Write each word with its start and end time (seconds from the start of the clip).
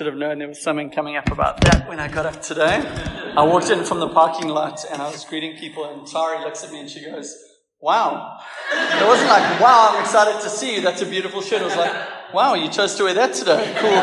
Should 0.00 0.06
have 0.06 0.16
known 0.16 0.38
there 0.38 0.48
was 0.48 0.62
something 0.62 0.88
coming 0.88 1.16
up 1.16 1.30
about 1.30 1.60
that 1.60 1.86
when 1.86 2.00
I 2.00 2.08
got 2.08 2.24
up 2.24 2.40
today. 2.40 2.76
I 3.36 3.42
walked 3.42 3.68
in 3.68 3.84
from 3.84 4.00
the 4.00 4.08
parking 4.08 4.48
lot 4.48 4.82
and 4.90 5.02
I 5.02 5.10
was 5.10 5.26
greeting 5.26 5.58
people, 5.58 5.84
and 5.84 6.06
Tari 6.06 6.42
looks 6.42 6.64
at 6.64 6.72
me 6.72 6.80
and 6.80 6.88
she 6.88 7.04
goes, 7.04 7.36
Wow. 7.82 8.40
It 8.72 9.06
wasn't 9.06 9.28
like, 9.28 9.60
Wow, 9.60 9.92
I'm 9.92 10.00
excited 10.00 10.40
to 10.40 10.48
see 10.48 10.76
you. 10.76 10.80
That's 10.80 11.02
a 11.02 11.06
beautiful 11.06 11.42
shirt. 11.42 11.60
It 11.60 11.66
was 11.66 11.76
like, 11.76 12.32
Wow, 12.32 12.54
you 12.54 12.70
chose 12.70 12.94
to 12.94 13.04
wear 13.04 13.12
that 13.12 13.34
today. 13.34 13.74
Cool, 13.76 14.00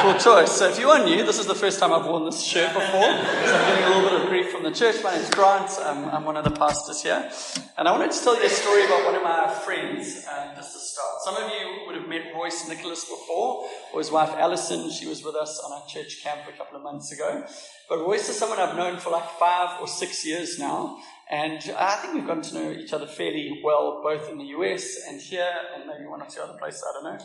cool 0.00 0.18
choice. 0.18 0.50
So 0.50 0.70
if 0.70 0.78
you 0.78 0.88
are 0.88 1.04
new, 1.04 1.26
this 1.26 1.38
is 1.38 1.44
the 1.44 1.54
first 1.54 1.78
time 1.78 1.92
I've 1.92 2.06
worn 2.06 2.24
this 2.24 2.42
shirt 2.42 2.72
before. 2.72 2.88
So 2.88 3.54
I'm 3.54 3.68
getting 3.68 3.84
a 3.84 3.88
little 3.88 4.07
bit 4.07 4.07
from 4.28 4.62
the 4.62 4.70
church. 4.70 5.02
My 5.02 5.16
name's 5.16 5.30
Grant. 5.30 5.70
I'm, 5.80 6.04
I'm 6.10 6.22
one 6.22 6.36
of 6.36 6.44
the 6.44 6.50
pastors 6.50 7.02
here. 7.02 7.30
And 7.78 7.88
I 7.88 7.92
wanted 7.92 8.12
to 8.12 8.22
tell 8.22 8.38
you 8.38 8.44
a 8.44 8.50
story 8.50 8.84
about 8.84 9.06
one 9.06 9.14
of 9.14 9.22
my 9.22 9.48
friends, 9.64 10.26
um, 10.28 10.54
just 10.54 10.74
to 10.74 10.78
start. 10.78 11.22
Some 11.24 11.36
of 11.36 11.50
you 11.50 11.86
would 11.86 11.96
have 11.96 12.06
met 12.06 12.34
Royce 12.34 12.68
Nicholas 12.68 13.06
before, 13.06 13.64
or 13.90 14.00
his 14.00 14.10
wife 14.10 14.28
Alison. 14.36 14.90
She 14.90 15.06
was 15.06 15.24
with 15.24 15.34
us 15.34 15.58
on 15.60 15.72
our 15.72 15.86
church 15.86 16.22
camp 16.22 16.42
a 16.46 16.52
couple 16.58 16.76
of 16.76 16.82
months 16.82 17.10
ago. 17.10 17.46
But 17.88 18.00
Royce 18.00 18.28
is 18.28 18.36
someone 18.36 18.58
I've 18.58 18.76
known 18.76 18.98
for 18.98 19.08
like 19.08 19.30
five 19.38 19.80
or 19.80 19.88
six 19.88 20.26
years 20.26 20.58
now. 20.58 20.98
And 21.30 21.62
I 21.78 21.96
think 21.96 22.12
we've 22.12 22.26
gotten 22.26 22.42
to 22.42 22.54
know 22.54 22.70
each 22.72 22.92
other 22.92 23.06
fairly 23.06 23.62
well, 23.64 24.02
both 24.02 24.30
in 24.30 24.36
the 24.36 24.46
US 24.58 24.98
and 25.08 25.18
here, 25.22 25.54
and 25.74 25.86
maybe 25.86 26.04
one 26.06 26.20
or 26.20 26.26
two 26.26 26.42
other 26.42 26.58
places, 26.58 26.84
I 26.86 26.92
don't 26.92 27.04
know. 27.04 27.24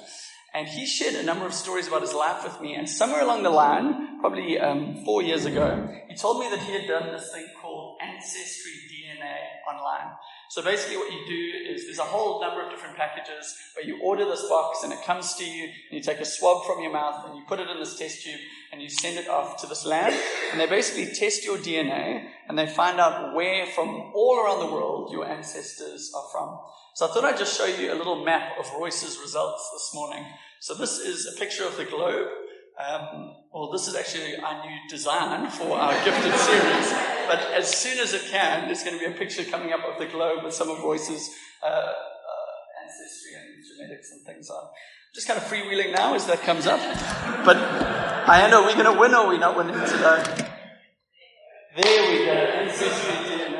And 0.55 0.67
he 0.67 0.85
shared 0.85 1.15
a 1.15 1.23
number 1.23 1.47
of 1.47 1.53
stories 1.53 1.87
about 1.87 2.01
his 2.01 2.13
life 2.13 2.43
with 2.43 2.61
me. 2.61 2.75
And 2.75 2.87
somewhere 2.87 3.21
along 3.21 3.41
the 3.41 3.49
line, 3.49 4.19
probably 4.19 4.59
um, 4.59 5.03
four 5.03 5.23
years 5.23 5.45
ago, 5.45 5.89
he 6.07 6.15
told 6.15 6.39
me 6.39 6.49
that 6.51 6.59
he 6.59 6.73
had 6.73 6.87
done 6.87 7.11
this 7.11 7.31
thing 7.33 7.47
called 7.59 7.97
Ancestry 7.99 8.71
DNA 8.91 9.35
online. 9.67 10.13
So 10.49 10.61
basically 10.61 10.97
what 10.97 11.11
you 11.11 11.25
do 11.25 11.73
is 11.73 11.85
there's 11.85 11.97
a 11.97 12.03
whole 12.03 12.39
number 12.39 12.63
of 12.63 12.69
different 12.69 12.95
packages 12.95 13.55
where 13.75 13.85
you 13.85 13.99
order 14.03 14.25
this 14.25 14.47
box 14.47 14.83
and 14.83 14.93
it 14.93 15.03
comes 15.03 15.33
to 15.35 15.43
you 15.43 15.63
and 15.63 15.97
you 15.97 16.01
take 16.01 16.19
a 16.19 16.25
swab 16.25 16.65
from 16.65 16.83
your 16.83 16.93
mouth 16.93 17.25
and 17.25 17.35
you 17.35 17.43
put 17.47 17.59
it 17.59 17.67
in 17.69 17.79
this 17.79 17.97
test 17.97 18.23
tube 18.23 18.39
and 18.71 18.79
you 18.81 18.89
send 18.89 19.17
it 19.17 19.27
off 19.27 19.59
to 19.61 19.67
this 19.67 19.85
lab 19.85 20.13
and 20.51 20.61
they 20.61 20.67
basically 20.67 21.11
test 21.13 21.43
your 21.43 21.57
DNA 21.57 22.27
and 22.47 22.57
they 22.57 22.67
find 22.67 22.99
out 22.99 23.33
where 23.33 23.65
from 23.65 24.11
all 24.13 24.39
around 24.39 24.59
the 24.59 24.71
world 24.71 25.11
your 25.11 25.25
ancestors 25.25 26.11
are 26.15 26.25
from. 26.31 26.59
So 26.93 27.07
I 27.07 27.13
thought 27.13 27.25
I'd 27.25 27.39
just 27.39 27.57
show 27.57 27.65
you 27.65 27.91
a 27.91 27.95
little 27.95 28.23
map 28.23 28.59
of 28.59 28.71
Royce's 28.77 29.17
results 29.17 29.67
this 29.73 29.91
morning. 29.95 30.23
So 30.63 30.73
this 30.75 30.97
is 30.97 31.25
a 31.27 31.37
picture 31.37 31.65
of 31.65 31.75
the 31.75 31.83
globe. 31.83 32.29
Um, 32.79 33.35
well, 33.53 33.69
this 33.69 33.89
is 33.89 33.97
actually 33.97 34.37
our 34.37 34.65
new 34.65 34.77
design 34.87 35.49
for 35.49 35.77
our 35.77 35.91
gifted 36.05 36.33
series. 36.35 36.89
But 37.27 37.41
as 37.51 37.67
soon 37.67 37.99
as 37.99 38.13
it 38.13 38.21
can, 38.31 38.67
there's 38.67 38.81
going 38.81 38.97
to 38.97 39.05
be 39.05 39.13
a 39.13 39.17
picture 39.17 39.43
coming 39.43 39.73
up 39.73 39.81
of 39.83 39.99
the 39.99 40.05
globe 40.05 40.41
with 40.41 40.53
some 40.53 40.69
of 40.69 40.79
Royce's 40.79 41.29
uh, 41.61 41.65
uh, 41.67 41.91
ancestry 42.81 43.33
and 43.35 43.61
genetics 43.75 44.13
and 44.13 44.25
things 44.25 44.49
on. 44.49 44.69
Just 45.13 45.27
kind 45.27 45.37
of 45.37 45.43
freewheeling 45.43 45.93
now 45.93 46.15
as 46.15 46.27
that 46.27 46.41
comes 46.43 46.65
up. 46.65 46.79
But 47.45 47.57
I 47.57 48.47
know 48.49 48.61
we're 48.61 48.81
going 48.81 48.85
to 48.85 48.97
win 48.97 49.13
or 49.13 49.27
we're 49.27 49.39
not 49.39 49.57
winning 49.57 49.73
today. 49.73 50.23
There 51.75 52.09
we 52.09 52.25
go. 52.25 52.31
Ancestry. 52.31 53.52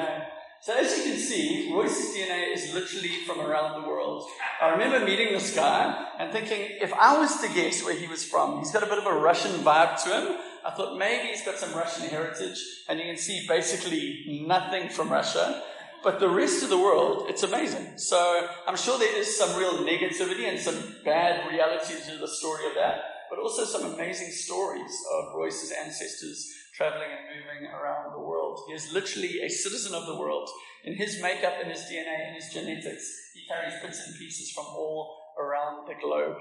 So 0.63 0.73
as 0.73 0.97
you 0.97 1.03
can 1.03 1.19
see, 1.19 1.69
Royce's 1.73 2.15
DNA 2.15 2.53
is 2.53 2.73
literally 2.73 3.09
from 3.27 3.41
around 3.41 3.81
the 3.81 3.85
world. 3.85 4.25
I 4.61 4.69
remember 4.69 5.05
meeting 5.05 5.33
this 5.33 5.53
guy 5.53 6.07
and 6.17 6.31
thinking, 6.31 6.77
if 6.79 6.93
I 6.93 7.17
was 7.17 7.41
to 7.41 7.53
guess 7.53 7.83
where 7.83 7.93
he 7.93 8.07
was 8.07 8.23
from, 8.23 8.59
he's 8.59 8.71
got 8.71 8.81
a 8.81 8.85
bit 8.85 8.97
of 8.97 9.05
a 9.05 9.11
Russian 9.11 9.51
vibe 9.59 10.01
to 10.05 10.09
him. 10.09 10.37
I 10.65 10.71
thought 10.71 10.97
maybe 10.97 11.27
he's 11.27 11.43
got 11.43 11.57
some 11.57 11.73
Russian 11.73 12.07
heritage, 12.07 12.63
and 12.87 12.97
you 12.97 13.03
can 13.03 13.17
see 13.17 13.45
basically 13.45 14.45
nothing 14.47 14.87
from 14.87 15.09
Russia. 15.09 15.63
But 16.01 16.21
the 16.21 16.29
rest 16.29 16.63
of 16.63 16.69
the 16.69 16.79
world, 16.79 17.25
it's 17.27 17.43
amazing. 17.43 17.97
So 17.97 18.47
I'm 18.65 18.77
sure 18.77 18.97
there 18.97 19.17
is 19.17 19.37
some 19.37 19.59
real 19.59 19.79
negativity 19.79 20.47
and 20.47 20.57
some 20.57 20.95
bad 21.03 21.51
reality 21.51 21.95
to 22.09 22.17
the 22.17 22.27
story 22.29 22.67
of 22.67 22.75
that, 22.75 23.01
but 23.29 23.37
also 23.37 23.65
some 23.65 23.93
amazing 23.93 24.31
stories 24.31 24.95
of 25.11 25.35
Royce's 25.35 25.73
ancestors 25.73 26.53
traveling 26.75 27.09
and 27.09 27.29
moving 27.29 27.71
around 27.71 28.13
the 28.13 28.19
world. 28.19 28.59
He 28.67 28.73
is 28.73 28.91
literally 28.91 29.41
a 29.41 29.49
citizen 29.49 29.93
of 29.93 30.05
the 30.05 30.17
world. 30.17 30.49
In 30.83 30.95
his 30.95 31.21
makeup, 31.21 31.53
in 31.63 31.69
his 31.69 31.81
DNA, 31.81 32.29
in 32.29 32.33
his 32.35 32.51
genetics, 32.51 33.05
he 33.33 33.47
carries 33.47 33.81
bits 33.81 34.05
and 34.07 34.17
pieces 34.17 34.51
from 34.51 34.65
all 34.65 35.15
around 35.39 35.87
the 35.87 35.93
globe. 36.01 36.35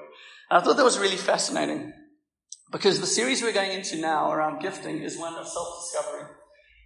And 0.50 0.60
I 0.60 0.65
thought 0.65 0.76
that 0.76 0.84
was 0.84 0.98
really 0.98 1.16
fascinating 1.16 1.92
because 2.71 3.00
the 3.00 3.06
series 3.06 3.42
we're 3.42 3.53
going 3.53 3.72
into 3.72 3.97
now 3.98 4.32
around 4.32 4.60
gifting 4.60 5.03
is 5.03 5.19
one 5.19 5.34
of 5.34 5.47
self-discovery. 5.47 6.28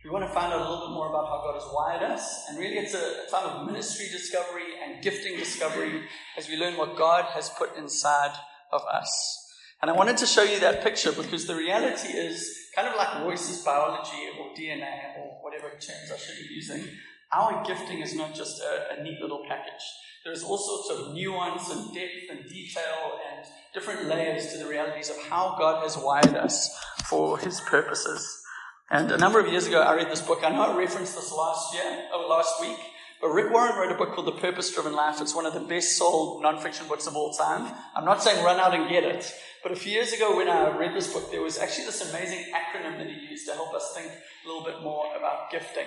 We 0.04 0.10
want 0.10 0.24
to 0.24 0.34
find 0.34 0.52
out 0.52 0.60
a 0.60 0.70
little 0.70 0.88
bit 0.88 0.94
more 0.94 1.08
about 1.08 1.26
how 1.26 1.42
God 1.44 1.54
has 1.54 1.68
wired 1.72 2.02
us, 2.02 2.44
and 2.48 2.58
really 2.58 2.76
it's 2.76 2.94
a, 2.94 3.28
time 3.30 3.44
of 3.44 3.66
ministry 3.66 4.06
discovery 4.10 4.74
and 4.84 5.02
gifting 5.02 5.36
discovery 5.36 6.02
as 6.36 6.48
we 6.48 6.56
learn 6.56 6.76
what 6.76 6.96
God 6.96 7.24
has 7.34 7.48
put 7.50 7.76
inside 7.76 8.32
of 8.72 8.82
us. 8.82 9.42
And 9.82 9.90
I 9.90 9.94
wanted 9.94 10.16
to 10.18 10.26
show 10.26 10.42
you 10.42 10.60
that 10.60 10.82
picture 10.82 11.12
because 11.12 11.46
the 11.46 11.56
reality 11.56 12.08
is 12.08 12.65
kind 12.76 12.88
of 12.88 12.94
like 12.96 13.24
Royce's 13.24 13.64
biology 13.64 14.28
or 14.38 14.54
DNA 14.54 15.16
or 15.18 15.38
whatever 15.42 15.70
terms 15.70 16.12
I 16.12 16.18
should 16.18 16.36
be 16.46 16.54
using. 16.54 16.84
Our 17.32 17.64
gifting 17.64 18.00
is 18.00 18.14
not 18.14 18.34
just 18.34 18.62
a, 18.62 19.00
a 19.00 19.02
neat 19.02 19.18
little 19.20 19.42
package. 19.48 19.82
There's 20.24 20.44
all 20.44 20.58
sorts 20.58 20.90
of 20.90 21.14
nuance 21.14 21.70
and 21.70 21.94
depth 21.94 22.30
and 22.30 22.48
detail 22.48 23.18
and 23.32 23.46
different 23.72 24.06
layers 24.06 24.52
to 24.52 24.58
the 24.58 24.66
realities 24.66 25.08
of 25.08 25.16
how 25.28 25.56
God 25.58 25.82
has 25.82 25.96
wired 25.96 26.36
us 26.36 26.78
for 27.06 27.38
His 27.38 27.60
purposes. 27.60 28.42
And 28.90 29.10
a 29.10 29.18
number 29.18 29.40
of 29.40 29.48
years 29.48 29.66
ago, 29.66 29.80
I 29.80 29.94
read 29.94 30.10
this 30.10 30.20
book. 30.20 30.40
I 30.44 30.50
know 30.50 30.62
I 30.62 30.76
referenced 30.76 31.16
this 31.16 31.32
last 31.32 31.74
year, 31.74 32.08
or 32.14 32.28
last 32.28 32.60
week, 32.60 32.78
Rick 33.22 33.52
Warren 33.52 33.76
wrote 33.76 33.92
a 33.92 33.94
book 33.94 34.12
called 34.12 34.26
The 34.26 34.32
Purpose 34.32 34.72
Driven 34.72 34.92
Life. 34.92 35.20
It's 35.20 35.34
one 35.34 35.46
of 35.46 35.54
the 35.54 35.60
best 35.60 35.96
sold 35.96 36.42
nonfiction 36.42 36.88
books 36.88 37.06
of 37.06 37.16
all 37.16 37.32
time. 37.32 37.72
I'm 37.94 38.04
not 38.04 38.22
saying 38.22 38.44
run 38.44 38.60
out 38.60 38.74
and 38.74 38.88
get 38.88 39.04
it, 39.04 39.32
but 39.62 39.72
a 39.72 39.76
few 39.76 39.92
years 39.92 40.12
ago 40.12 40.36
when 40.36 40.48
I 40.48 40.76
read 40.76 40.94
this 40.94 41.12
book, 41.12 41.30
there 41.30 41.42
was 41.42 41.58
actually 41.58 41.86
this 41.86 42.10
amazing 42.10 42.44
acronym 42.54 42.98
that 42.98 43.08
he 43.08 43.26
used 43.28 43.46
to 43.46 43.54
help 43.54 43.74
us 43.74 43.92
think 43.94 44.10
a 44.10 44.48
little 44.48 44.64
bit 44.64 44.82
more 44.82 45.04
about 45.16 45.50
gifting. 45.50 45.86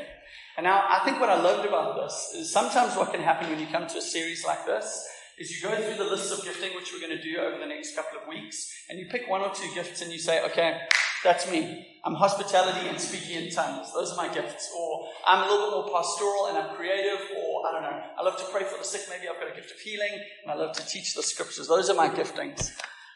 And 0.58 0.66
now 0.66 0.84
I 0.90 1.02
think 1.06 1.20
what 1.20 1.30
I 1.30 1.42
loved 1.42 1.68
about 1.68 1.96
this 1.96 2.34
is 2.36 2.52
sometimes 2.52 2.96
what 2.96 3.14
can 3.14 3.22
happen 3.22 3.50
when 3.50 3.60
you 3.60 3.68
come 3.68 3.88
to 3.88 3.98
a 3.98 4.02
series 4.02 4.46
like 4.46 4.66
this 4.66 5.08
is 5.38 5.52
you 5.52 5.70
go 5.70 5.76
through 5.76 6.04
the 6.04 6.10
list 6.10 6.34
of 6.34 6.44
gifting, 6.44 6.76
which 6.76 6.92
we're 6.92 7.00
going 7.00 7.16
to 7.18 7.24
do 7.24 7.38
over 7.38 7.58
the 7.58 7.66
next 7.66 7.96
couple 7.96 8.20
of 8.20 8.28
weeks, 8.28 8.70
and 8.90 9.00
you 9.00 9.06
pick 9.06 9.30
one 9.30 9.42
or 9.42 9.54
two 9.54 9.70
gifts 9.74 10.02
and 10.02 10.12
you 10.12 10.20
say, 10.20 10.44
okay, 10.44 10.82
that's 11.24 11.50
me. 11.50 11.86
I'm 12.06 12.14
hospitality 12.14 12.88
and 12.88 13.00
speaking 13.00 13.44
in 13.44 13.52
tongues. 13.52 13.92
Those 13.94 14.14
are 14.14 14.16
my 14.16 14.34
gifts. 14.34 14.72
Or 14.78 15.10
I'm 15.28 15.44
a 15.44 15.52
little 15.52 15.68
bit 15.68 15.76
more 15.76 16.02
pastoral 16.02 16.48
and 16.48 16.58
I'm 16.58 16.76
creative. 16.76 17.20
Or 17.38 17.68
I 17.68 17.72
don't 17.74 17.84
know. 17.84 18.02
I 18.18 18.24
love 18.24 18.38
to 18.38 18.46
pray 18.52 18.64
for 18.64 18.78
the 18.78 18.86
sick. 18.86 19.02
Maybe 19.10 19.28
I've 19.28 19.40
got 19.40 19.52
a 19.52 19.56
gift 19.56 19.72
of 19.72 19.80
healing 19.80 20.12
and 20.44 20.52
I 20.52 20.56
love 20.56 20.76
to 20.78 20.86
teach 20.88 21.14
the 21.14 21.24
scriptures. 21.24 21.68
Those 21.68 21.90
are 21.90 21.96
my 21.96 22.10
giftings. 22.10 22.72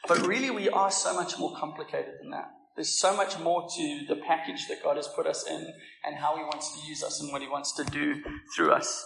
But 0.07 0.27
really, 0.27 0.49
we 0.51 0.67
are 0.69 0.91
so 0.91 1.13
much 1.15 1.39
more 1.39 1.55
complicated 1.55 2.15
than 2.21 2.31
that. 2.31 2.51
There's 2.75 2.99
so 2.99 3.15
much 3.15 3.39
more 3.39 3.67
to 3.69 4.05
the 4.07 4.17
package 4.27 4.67
that 4.67 4.83
God 4.83 4.97
has 4.97 5.07
put 5.07 5.27
us 5.27 5.47
in 5.47 5.73
and 6.03 6.15
how 6.17 6.35
He 6.35 6.43
wants 6.43 6.73
to 6.77 6.87
use 6.87 7.03
us 7.03 7.21
and 7.21 7.31
what 7.31 7.41
He 7.41 7.47
wants 7.47 7.71
to 7.73 7.85
do 7.85 8.21
through 8.55 8.71
us. 8.73 9.05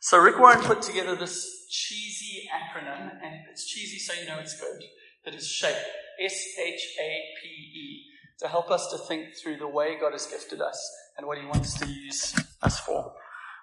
So 0.00 0.18
Rick 0.18 0.38
Warren 0.38 0.60
put 0.60 0.80
together 0.80 1.16
this 1.16 1.66
cheesy 1.68 2.48
acronym, 2.48 3.10
and 3.22 3.40
it's 3.50 3.66
cheesy 3.66 3.98
so 3.98 4.14
you 4.18 4.26
know 4.26 4.38
it's 4.38 4.58
good. 4.58 4.82
That 5.24 5.34
is 5.34 5.48
SHAPE. 5.48 5.76
S-H-A-P-E 6.20 8.11
to 8.42 8.48
help 8.48 8.70
us 8.70 8.88
to 8.88 8.98
think 8.98 9.34
through 9.34 9.56
the 9.56 9.68
way 9.68 9.96
God 9.98 10.12
has 10.12 10.26
gifted 10.26 10.60
us 10.60 10.78
and 11.16 11.26
what 11.26 11.38
He 11.38 11.46
wants 11.46 11.74
to 11.78 11.86
use 11.86 12.34
us 12.62 12.80
for. 12.80 13.14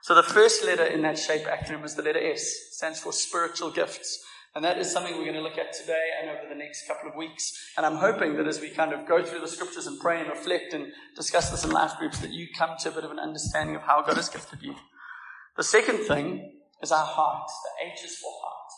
So 0.02 0.16
the 0.16 0.24
first 0.24 0.66
letter 0.66 0.86
in 0.86 1.02
that 1.04 1.20
shape 1.20 1.44
acronym 1.44 1.84
is 1.86 1.96
the 1.96 2.02
letter 2.02 2.20
S, 2.20 2.42
it 2.42 2.74
stands 2.74 3.00
for 3.00 3.12
spiritual 3.12 3.72
gifts. 3.72 4.26
And 4.56 4.66
that 4.66 4.80
is 4.80 4.92
something 4.92 5.16
we're 5.16 5.26
going 5.26 5.36
to 5.36 5.42
look 5.42 5.60
at 5.60 5.74
today 5.74 6.08
and 6.20 6.32
over 6.32 6.50
the 6.50 6.56
next 6.56 6.88
couple 6.88 7.10
of 7.10 7.16
weeks. 7.16 7.72
And 7.78 7.86
I'm 7.86 7.98
hoping 7.98 8.36
that 8.38 8.48
as 8.48 8.60
we 8.60 8.70
kind 8.70 8.94
of 8.94 9.08
go 9.08 9.24
through 9.24 9.42
the 9.42 9.48
scriptures 9.48 9.86
and 9.86 10.00
pray 10.00 10.20
and 10.20 10.30
reflect 10.30 10.74
and 10.74 10.88
discuss 11.16 11.52
this 11.52 11.64
in 11.64 11.72
life 11.72 11.98
groups, 12.00 12.18
that 12.20 12.32
you 12.32 12.48
come 12.58 12.72
to 12.80 12.90
a 12.90 12.92
bit 12.92 13.04
of 13.04 13.12
an 13.12 13.20
understanding 13.20 13.76
of 13.76 13.84
how 13.84 14.02
God 14.02 14.16
has 14.16 14.28
gifted 14.28 14.64
you. 14.64 14.74
The 15.56 15.64
second 15.64 16.00
thing 16.06 16.60
is 16.82 16.92
our 16.92 17.06
heart. 17.06 17.48
The 17.48 17.92
H 17.92 18.04
is 18.04 18.18
for 18.18 18.32
heart. 18.42 18.72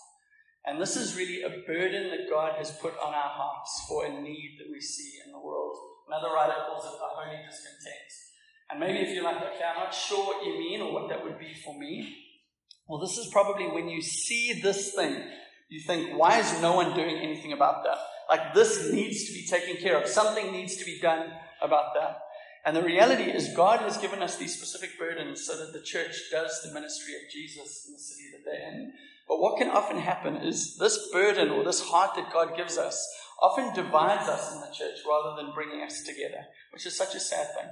And 0.66 0.82
this 0.82 0.98
is 0.98 1.16
really 1.16 1.42
a 1.42 1.66
burden 1.66 2.10
that 2.10 2.30
God 2.30 2.56
has 2.58 2.72
put 2.72 2.94
on 3.00 3.14
our 3.14 3.30
hearts 3.30 3.86
for 3.88 4.06
a 4.06 4.10
need 4.10 4.58
that 4.60 4.72
we 4.72 4.82
see 4.82 5.20
in 5.26 5.32
the 5.32 5.40
world. 5.40 5.78
Another 6.12 6.34
writer 6.34 6.56
calls 6.68 6.84
it 6.84 7.00
a 7.00 7.08
holy 7.08 7.38
discontent. 7.38 8.12
And 8.70 8.82
maybe 8.82 9.00
if 9.00 9.16
you're 9.16 9.24
like, 9.24 9.38
okay, 9.38 9.64
I'm 9.64 9.82
not 9.86 9.94
sure 9.94 10.26
what 10.26 10.46
you 10.46 10.60
mean 10.60 10.82
or 10.82 10.92
what 10.92 11.08
that 11.08 11.24
would 11.24 11.40
be 11.40 11.54
for 11.64 11.78
me. 11.80 12.18
Well, 12.86 13.00
this 13.00 13.18
is 13.18 13.30
probably 13.32 13.68
when 13.70 13.88
you 13.88 14.02
see 14.02 14.60
this 14.62 14.94
thing, 14.94 15.24
you 15.70 15.80
think, 15.80 16.20
why 16.20 16.40
is 16.40 16.62
no 16.62 16.74
one 16.74 16.94
doing 16.94 17.16
anything 17.16 17.54
about 17.54 17.86
that? 17.86 17.98
Like, 18.30 18.54
this 18.54 18.92
needs 18.92 19.26
to 19.28 19.34
be 19.34 19.48
taken 19.48 19.82
care 19.82 20.02
of. 20.02 20.10
Something 20.10 20.52
needs 20.52 20.76
to 20.76 20.84
be 20.84 21.00
done 21.02 21.32
about 21.62 21.94
that. 21.94 22.20
And 22.66 22.76
the 22.76 22.84
reality 22.84 23.24
is, 23.24 23.56
God 23.56 23.80
has 23.80 23.98
given 23.98 24.22
us 24.22 24.36
these 24.36 24.54
specific 24.54 25.00
burdens 25.00 25.46
so 25.46 25.58
that 25.58 25.72
the 25.72 25.82
church 25.82 26.16
does 26.30 26.62
the 26.62 26.74
ministry 26.74 27.14
of 27.16 27.32
Jesus 27.32 27.86
in 27.88 27.94
the 27.94 28.00
city 28.00 28.24
that 28.34 28.44
they're 28.44 28.70
in. 28.74 28.92
But 29.30 29.40
what 29.40 29.58
can 29.58 29.70
often 29.70 29.98
happen 29.98 30.36
is 30.36 30.76
this 30.76 31.10
burden 31.14 31.52
or 31.52 31.64
this 31.64 31.80
heart 31.80 32.16
that 32.16 32.34
God 32.34 32.58
gives 32.58 32.78
us 32.78 33.08
often 33.42 33.74
divides 33.74 34.30
us 34.30 34.54
in 34.54 34.62
the 34.62 34.68
church 34.68 35.00
rather 35.08 35.42
than 35.42 35.54
bringing 35.54 35.82
us 35.82 36.04
together, 36.04 36.46
which 36.72 36.86
is 36.86 36.96
such 36.96 37.16
a 37.16 37.20
sad 37.20 37.48
thing. 37.56 37.70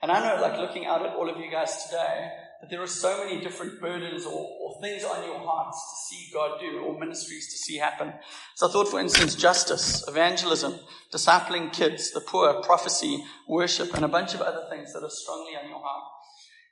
And 0.00 0.12
I 0.12 0.20
know, 0.20 0.40
like 0.40 0.58
looking 0.58 0.86
out 0.86 1.04
at 1.04 1.14
all 1.14 1.28
of 1.28 1.38
you 1.38 1.50
guys 1.50 1.84
today, 1.84 2.30
that 2.60 2.70
there 2.70 2.82
are 2.82 2.88
so 2.88 3.24
many 3.24 3.40
different 3.40 3.80
burdens 3.80 4.26
or, 4.26 4.48
or 4.60 4.80
things 4.80 5.04
on 5.04 5.24
your 5.24 5.38
hearts 5.38 5.76
to 5.76 6.16
see 6.16 6.30
God 6.32 6.60
do 6.60 6.78
or 6.78 6.98
ministries 6.98 7.46
to 7.52 7.58
see 7.58 7.78
happen. 7.78 8.12
So 8.54 8.68
I 8.68 8.72
thought, 8.72 8.88
for 8.88 9.00
instance, 9.00 9.34
justice, 9.34 10.04
evangelism, 10.08 10.74
discipling 11.12 11.72
kids, 11.72 12.12
the 12.12 12.20
poor, 12.20 12.62
prophecy, 12.62 13.24
worship, 13.48 13.94
and 13.94 14.04
a 14.04 14.08
bunch 14.08 14.34
of 14.34 14.40
other 14.40 14.66
things 14.70 14.92
that 14.92 15.02
are 15.02 15.10
strongly 15.10 15.52
on 15.60 15.68
your 15.68 15.80
heart. 15.80 16.04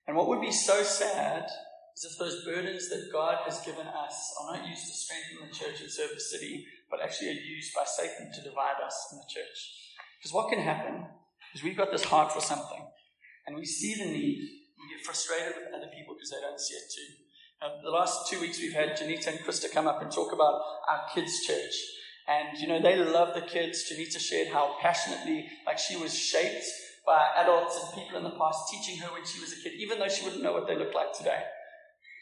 And 0.07 0.17
what 0.17 0.29
would 0.29 0.41
be 0.41 0.53
so 0.53 0.83
sad 0.83 1.47
is 1.97 2.05
if 2.05 2.19
those 2.19 2.45
burdens 2.45 2.89
that 2.91 3.11
God 3.13 3.39
has 3.45 3.61
given 3.61 3.87
us 3.87 4.35
are 4.41 4.57
not 4.57 4.69
used 4.69 4.87
to 4.87 4.93
strengthen 4.93 5.49
the 5.49 5.55
church 5.55 5.81
and 5.81 5.91
serve 5.91 6.11
the 6.15 6.21
city, 6.21 6.67
but 6.91 7.01
actually 7.03 7.31
are 7.31 7.45
used 7.57 7.75
by 7.75 7.85
Satan 7.85 8.31
to 8.35 8.43
divide 8.43 8.81
us 8.85 8.97
in 9.13 9.19
the 9.19 9.29
church. 9.29 9.59
Because 10.19 10.33
what 10.33 10.51
can 10.51 10.61
happen 10.61 11.07
is 11.55 11.63
we've 11.63 11.77
got 11.77 11.91
this 11.91 12.05
heart 12.05 12.33
for 12.33 12.41
something, 12.41 12.87
and 13.47 13.57
we 13.57 13.65
see 13.65 13.95
the 13.95 14.07
need, 14.07 14.39
we 14.79 14.95
get 14.95 15.05
frustrated 15.05 15.55
with 15.57 15.75
other 15.75 15.91
people 15.97 16.15
because 16.15 16.31
they 16.31 16.41
don't 16.41 16.61
see 16.61 16.75
it 16.75 16.87
too. 16.95 17.27
Now, 17.61 17.69
the 17.83 17.91
last 17.91 18.29
two 18.29 18.41
weeks 18.41 18.59
we've 18.59 18.75
had 18.75 18.97
Janita 18.97 19.29
and 19.29 19.39
Krista 19.41 19.73
come 19.73 19.87
up 19.87 20.03
and 20.03 20.11
talk 20.11 20.33
about 20.33 20.61
our 20.91 21.09
kids' 21.15 21.47
church. 21.47 21.75
And, 22.29 22.59
you 22.59 22.67
know, 22.67 22.83
they 22.83 22.97
love 22.97 23.35
the 23.35 23.41
kids. 23.41 23.91
Janita 23.91 24.19
shared 24.19 24.49
how 24.49 24.77
passionately, 24.83 25.49
like 25.65 25.79
she 25.79 25.97
was 25.97 26.13
shaped 26.17 26.67
by 27.07 27.25
adults 27.37 27.79
and 27.81 27.95
people 27.95 28.19
in 28.19 28.25
the 28.25 28.37
past 28.37 28.59
teaching 28.71 28.99
her 28.99 29.13
when 29.13 29.25
she 29.25 29.41
was 29.41 29.53
a 29.53 29.63
kid, 29.63 29.75
even 29.79 29.99
though 29.99 30.09
she 30.09 30.25
wouldn't 30.25 30.43
know 30.43 30.53
what 30.53 30.67
they 30.67 30.77
look 30.77 30.93
like 30.93 31.17
today. 31.17 31.41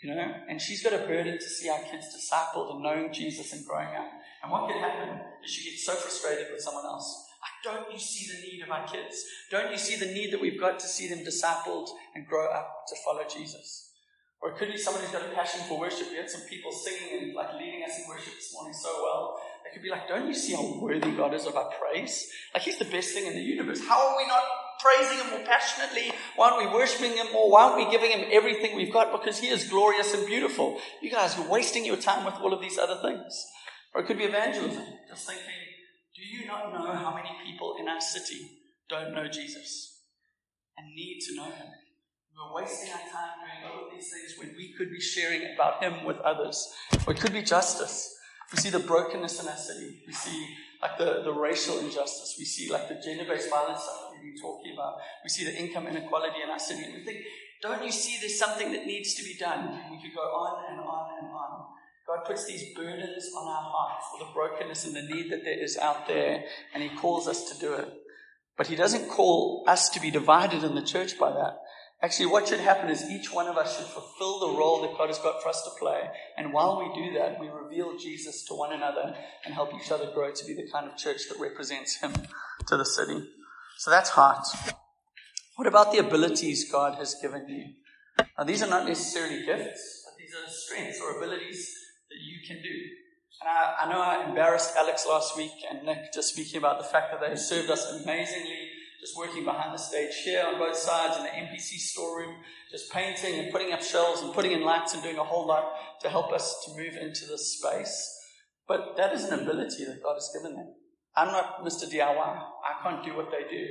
You 0.03 0.15
know, 0.15 0.35
and 0.49 0.61
she's 0.61 0.83
got 0.83 0.93
a 0.93 1.07
burden 1.07 1.39
to 1.39 1.49
see 1.49 1.71
our 1.71 1.81
kids 1.91 2.15
discipled 2.15 2.75
and 2.75 2.83
knowing 2.83 3.11
Jesus 3.11 3.55
and 3.55 3.65
growing 3.65 3.89
up. 3.89 4.11
And 4.45 4.53
what 4.53 4.69
can 4.69 4.79
happen 4.79 5.25
is 5.43 5.57
you 5.57 5.73
get 5.73 5.81
so 5.81 5.95
frustrated 5.95 6.53
with 6.53 6.61
someone 6.61 6.85
else. 6.85 7.25
Like, 7.41 7.65
don't 7.65 7.91
you 7.91 7.99
see 7.99 8.31
the 8.31 8.43
need 8.43 8.63
of 8.63 8.71
our 8.71 8.87
kids? 8.87 9.25
Don't 9.51 9.73
you 9.73 9.79
see 9.79 9.97
the 9.97 10.13
need 10.13 10.35
that 10.35 10.41
we've 10.41 10.61
got 10.61 10.79
to 10.81 10.87
see 10.87 11.09
them 11.09 11.25
discipled 11.25 11.89
and 12.15 12.27
grow 12.27 12.53
up 12.53 12.85
to 12.89 12.95
follow 13.03 13.23
Jesus? 13.27 13.93
Or 14.43 14.51
it 14.51 14.59
could 14.59 14.71
be 14.71 14.77
someone 14.77 15.03
who's 15.03 15.13
got 15.13 15.25
a 15.25 15.35
passion 15.35 15.63
for 15.67 15.81
worship. 15.81 16.11
We 16.11 16.19
had 16.19 16.29
some 16.29 16.43
people 16.43 16.73
singing 16.73 17.23
and 17.23 17.35
like 17.35 17.55
leading 17.55 17.85
us 17.85 17.99
in 17.99 18.07
worship 18.07 18.35
this 18.35 18.53
morning 18.53 18.75
so 18.75 18.91
well. 19.03 19.41
They 19.65 19.73
could 19.73 19.83
be 19.83 19.89
like, 19.89 20.07
don't 20.07 20.29
you 20.29 20.35
see 20.35 20.53
how 20.53 20.79
worthy 20.79 21.13
God 21.13 21.33
is 21.33 21.47
of 21.47 21.57
our 21.57 21.71
praise? 21.81 22.31
Like 22.53 22.65
he's 22.65 22.79
the 22.79 22.85
best 22.85 23.15
thing 23.15 23.27
in 23.27 23.33
the 23.33 23.41
universe. 23.41 23.81
How 23.81 24.11
are 24.11 24.17
we 24.19 24.27
not 24.27 24.43
praising 24.79 25.25
Him 25.25 25.31
more 25.31 25.47
passionately? 25.47 26.13
Why 26.37 26.51
aren't 26.51 26.69
we 26.69 26.77
worshiping 26.77 27.17
Him 27.17 27.33
more? 27.33 27.51
Why 27.51 27.65
aren't 27.65 27.77
we 27.77 27.91
giving 27.91 28.11
Him 28.11 28.29
everything 28.31 28.77
we've 28.77 28.93
got? 28.93 29.11
Because 29.11 29.39
He 29.39 29.49
is 29.49 29.67
glorious 29.69 30.13
and 30.13 30.27
beautiful. 30.27 30.79
You 31.01 31.11
guys, 31.11 31.39
you're 31.39 31.49
wasting 31.49 31.87
your 31.87 31.97
time 31.97 32.27
with 32.27 32.35
all 32.35 32.53
of 32.53 32.61
these 32.61 32.77
other 32.77 33.01
things. 33.01 33.47
Or 33.95 34.03
it 34.03 34.07
could 34.07 34.19
be 34.19 34.25
evangelism. 34.25 34.83
Just 35.09 35.27
thinking, 35.27 35.45
do 36.15 36.23
you 36.23 36.47
not 36.47 36.73
know 36.73 36.93
how 36.93 37.15
many 37.15 37.31
people 37.45 37.77
in 37.79 37.89
our 37.89 38.01
city 38.01 38.51
don't 38.89 39.15
know 39.15 39.29
Jesus 39.29 40.01
and 40.77 40.95
need 40.95 41.21
to 41.29 41.37
know 41.37 41.45
Him? 41.45 41.67
We're 42.35 42.63
wasting 42.63 42.91
our 42.91 42.99
time 42.99 43.39
doing 43.47 43.73
all 43.73 43.87
of 43.87 43.93
these 43.95 44.11
things 44.11 44.35
when 44.39 44.57
we 44.57 44.75
could 44.77 44.91
be 44.91 45.01
sharing 45.01 45.55
about 45.55 45.81
Him 45.81 46.05
with 46.05 46.19
others. 46.19 46.75
Or 47.07 47.13
it 47.13 47.21
could 47.21 47.33
be 47.33 47.43
justice. 47.43 48.17
We 48.53 48.59
see 48.59 48.71
the 48.71 48.81
brokenness 48.81 49.41
in 49.41 49.49
our 49.49 49.57
city. 49.57 50.03
We 50.07 50.13
see 50.13 50.49
like 50.83 50.99
the, 50.99 51.23
the 51.23 51.33
racial 51.33 51.79
injustice. 51.79 52.35
We 52.37 52.45
see 52.45 52.71
like 52.71 52.89
the 52.89 53.01
gender-based 53.03 53.49
violence 53.49 53.83
stuff 53.83 54.11
we've 54.13 54.35
been 54.35 54.43
talking 54.43 54.75
about. 54.75 54.97
We 55.23 55.31
see 55.31 55.45
the 55.45 55.57
income 55.57 55.87
inequality 55.87 56.43
in 56.43 56.51
our 56.51 56.59
city. 56.59 56.85
And 56.85 56.95
we 56.95 57.05
think, 57.05 57.19
don't 57.63 57.85
you 57.85 57.93
see 57.93 58.19
there's 58.21 58.39
something 58.39 58.73
that 58.73 58.85
needs 58.85 59.15
to 59.15 59.23
be 59.23 59.37
done? 59.39 59.69
And 59.69 59.93
we 59.93 60.03
could 60.03 60.15
go 60.15 60.23
on 60.23 60.73
and 60.73 60.81
on 60.81 61.19
and 61.23 61.29
on. 61.29 61.67
God 62.07 62.27
puts 62.27 62.47
these 62.47 62.75
burdens 62.75 63.31
on 63.35 63.49
our 63.49 63.63
hearts 63.63 64.07
for 64.13 64.25
the 64.25 64.33
brokenness 64.33 64.85
and 64.85 64.95
the 64.95 65.15
need 65.15 65.33
that 65.33 65.43
there 65.43 65.59
is 65.59 65.79
out 65.79 66.07
there, 66.07 66.45
and 66.75 66.83
He 66.83 66.91
calls 66.91 67.27
us 67.27 67.51
to 67.51 67.59
do 67.59 67.73
it. 67.75 67.89
But 68.59 68.67
He 68.67 68.77
doesn't 68.77 69.09
call 69.09 69.65
us 69.67 69.89
to 69.91 70.01
be 70.01 70.11
divided 70.11 70.63
in 70.65 70.75
the 70.75 70.83
church 70.83 71.19
by 71.19 71.31
that. 71.33 71.57
Actually, 72.03 72.27
what 72.27 72.47
should 72.47 72.61
happen 72.61 72.91
is 72.91 73.09
each 73.09 73.33
one 73.33 73.47
of 73.47 73.57
us 73.57 73.79
should 73.79 73.87
fulfill 73.87 74.39
the 74.39 74.59
role 74.59 74.83
that 74.83 74.99
God 74.99 75.09
has 75.09 75.19
got 75.19 75.43
for 75.43 75.49
us 75.49 75.63
to 75.63 75.71
play. 75.81 76.03
And 76.37 76.53
while 76.53 76.79
we 76.79 77.09
do 77.09 77.19
that, 77.19 77.41
we 77.41 77.49
reveal 77.49 77.97
Jesus 77.97 78.45
to 78.49 78.55
one 78.55 78.75
another 78.75 79.17
and 79.47 79.55
help 79.55 79.73
each 79.75 79.91
other 79.91 80.11
grow 80.13 80.31
to 80.31 80.45
be 80.45 80.53
the 80.53 80.69
kind 80.71 80.87
of 80.87 80.99
church 80.99 81.23
that 81.31 81.41
represents 81.41 81.97
Him 82.03 82.13
to 82.67 82.77
the 82.77 82.85
city. 82.85 83.27
So 83.79 83.91
that's 83.91 84.11
heart. 84.11 84.45
What 85.57 85.67
about 85.67 85.93
the 85.93 85.99
abilities 85.99 86.71
God 86.71 86.99
has 86.99 87.17
given 87.23 87.49
you? 87.49 87.73
Now, 88.37 88.45
these 88.45 88.63
are 88.63 88.69
not 88.69 88.87
necessarily 88.87 89.47
gifts, 89.47 90.05
but 90.05 90.19
these 90.19 90.35
are 90.35 90.51
strengths 90.51 91.01
or 91.01 91.17
abilities 91.17 91.75
that 92.15 92.23
you 92.23 92.39
can 92.47 92.63
do. 92.63 92.77
And 93.43 93.51
I, 93.51 93.85
I 93.85 93.91
know 93.91 94.01
I 94.01 94.29
embarrassed 94.29 94.77
Alex 94.77 95.05
last 95.09 95.37
week 95.37 95.53
and 95.69 95.83
Nick 95.83 96.15
just 96.15 96.33
speaking 96.33 96.59
about 96.59 96.79
the 96.79 96.87
fact 96.87 97.11
that 97.11 97.21
they 97.21 97.35
served 97.35 97.71
us 97.71 97.91
amazingly 97.91 98.71
just 99.05 99.19
working 99.19 99.45
behind 99.45 99.75
the 99.75 99.79
stage 99.79 100.15
here 100.25 100.43
on 100.47 100.59
both 100.59 100.77
sides 100.77 101.19
in 101.19 101.25
the 101.25 101.29
MPC 101.29 101.77
storeroom, 101.77 102.37
just 102.71 102.91
painting 102.91 103.39
and 103.39 103.53
putting 103.53 103.71
up 103.71 103.83
shelves 103.83 104.23
and 104.23 104.33
putting 104.33 104.53
in 104.53 104.63
lights 104.63 104.95
and 104.95 105.03
doing 105.03 105.19
a 105.19 105.25
whole 105.25 105.47
lot 105.47 105.75
to 106.01 106.09
help 106.09 106.33
us 106.33 106.65
to 106.65 106.71
move 106.71 106.97
into 106.97 107.27
this 107.27 107.59
space. 107.59 107.93
But 108.67 108.97
that 108.97 109.13
is 109.13 109.25
an 109.25 109.41
ability 109.41 109.85
that 109.85 110.03
God 110.03 110.15
has 110.15 110.31
given 110.33 110.57
them. 110.57 110.73
I'm 111.15 111.29
not 111.29 111.63
Mr. 111.63 111.85
DIY. 111.85 112.17
I 112.17 112.83
can't 112.83 113.05
do 113.05 113.15
what 113.15 113.31
they 113.31 113.45
do. 113.55 113.67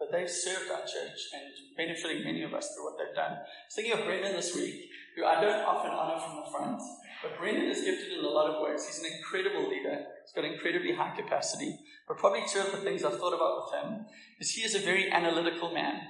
But 0.00 0.10
they've 0.10 0.28
served 0.28 0.68
our 0.72 0.80
church 0.80 1.20
and 1.32 1.76
benefiting 1.76 2.24
many 2.24 2.42
of 2.42 2.52
us 2.52 2.74
through 2.74 2.84
what 2.84 2.98
they've 2.98 3.14
done. 3.14 3.38
I 3.38 3.38
was 3.38 3.74
thinking 3.76 3.92
of 3.92 4.04
Brendan 4.04 4.32
this 4.32 4.56
week, 4.56 4.82
who 5.14 5.24
I 5.24 5.40
don't 5.40 5.62
often 5.62 5.92
honor 5.92 6.18
from 6.18 6.42
the 6.42 6.50
front, 6.50 6.82
but 7.22 7.38
Brendan 7.38 7.70
is 7.70 7.84
gifted 7.84 8.18
in 8.18 8.24
a 8.24 8.28
lot 8.28 8.50
of 8.50 8.62
ways. 8.62 8.86
He's 8.86 8.98
an 8.98 9.10
incredible 9.16 9.68
leader. 9.68 10.04
He's 10.22 10.34
got 10.34 10.44
incredibly 10.44 10.92
high 10.92 11.14
capacity. 11.16 11.78
But 12.08 12.18
probably 12.18 12.42
two 12.52 12.60
of 12.60 12.72
the 12.72 12.78
things 12.78 13.04
I've 13.04 13.18
thought 13.18 13.32
about 13.32 13.62
with 13.62 13.74
him 13.80 14.06
is 14.40 14.50
he 14.50 14.62
is 14.62 14.74
a 14.74 14.80
very 14.80 15.10
analytical 15.10 15.72
man. 15.72 16.00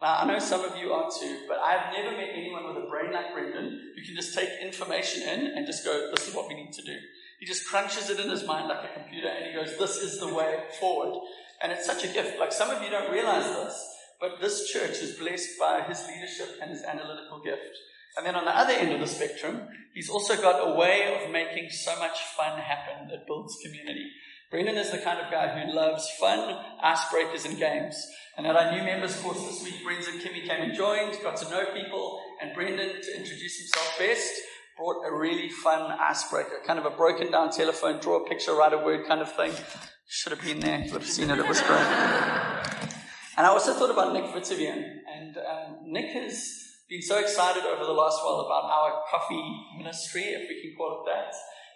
Now, 0.00 0.18
I 0.18 0.26
know 0.26 0.38
some 0.38 0.64
of 0.64 0.76
you 0.78 0.92
are 0.92 1.10
too, 1.10 1.40
but 1.46 1.58
I've 1.58 1.92
never 1.92 2.16
met 2.16 2.30
anyone 2.32 2.66
with 2.66 2.84
a 2.84 2.88
brain 2.88 3.12
like 3.12 3.34
Brendan 3.34 3.92
who 3.94 4.02
can 4.02 4.14
just 4.14 4.34
take 4.34 4.48
information 4.62 5.22
in 5.28 5.46
and 5.48 5.66
just 5.66 5.84
go, 5.84 6.10
this 6.14 6.28
is 6.28 6.34
what 6.34 6.48
we 6.48 6.54
need 6.54 6.72
to 6.72 6.82
do. 6.82 6.96
He 7.38 7.46
just 7.46 7.66
crunches 7.66 8.08
it 8.08 8.20
in 8.20 8.30
his 8.30 8.46
mind 8.46 8.68
like 8.68 8.84
a 8.84 8.98
computer 8.98 9.28
and 9.28 9.46
he 9.46 9.52
goes, 9.52 9.76
this 9.76 9.96
is 9.96 10.20
the 10.20 10.32
way 10.32 10.64
forward. 10.78 11.20
And 11.62 11.72
it's 11.72 11.84
such 11.84 12.04
a 12.04 12.08
gift. 12.08 12.38
Like 12.38 12.52
some 12.52 12.70
of 12.70 12.82
you 12.82 12.88
don't 12.90 13.12
realize 13.12 13.44
this, 13.44 13.86
but 14.20 14.40
this 14.40 14.70
church 14.70 15.02
is 15.02 15.18
blessed 15.18 15.58
by 15.58 15.82
his 15.82 16.06
leadership 16.06 16.58
and 16.62 16.70
his 16.70 16.82
analytical 16.82 17.40
gift. 17.42 17.76
And 18.16 18.26
then 18.26 18.34
on 18.34 18.44
the 18.44 18.56
other 18.56 18.72
end 18.72 18.92
of 18.92 19.00
the 19.00 19.06
spectrum, 19.06 19.68
he's 19.94 20.10
also 20.10 20.36
got 20.36 20.68
a 20.68 20.76
way 20.76 21.22
of 21.24 21.30
making 21.30 21.70
so 21.70 21.98
much 21.98 22.18
fun 22.36 22.58
happen 22.58 23.08
that 23.08 23.26
builds 23.26 23.56
community. 23.64 24.10
Brendan 24.50 24.76
is 24.76 24.90
the 24.90 24.98
kind 24.98 25.20
of 25.20 25.30
guy 25.30 25.46
who 25.48 25.72
loves 25.72 26.08
fun, 26.18 26.58
icebreakers, 26.84 27.44
and 27.44 27.56
games. 27.56 27.96
And 28.36 28.46
at 28.46 28.56
our 28.56 28.72
new 28.72 28.82
members 28.82 29.16
course 29.20 29.40
this 29.44 29.62
week, 29.62 29.84
Brendan 29.84 30.14
and 30.14 30.22
Kimmy 30.22 30.46
came 30.46 30.62
and 30.62 30.74
joined, 30.74 31.16
got 31.22 31.36
to 31.36 31.50
know 31.50 31.66
people, 31.72 32.20
and 32.42 32.52
Brendan, 32.52 33.00
to 33.00 33.16
introduce 33.16 33.58
himself 33.58 33.96
best, 33.96 34.32
brought 34.76 35.06
a 35.06 35.14
really 35.14 35.48
fun 35.48 35.92
icebreaker, 36.00 36.62
kind 36.66 36.80
of 36.80 36.84
a 36.86 36.90
broken 36.90 37.30
down 37.30 37.50
telephone, 37.50 38.00
draw 38.00 38.24
a 38.24 38.28
picture, 38.28 38.54
write 38.54 38.72
a 38.72 38.78
word 38.78 39.06
kind 39.06 39.20
of 39.20 39.30
thing. 39.36 39.52
Should 40.08 40.32
have 40.32 40.42
been 40.42 40.58
there, 40.58 40.80
you 40.80 40.92
would 40.92 41.02
have 41.02 41.10
seen 41.10 41.30
it, 41.30 41.38
it 41.38 41.46
was 41.46 41.60
great. 41.60 41.86
And 43.36 43.46
I 43.46 43.50
also 43.50 43.72
thought 43.74 43.90
about 43.90 44.12
Nick 44.12 44.24
Vitavian, 44.24 44.82
and 45.14 45.36
um, 45.36 45.76
Nick 45.84 46.10
has 46.14 46.69
been 46.90 47.00
so 47.00 47.20
excited 47.20 47.62
over 47.62 47.84
the 47.84 47.92
last 47.92 48.18
while 48.24 48.40
about 48.40 48.64
our 48.64 49.04
coffee 49.08 49.64
ministry, 49.78 50.22
if 50.22 50.48
we 50.48 50.60
can 50.60 50.76
call 50.76 51.00
it 51.00 51.10
that. 51.10 51.32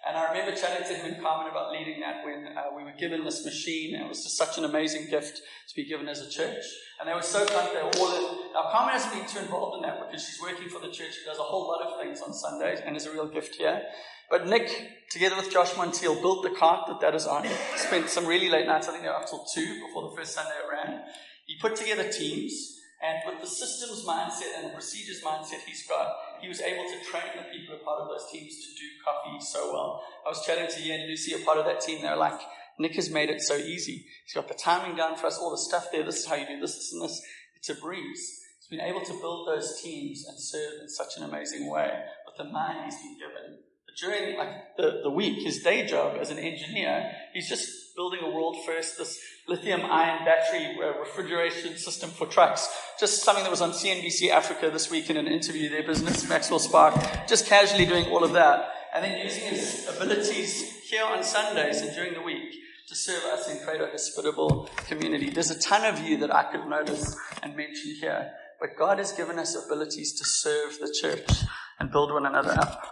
And 0.06 0.18
I 0.18 0.28
remember 0.28 0.54
chatting 0.54 0.86
to 0.88 0.92
him 0.92 1.14
and 1.14 1.22
Carmen 1.22 1.50
about 1.50 1.70
leading 1.70 2.00
that 2.00 2.26
when 2.26 2.48
uh, 2.48 2.76
we 2.76 2.82
were 2.82 2.92
given 2.98 3.24
this 3.24 3.44
machine. 3.44 3.94
It 3.94 4.08
was 4.08 4.24
just 4.24 4.36
such 4.36 4.58
an 4.58 4.64
amazing 4.64 5.08
gift 5.08 5.36
to 5.36 5.74
be 5.76 5.88
given 5.88 6.08
as 6.08 6.20
a 6.20 6.28
church. 6.28 6.64
And 6.98 7.08
they 7.08 7.14
were 7.14 7.22
so 7.22 7.46
glad 7.46 7.70
they 7.70 7.80
were 7.80 7.90
all 7.96 8.14
in. 8.14 8.52
Now, 8.52 8.70
Carmen 8.72 8.92
hasn't 8.92 9.14
been 9.14 9.26
too 9.26 9.38
involved 9.38 9.76
in 9.76 9.82
that 9.82 10.00
because 10.04 10.26
she's 10.26 10.42
working 10.42 10.68
for 10.68 10.80
the 10.80 10.92
church. 10.92 11.14
She 11.14 11.24
does 11.24 11.38
a 11.38 11.42
whole 11.42 11.68
lot 11.68 11.80
of 11.80 12.02
things 12.02 12.20
on 12.20 12.34
Sundays 12.34 12.80
and 12.84 12.96
is 12.96 13.06
a 13.06 13.12
real 13.12 13.28
gift 13.28 13.54
here. 13.54 13.82
But 14.28 14.48
Nick, 14.48 14.68
together 15.10 15.36
with 15.36 15.50
Josh 15.50 15.70
Montiel, 15.70 16.20
built 16.20 16.42
the 16.42 16.50
cart 16.50 16.88
that 16.88 17.00
that 17.00 17.14
is 17.14 17.26
on. 17.26 17.46
Spent 17.76 18.10
some 18.10 18.26
really 18.26 18.50
late 18.50 18.66
nights. 18.66 18.88
I 18.88 18.90
think 18.90 19.04
they 19.04 19.08
were 19.08 19.14
up 19.14 19.28
till 19.30 19.46
two 19.54 19.86
before 19.86 20.10
the 20.10 20.16
first 20.16 20.34
Sunday 20.34 20.50
it 20.50 20.70
ran. 20.70 21.02
He 21.46 21.56
put 21.60 21.76
together 21.76 22.10
teams. 22.10 22.80
And 23.04 23.20
with 23.26 23.42
the 23.42 23.46
systems 23.46 24.02
mindset 24.06 24.56
and 24.56 24.66
the 24.66 24.72
procedures 24.72 25.20
mindset 25.20 25.60
he's 25.66 25.86
got, 25.86 26.16
he 26.40 26.48
was 26.48 26.62
able 26.62 26.84
to 26.84 27.04
train 27.04 27.36
the 27.36 27.42
people 27.52 27.76
who 27.76 27.82
are 27.82 27.84
part 27.84 28.00
of 28.00 28.08
those 28.08 28.30
teams 28.32 28.56
to 28.64 28.72
do 28.72 28.88
coffee 29.04 29.44
so 29.44 29.72
well. 29.72 30.02
I 30.24 30.30
was 30.30 30.44
chatting 30.46 30.68
to 30.68 30.88
Ian 30.88 31.02
and 31.02 31.10
Lucy, 31.10 31.34
a 31.34 31.44
part 31.44 31.58
of 31.58 31.66
that 31.66 31.82
team. 31.82 32.00
They're 32.00 32.16
like, 32.16 32.40
Nick 32.78 32.94
has 32.94 33.10
made 33.10 33.28
it 33.28 33.42
so 33.42 33.56
easy. 33.56 34.06
He's 34.24 34.34
got 34.34 34.48
the 34.48 34.54
timing 34.54 34.96
down 34.96 35.16
for 35.16 35.26
us, 35.26 35.38
all 35.38 35.50
the 35.50 35.58
stuff 35.58 35.88
there. 35.92 36.02
This 36.02 36.20
is 36.20 36.26
how 36.26 36.36
you 36.36 36.46
do 36.46 36.60
this, 36.60 36.76
this, 36.76 36.92
and 36.94 37.02
this. 37.02 37.20
It's 37.56 37.68
a 37.68 37.74
breeze. 37.74 38.40
He's 38.58 38.68
been 38.70 38.80
able 38.80 39.02
to 39.02 39.20
build 39.20 39.48
those 39.48 39.82
teams 39.82 40.24
and 40.26 40.40
serve 40.40 40.80
in 40.80 40.88
such 40.88 41.18
an 41.18 41.24
amazing 41.24 41.70
way 41.70 41.90
with 42.24 42.36
the 42.38 42.50
mind 42.50 42.84
he's 42.86 42.96
been 42.96 43.18
given. 43.18 43.58
But 43.84 43.96
during 44.00 44.38
like 44.38 44.76
the, 44.78 45.00
the 45.02 45.10
week, 45.10 45.42
his 45.42 45.62
day 45.62 45.86
job 45.86 46.16
as 46.18 46.30
an 46.30 46.38
engineer, 46.38 47.12
he's 47.34 47.50
just 47.50 47.94
building 47.94 48.20
a 48.22 48.30
world 48.30 48.56
first, 48.64 48.96
this 48.96 49.20
lithium 49.48 49.82
ion 49.82 50.24
battery 50.24 50.76
uh, 50.82 50.98
refrigeration 50.98 51.76
system 51.76 52.10
for 52.10 52.26
trucks. 52.26 52.68
Just 52.98 53.22
something 53.22 53.44
that 53.44 53.50
was 53.50 53.60
on 53.60 53.72
CNBC 53.72 54.30
Africa 54.30 54.70
this 54.70 54.90
week 54.90 55.10
in 55.10 55.16
an 55.16 55.26
interview, 55.26 55.68
their 55.68 55.82
business, 55.82 56.28
Maxwell 56.28 56.58
Spark, 56.58 56.94
just 57.28 57.46
casually 57.46 57.84
doing 57.86 58.06
all 58.06 58.24
of 58.24 58.32
that. 58.32 58.70
And 58.94 59.04
then 59.04 59.18
using 59.24 59.44
his 59.44 59.88
abilities 59.94 60.62
here 60.88 61.04
on 61.04 61.24
Sundays 61.24 61.80
and 61.80 61.94
during 61.94 62.14
the 62.14 62.22
week 62.22 62.54
to 62.88 62.94
serve 62.94 63.24
us 63.24 63.48
and 63.48 63.60
create 63.62 63.80
a 63.80 63.86
hospitable 63.86 64.68
community. 64.86 65.30
There's 65.30 65.50
a 65.50 65.58
ton 65.58 65.84
of 65.84 66.00
you 66.00 66.16
that 66.18 66.32
I 66.34 66.44
could 66.44 66.66
notice 66.66 67.16
and 67.42 67.56
mention 67.56 67.96
here. 68.00 68.30
but 68.60 68.76
God 68.78 68.98
has 68.98 69.12
given 69.12 69.38
us 69.38 69.56
abilities 69.56 70.12
to 70.18 70.24
serve 70.24 70.78
the 70.78 70.94
church 71.00 71.44
and 71.78 71.90
build 71.90 72.12
one 72.12 72.24
another 72.24 72.52
up. 72.52 72.82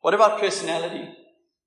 What 0.00 0.14
about 0.14 0.40
personality? 0.40 1.08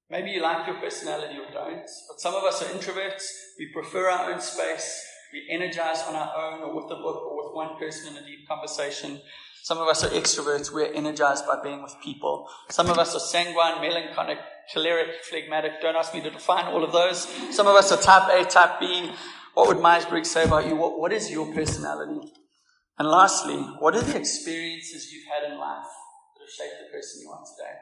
Maybe 0.09 0.29
you 0.31 0.41
like 0.41 0.67
your 0.67 0.77
personality 0.77 1.35
or 1.39 1.51
don't, 1.51 1.81
but 2.07 2.19
some 2.19 2.35
of 2.35 2.43
us 2.43 2.61
are 2.61 2.65
introverts. 2.65 3.23
We 3.57 3.71
prefer 3.73 4.09
our 4.09 4.31
own 4.31 4.39
space. 4.39 5.03
We 5.33 5.47
energize 5.49 6.03
on 6.07 6.15
our 6.15 6.31
own 6.37 6.61
or 6.61 6.75
with 6.75 6.91
a 6.91 6.95
book 6.95 7.23
or 7.25 7.43
with 7.43 7.55
one 7.55 7.77
person 7.79 8.15
in 8.15 8.23
a 8.23 8.25
deep 8.25 8.47
conversation. 8.47 9.19
Some 9.63 9.79
of 9.79 9.87
us 9.87 10.03
are 10.03 10.09
extroverts. 10.09 10.71
We're 10.71 10.93
energized 10.93 11.47
by 11.47 11.59
being 11.63 11.81
with 11.81 11.95
people. 12.03 12.47
Some 12.69 12.89
of 12.91 12.99
us 12.99 13.15
are 13.15 13.19
sanguine, 13.19 13.81
melancholic, 13.81 14.37
choleric, 14.71 15.23
phlegmatic. 15.27 15.81
Don't 15.81 15.95
ask 15.95 16.13
me 16.13 16.21
to 16.21 16.29
define 16.29 16.65
all 16.65 16.83
of 16.83 16.91
those. 16.91 17.27
Some 17.49 17.65
of 17.65 17.75
us 17.75 17.91
are 17.91 17.99
type 17.99 18.29
A, 18.29 18.45
type 18.45 18.79
B. 18.79 19.11
What 19.55 19.67
would 19.67 19.81
Myers-Briggs 19.81 20.29
say 20.29 20.43
about 20.43 20.67
you? 20.67 20.75
What, 20.75 20.99
what 20.99 21.11
is 21.11 21.31
your 21.31 21.51
personality? 21.51 22.31
And 22.99 23.07
lastly, 23.07 23.57
what 23.79 23.95
are 23.95 24.01
the 24.01 24.17
experiences 24.17 25.11
you've 25.11 25.25
had 25.25 25.51
in 25.51 25.57
life 25.57 25.83
that 26.37 26.43
have 26.43 26.49
shaped 26.55 26.75
the 26.85 26.95
person 26.95 27.21
you 27.23 27.31
are 27.31 27.43
today? 27.57 27.75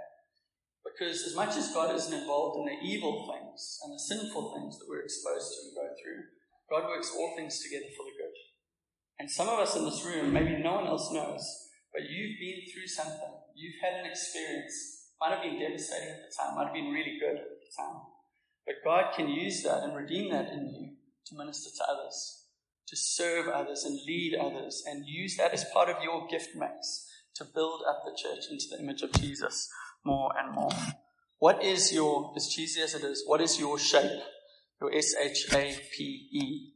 Because 0.93 1.25
as 1.25 1.35
much 1.35 1.57
as 1.57 1.73
God 1.73 1.95
isn't 1.95 2.13
involved 2.13 2.59
in 2.59 2.65
the 2.69 2.85
evil 2.85 3.25
things 3.25 3.79
and 3.83 3.93
the 3.93 3.99
sinful 3.99 4.53
things 4.53 4.77
that 4.77 4.85
we're 4.87 5.01
exposed 5.01 5.49
to 5.49 5.59
and 5.65 5.75
go 5.75 5.89
through, 5.97 6.21
God 6.69 6.87
works 6.87 7.11
all 7.17 7.33
things 7.35 7.61
together 7.61 7.89
for 7.97 8.05
the 8.05 8.13
good. 8.13 8.37
And 9.19 9.29
some 9.29 9.49
of 9.49 9.57
us 9.57 9.75
in 9.75 9.85
this 9.85 10.05
room, 10.05 10.31
maybe 10.31 10.61
no 10.61 10.75
one 10.75 10.87
else 10.87 11.11
knows, 11.11 11.41
but 11.91 12.09
you've 12.09 12.37
been 12.39 12.61
through 12.69 12.87
something. 12.87 13.33
You've 13.55 13.81
had 13.81 14.05
an 14.05 14.09
experience. 14.09 15.09
Might 15.19 15.33
have 15.33 15.41
been 15.41 15.59
devastating 15.59 16.09
at 16.09 16.29
the 16.29 16.33
time, 16.35 16.55
might 16.55 16.65
have 16.65 16.73
been 16.73 16.91
really 16.91 17.17
good 17.19 17.37
at 17.37 17.57
the 17.57 17.71
time. 17.77 18.01
But 18.65 18.85
God 18.85 19.13
can 19.15 19.29
use 19.29 19.63
that 19.63 19.83
and 19.83 19.95
redeem 19.95 20.31
that 20.31 20.51
in 20.53 20.67
you 20.67 20.95
to 21.27 21.37
minister 21.37 21.69
to 21.69 21.83
others, 21.89 22.45
to 22.87 22.95
serve 22.95 23.47
others 23.47 23.83
and 23.83 23.99
lead 24.05 24.35
others, 24.39 24.83
and 24.85 25.05
use 25.07 25.37
that 25.37 25.53
as 25.53 25.65
part 25.73 25.89
of 25.89 26.03
your 26.03 26.27
gift 26.27 26.49
mix 26.55 27.07
to 27.35 27.45
build 27.45 27.81
up 27.87 28.03
the 28.05 28.17
church 28.17 28.45
into 28.51 28.65
the 28.69 28.79
image 28.79 29.01
of 29.01 29.11
Jesus 29.13 29.69
more 30.05 30.31
and 30.37 30.53
more. 30.53 30.71
What 31.39 31.63
is 31.63 31.91
your, 31.91 32.31
as 32.35 32.47
cheesy 32.47 32.81
as 32.81 32.95
it 32.95 33.03
is, 33.03 33.23
what 33.25 33.41
is 33.41 33.59
your 33.59 33.77
shape? 33.77 34.21
Your 34.81 34.93
S 34.93 35.13
H 35.19 35.47
A 35.53 35.75
P 35.95 36.29
E. 36.31 36.69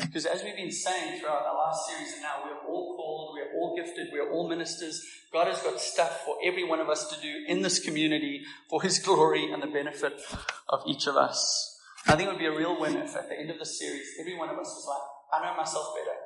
Because 0.00 0.26
as 0.26 0.42
we've 0.42 0.56
been 0.56 0.72
saying 0.72 1.20
throughout 1.20 1.46
our 1.46 1.54
last 1.54 1.86
series 1.86 2.14
and 2.14 2.22
now, 2.22 2.42
we're 2.42 2.66
all 2.68 2.96
called, 2.96 3.36
we're 3.36 3.52
all 3.58 3.76
gifted, 3.76 4.08
we're 4.12 4.30
all 4.30 4.48
ministers. 4.48 5.04
God 5.32 5.46
has 5.46 5.62
got 5.62 5.80
stuff 5.80 6.22
for 6.24 6.36
every 6.44 6.64
one 6.64 6.80
of 6.80 6.88
us 6.88 7.08
to 7.14 7.20
do 7.20 7.44
in 7.46 7.62
this 7.62 7.78
community 7.78 8.42
for 8.68 8.82
His 8.82 8.98
glory 8.98 9.52
and 9.52 9.62
the 9.62 9.68
benefit 9.68 10.20
of 10.68 10.80
each 10.86 11.06
of 11.06 11.16
us. 11.16 11.78
I 12.06 12.16
think 12.16 12.28
it 12.28 12.32
would 12.32 12.38
be 12.38 12.46
a 12.46 12.56
real 12.56 12.78
win 12.80 12.96
if 12.96 13.14
at 13.14 13.28
the 13.28 13.38
end 13.38 13.50
of 13.50 13.58
the 13.58 13.66
series, 13.66 14.06
every 14.18 14.36
one 14.36 14.48
of 14.48 14.58
us 14.58 14.66
was 14.66 14.86
like, 14.88 15.40
I 15.40 15.46
know 15.46 15.56
myself 15.56 15.94
better. 15.94 16.16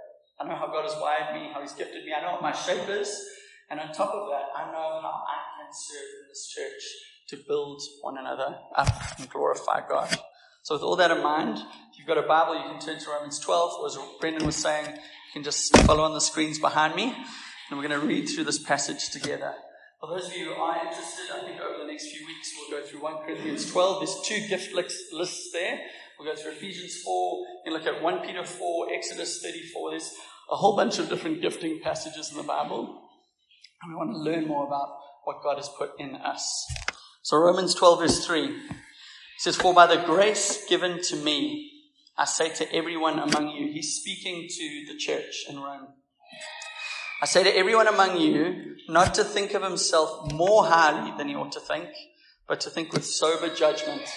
I 0.40 0.48
know 0.48 0.58
how 0.58 0.72
God 0.72 0.84
has 0.84 0.96
wired 1.00 1.34
me, 1.34 1.50
how 1.52 1.60
He's 1.60 1.72
gifted 1.72 2.04
me. 2.04 2.12
I 2.12 2.22
know 2.22 2.32
what 2.32 2.42
my 2.42 2.52
shape 2.52 2.88
is. 2.88 3.10
And 3.70 3.80
on 3.80 3.92
top 3.92 4.14
of 4.14 4.30
that, 4.30 4.48
I 4.56 4.72
know 4.72 5.02
how 5.02 5.24
I 5.28 5.47
can 5.68 5.74
serve 5.74 6.08
in 6.22 6.28
this 6.28 6.48
church 6.48 6.82
to 7.28 7.36
build 7.46 7.82
one 8.00 8.16
another 8.16 8.56
up 8.74 9.18
and 9.18 9.28
glorify 9.28 9.86
God. 9.86 10.16
So 10.62 10.74
with 10.74 10.82
all 10.82 10.96
that 10.96 11.10
in 11.10 11.22
mind, 11.22 11.58
if 11.58 11.98
you've 11.98 12.08
got 12.08 12.16
a 12.16 12.26
Bible, 12.26 12.54
you 12.56 12.62
can 12.62 12.80
turn 12.80 12.98
to 12.98 13.10
Romans 13.10 13.38
12. 13.38 13.84
As 13.86 13.98
Brendan 14.20 14.46
was 14.46 14.56
saying, 14.56 14.86
you 14.86 15.32
can 15.34 15.42
just 15.42 15.76
follow 15.78 16.04
on 16.04 16.14
the 16.14 16.20
screens 16.20 16.58
behind 16.58 16.94
me. 16.94 17.14
And 17.68 17.78
we're 17.78 17.86
going 17.86 18.00
to 18.00 18.06
read 18.06 18.28
through 18.28 18.44
this 18.44 18.58
passage 18.58 19.10
together. 19.10 19.52
For 20.00 20.08
those 20.08 20.28
of 20.28 20.36
you 20.36 20.46
who 20.46 20.52
are 20.52 20.86
interested, 20.86 21.26
I 21.34 21.40
think 21.44 21.60
over 21.60 21.78
the 21.80 21.90
next 21.90 22.08
few 22.08 22.26
weeks 22.26 22.50
we'll 22.56 22.80
go 22.80 22.86
through 22.86 23.02
1 23.02 23.16
Corinthians 23.26 23.70
12. 23.70 24.00
There's 24.00 24.20
two 24.26 24.48
gift 24.48 24.72
lists 24.74 25.50
there. 25.52 25.80
We'll 26.18 26.34
go 26.34 26.40
through 26.40 26.52
Ephesians 26.52 27.02
4, 27.04 27.46
and 27.66 27.74
look 27.74 27.86
at 27.86 28.02
1 28.02 28.26
Peter 28.26 28.44
4, 28.44 28.92
Exodus 28.92 29.42
34. 29.42 29.90
There's 29.90 30.14
a 30.50 30.56
whole 30.56 30.76
bunch 30.76 30.98
of 30.98 31.08
different 31.08 31.42
gifting 31.42 31.80
passages 31.80 32.30
in 32.30 32.38
the 32.38 32.42
Bible. 32.42 33.02
And 33.82 33.92
we 33.92 33.96
want 33.96 34.12
to 34.12 34.18
learn 34.18 34.48
more 34.48 34.66
about 34.66 34.88
what 35.28 35.42
God 35.42 35.58
has 35.58 35.68
put 35.68 35.90
in 35.98 36.16
us. 36.16 36.66
So 37.20 37.36
Romans 37.36 37.74
12 37.74 37.98
verse 37.98 38.24
3 38.24 38.62
says, 39.36 39.56
For 39.56 39.74
by 39.74 39.86
the 39.86 40.02
grace 40.02 40.64
given 40.66 41.02
to 41.02 41.16
me, 41.16 41.70
I 42.16 42.24
say 42.24 42.48
to 42.54 42.74
everyone 42.74 43.18
among 43.18 43.50
you, 43.50 43.70
he's 43.70 44.00
speaking 44.00 44.48
to 44.48 44.84
the 44.90 44.98
church 44.98 45.44
in 45.46 45.60
Rome. 45.60 45.88
I 47.20 47.26
say 47.26 47.44
to 47.44 47.54
everyone 47.54 47.88
among 47.88 48.18
you, 48.18 48.76
not 48.88 49.12
to 49.16 49.22
think 49.22 49.52
of 49.52 49.62
himself 49.62 50.32
more 50.32 50.64
highly 50.64 51.12
than 51.18 51.28
he 51.28 51.34
ought 51.34 51.52
to 51.52 51.60
think, 51.60 51.90
but 52.48 52.58
to 52.62 52.70
think 52.70 52.94
with 52.94 53.04
sober 53.04 53.54
judgment, 53.54 54.08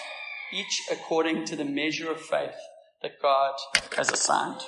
each 0.50 0.80
according 0.90 1.44
to 1.44 1.56
the 1.56 1.66
measure 1.66 2.10
of 2.10 2.22
faith 2.22 2.56
that 3.02 3.20
God 3.20 3.52
has 3.98 4.10
assigned. 4.10 4.62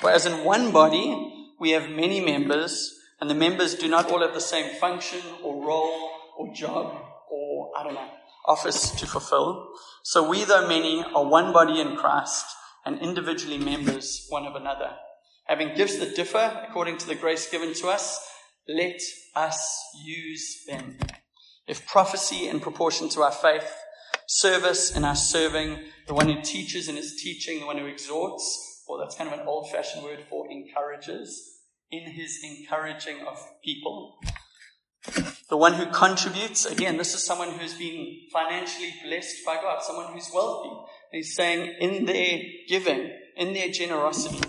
For 0.00 0.10
as 0.10 0.26
in 0.26 0.44
one 0.44 0.72
body, 0.72 1.54
we 1.58 1.70
have 1.70 1.88
many 1.88 2.20
members, 2.20 2.92
and 3.20 3.30
the 3.30 3.34
members 3.34 3.74
do 3.74 3.88
not 3.88 4.10
all 4.10 4.20
have 4.20 4.34
the 4.34 4.40
same 4.40 4.78
function 4.78 5.20
or 5.42 5.66
role 5.66 6.10
or 6.38 6.52
job 6.54 7.02
or, 7.30 7.72
I 7.76 7.82
don't 7.82 7.94
know, 7.94 8.10
office 8.46 8.90
to 8.92 9.06
fulfill. 9.06 9.68
So 10.02 10.28
we, 10.28 10.44
though 10.44 10.68
many, 10.68 11.02
are 11.14 11.24
one 11.24 11.52
body 11.52 11.80
in 11.80 11.96
Christ 11.96 12.44
and 12.84 13.00
individually 13.00 13.58
members 13.58 14.26
one 14.28 14.46
of 14.46 14.54
another. 14.54 14.90
Having 15.44 15.76
gifts 15.76 15.98
that 15.98 16.16
differ 16.16 16.64
according 16.68 16.98
to 16.98 17.06
the 17.06 17.14
grace 17.14 17.50
given 17.50 17.72
to 17.74 17.88
us, 17.88 18.20
let 18.68 19.00
us 19.34 19.80
use 20.04 20.64
them. 20.66 20.98
If 21.66 21.86
prophecy 21.86 22.48
in 22.48 22.60
proportion 22.60 23.08
to 23.10 23.22
our 23.22 23.32
faith, 23.32 23.72
service 24.28 24.94
in 24.94 25.04
our 25.04 25.16
serving, 25.16 25.78
the 26.06 26.14
one 26.14 26.28
who 26.28 26.42
teaches 26.42 26.88
in 26.88 26.96
his 26.96 27.20
teaching, 27.20 27.60
the 27.60 27.66
one 27.66 27.78
who 27.78 27.86
exhorts, 27.86 28.84
or 28.88 28.98
that's 28.98 29.16
kind 29.16 29.32
of 29.32 29.38
an 29.38 29.46
old 29.46 29.70
fashioned 29.70 30.04
word 30.04 30.20
for 30.28 30.50
encourages, 30.50 31.55
in 31.90 32.10
his 32.10 32.40
encouraging 32.42 33.26
of 33.26 33.38
people. 33.64 34.18
The 35.48 35.56
one 35.56 35.74
who 35.74 35.86
contributes, 35.86 36.66
again, 36.66 36.96
this 36.96 37.14
is 37.14 37.22
someone 37.22 37.50
who's 37.50 37.74
been 37.74 38.22
financially 38.32 38.92
blessed 39.04 39.44
by 39.46 39.56
God, 39.56 39.82
someone 39.82 40.12
who's 40.12 40.30
wealthy. 40.34 40.70
He's 41.12 41.34
saying 41.34 41.76
in 41.80 42.04
their 42.06 42.40
giving, 42.68 43.12
in 43.36 43.52
their 43.54 43.70
generosity, 43.70 44.48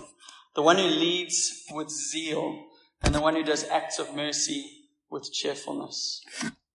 the 0.56 0.62
one 0.62 0.76
who 0.76 0.88
leads 0.88 1.64
with 1.70 1.88
zeal, 1.88 2.66
and 3.02 3.14
the 3.14 3.20
one 3.20 3.36
who 3.36 3.44
does 3.44 3.68
acts 3.68 4.00
of 4.00 4.16
mercy 4.16 4.88
with 5.08 5.32
cheerfulness. 5.32 6.20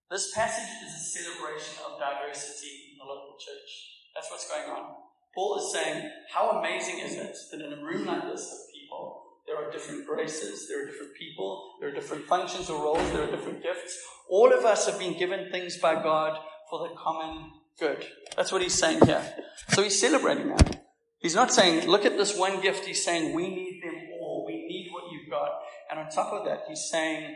This 0.10 0.34
passage 0.34 0.70
is 0.88 0.93
a 0.93 1.20
celebration 1.20 1.75
of 1.86 2.00
diversity 2.00 2.93
in 2.93 2.98
the 2.98 3.03
local 3.03 3.36
church. 3.38 3.89
That's 4.15 4.29
what's 4.32 4.48
going 4.48 4.70
on. 4.70 4.96
Paul 5.36 5.58
is 5.58 5.74
saying, 5.74 6.10
How 6.32 6.60
amazing 6.60 7.00
is 7.00 7.15
it 7.15 7.36
that 7.51 7.65
in 7.65 7.74
a 7.74 7.84
room 7.84 8.05
like 8.05 8.24
this 8.32 8.46
of 8.53 8.74
people, 8.74 9.23
there 9.48 9.58
are 9.58 9.72
different 9.72 10.08
graces, 10.08 10.68
there 10.68 10.84
are 10.84 10.86
different 10.86 11.14
people, 11.16 11.76
there 11.80 11.90
are 11.90 11.94
different 11.94 12.26
functions 12.26 12.70
or 12.70 12.84
roles, 12.84 13.12
there 13.12 13.24
are 13.24 13.32
different 13.32 13.62
gifts. 13.62 13.98
All 14.30 14.54
of 14.54 14.66
us 14.66 14.86
have 14.86 15.00
been 15.00 15.18
given 15.18 15.52
things 15.52 15.78
by 15.78 15.96
God 16.02 16.40
for 16.70 16.88
the 16.88 16.96
common 16.96 17.52
good. 17.80 18.06
That's 18.38 18.52
what 18.52 18.62
he's 18.62 18.74
saying 18.74 19.06
here. 19.06 19.24
So 19.70 19.84
he's 19.84 20.00
celebrating 20.00 20.50
that. 20.50 20.86
He's 21.20 21.36
not 21.36 21.54
saying, 21.54 21.88
look 21.88 22.06
at 22.06 22.18
this 22.18 22.38
one 22.38 22.62
gift. 22.62 22.86
He's 22.86 23.04
saying, 23.04 23.34
we 23.34 23.48
need 23.48 23.82
them 23.84 23.96
all. 24.20 24.46
We 24.46 24.66
need 24.68 24.90
what 24.92 25.12
you've 25.12 25.30
got. 25.30 25.52
And 25.90 26.00
on 26.00 26.10
top 26.10 26.34
of 26.34 26.46
that, 26.46 26.64
he's 26.68 26.90
saying, 26.92 27.36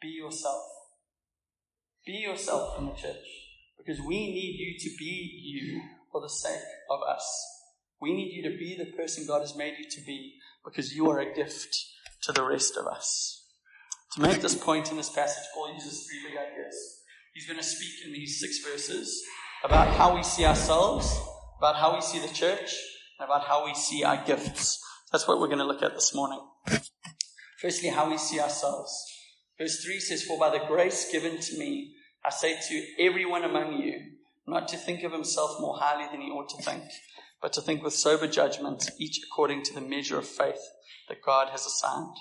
be 0.00 0.08
yourself. 0.08 0.62
Be 2.04 2.14
yourself 2.14 2.78
in 2.78 2.86
the 2.86 2.94
church. 2.94 3.24
Because 3.78 4.00
we 4.00 4.16
need 4.16 4.56
you 4.58 4.78
to 4.78 4.96
be 4.98 5.40
you 5.42 5.82
for 6.10 6.20
the 6.20 6.28
sake 6.28 6.62
of 6.90 7.00
us. 7.08 7.61
We 8.02 8.12
need 8.12 8.32
you 8.32 8.42
to 8.50 8.58
be 8.58 8.74
the 8.76 8.96
person 8.96 9.28
God 9.28 9.42
has 9.42 9.54
made 9.54 9.74
you 9.78 9.88
to 9.88 10.00
be 10.04 10.34
because 10.64 10.92
you 10.92 11.08
are 11.08 11.20
a 11.20 11.32
gift 11.32 11.72
to 12.22 12.32
the 12.32 12.42
rest 12.42 12.76
of 12.76 12.84
us. 12.84 13.44
To 14.14 14.20
make 14.20 14.42
this 14.42 14.56
point 14.56 14.90
in 14.90 14.96
this 14.96 15.08
passage, 15.08 15.44
Paul 15.54 15.72
uses 15.72 16.04
three 16.04 16.28
big 16.28 16.36
ideas. 16.36 17.04
He's 17.32 17.46
going 17.46 17.60
to 17.60 17.64
speak 17.64 18.04
in 18.04 18.12
these 18.12 18.40
six 18.40 18.58
verses 18.58 19.22
about 19.62 19.86
how 19.94 20.16
we 20.16 20.24
see 20.24 20.44
ourselves, 20.44 21.16
about 21.58 21.76
how 21.76 21.94
we 21.94 22.00
see 22.00 22.18
the 22.18 22.34
church, 22.34 22.74
and 23.20 23.24
about 23.24 23.44
how 23.44 23.64
we 23.64 23.74
see 23.74 24.02
our 24.02 24.20
gifts. 24.26 24.82
That's 25.12 25.28
what 25.28 25.38
we're 25.38 25.46
going 25.46 25.58
to 25.58 25.64
look 25.64 25.84
at 25.84 25.94
this 25.94 26.12
morning. 26.12 26.40
Firstly, 27.60 27.90
how 27.90 28.10
we 28.10 28.18
see 28.18 28.40
ourselves. 28.40 28.92
Verse 29.58 29.80
3 29.84 30.00
says, 30.00 30.24
For 30.24 30.40
by 30.40 30.50
the 30.50 30.64
grace 30.66 31.08
given 31.12 31.38
to 31.38 31.56
me, 31.56 31.94
I 32.24 32.30
say 32.30 32.58
to 32.68 32.86
everyone 32.98 33.44
among 33.44 33.74
you, 33.74 33.94
not 34.44 34.66
to 34.68 34.76
think 34.76 35.04
of 35.04 35.12
himself 35.12 35.60
more 35.60 35.78
highly 35.78 36.08
than 36.10 36.20
he 36.20 36.30
ought 36.30 36.48
to 36.48 36.62
think, 36.64 36.82
but 37.42 37.52
to 37.54 37.60
think 37.60 37.82
with 37.82 37.92
sober 37.92 38.28
judgment, 38.28 38.88
each 38.98 39.20
according 39.26 39.64
to 39.64 39.74
the 39.74 39.80
measure 39.80 40.16
of 40.16 40.26
faith 40.26 40.62
that 41.08 41.22
God 41.26 41.48
has 41.50 41.66
assigned. 41.66 42.14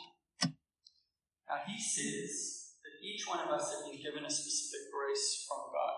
Now, 0.43 1.61
he 1.67 1.79
says 1.79 2.73
that 2.81 3.05
each 3.05 3.27
one 3.27 3.39
of 3.39 3.51
us 3.51 3.71
has 3.71 3.83
been 3.83 4.01
given 4.01 4.25
a 4.25 4.31
specific 4.31 4.87
grace 4.91 5.45
from 5.47 5.59
God. 5.71 5.97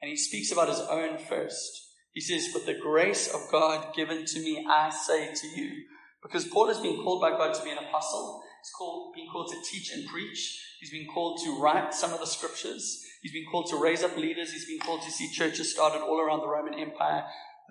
And 0.00 0.08
he 0.08 0.16
speaks 0.16 0.50
about 0.50 0.70
his 0.70 0.80
own 0.80 1.18
first. 1.18 1.88
He 2.12 2.20
says, 2.20 2.48
With 2.54 2.64
the 2.64 2.78
grace 2.80 3.32
of 3.32 3.50
God 3.52 3.94
given 3.94 4.24
to 4.24 4.40
me, 4.40 4.66
I 4.68 4.90
say 4.90 5.34
to 5.34 5.46
you. 5.46 5.84
Because 6.22 6.46
Paul 6.48 6.68
has 6.68 6.80
been 6.80 7.02
called 7.02 7.20
by 7.20 7.30
God 7.30 7.54
to 7.54 7.62
be 7.62 7.70
an 7.70 7.78
apostle. 7.78 8.42
He's 8.62 8.72
called, 8.76 9.14
been 9.14 9.28
called 9.30 9.50
to 9.52 9.70
teach 9.70 9.92
and 9.92 10.06
preach. 10.08 10.76
He's 10.80 10.90
been 10.90 11.06
called 11.06 11.40
to 11.44 11.60
write 11.60 11.92
some 11.92 12.12
of 12.12 12.20
the 12.20 12.26
scriptures. 12.26 13.04
He's 13.22 13.32
been 13.32 13.46
called 13.50 13.68
to 13.70 13.76
raise 13.76 14.02
up 14.02 14.16
leaders. 14.16 14.52
He's 14.52 14.66
been 14.66 14.78
called 14.78 15.02
to 15.02 15.10
see 15.10 15.30
churches 15.30 15.72
started 15.72 16.00
all 16.00 16.20
around 16.20 16.40
the 16.40 16.48
Roman 16.48 16.74
Empire. 16.74 17.24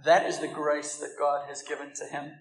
That 0.05 0.25
is 0.25 0.39
the 0.39 0.47
grace 0.47 0.97
that 0.97 1.15
God 1.17 1.47
has 1.47 1.61
given 1.63 1.91
to 1.95 2.05
him. 2.05 2.31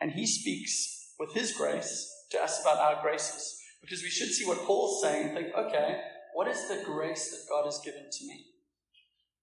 And 0.00 0.12
he 0.12 0.26
speaks 0.26 1.12
with 1.18 1.32
his 1.32 1.52
grace 1.52 2.10
to 2.30 2.42
us 2.42 2.60
about 2.60 2.78
our 2.78 3.02
graces. 3.02 3.60
Because 3.80 4.02
we 4.02 4.08
should 4.08 4.30
see 4.30 4.46
what 4.46 4.58
Paul's 4.66 5.02
saying 5.02 5.28
and 5.28 5.36
think, 5.36 5.54
okay, 5.54 6.00
what 6.34 6.48
is 6.48 6.68
the 6.68 6.82
grace 6.84 7.30
that 7.30 7.48
God 7.48 7.66
has 7.66 7.80
given 7.84 8.04
to 8.10 8.26
me? 8.26 8.46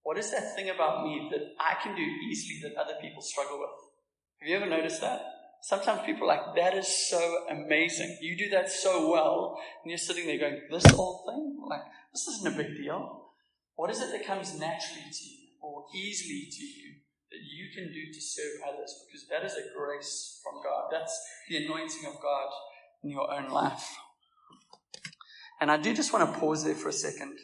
What 0.03 0.17
is 0.17 0.31
that 0.31 0.55
thing 0.55 0.69
about 0.69 1.03
me 1.03 1.29
that 1.31 1.53
I 1.59 1.75
can 1.81 1.95
do 1.95 2.01
easily 2.01 2.59
that 2.63 2.79
other 2.79 2.95
people 3.01 3.21
struggle 3.21 3.59
with? 3.59 3.69
Have 4.39 4.49
you 4.49 4.55
ever 4.55 4.65
noticed 4.65 5.01
that? 5.01 5.21
Sometimes 5.61 6.01
people 6.05 6.23
are 6.23 6.35
like, 6.35 6.55
that 6.55 6.73
is 6.73 6.87
so 7.09 7.45
amazing. 7.49 8.17
You 8.19 8.35
do 8.35 8.49
that 8.49 8.69
so 8.69 9.11
well. 9.11 9.59
And 9.83 9.91
you're 9.91 9.99
sitting 9.99 10.25
there 10.25 10.39
going, 10.39 10.61
this 10.71 10.85
whole 10.87 11.23
thing? 11.27 11.63
Like, 11.69 11.83
this 12.11 12.27
isn't 12.27 12.53
a 12.53 12.57
big 12.57 12.75
deal. 12.75 13.29
What 13.75 13.91
is 13.91 14.01
it 14.01 14.11
that 14.11 14.25
comes 14.25 14.59
naturally 14.59 15.05
to 15.11 15.29
you 15.29 15.47
or 15.61 15.85
easily 15.95 16.47
to 16.51 16.63
you 16.63 16.95
that 17.31 17.39
you 17.41 17.71
can 17.73 17.91
do 17.91 18.11
to 18.13 18.21
serve 18.21 18.61
others? 18.67 18.93
Because 19.07 19.27
that 19.29 19.45
is 19.45 19.53
a 19.53 19.73
grace 19.77 20.39
from 20.43 20.61
God. 20.63 20.89
That's 20.91 21.17
the 21.49 21.65
anointing 21.65 22.05
of 22.05 22.21
God 22.21 22.49
in 23.03 23.09
your 23.09 23.31
own 23.33 23.49
life. 23.49 23.95
And 25.59 25.71
I 25.71 25.77
do 25.77 25.93
just 25.93 26.11
want 26.11 26.31
to 26.31 26.39
pause 26.39 26.63
there 26.63 26.75
for 26.75 26.89
a 26.89 26.93
second 26.93 27.37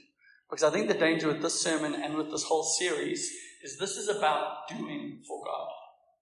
because 0.49 0.63
I 0.63 0.71
think 0.71 0.87
the 0.87 0.93
danger 0.93 1.27
with 1.27 1.41
this 1.41 1.59
sermon 1.61 1.93
and 1.95 2.15
with 2.15 2.31
this 2.31 2.43
whole 2.43 2.63
series 2.63 3.31
is 3.63 3.77
this 3.77 3.97
is 3.97 4.09
about 4.09 4.67
doing 4.67 5.21
for 5.27 5.43
God. 5.43 5.67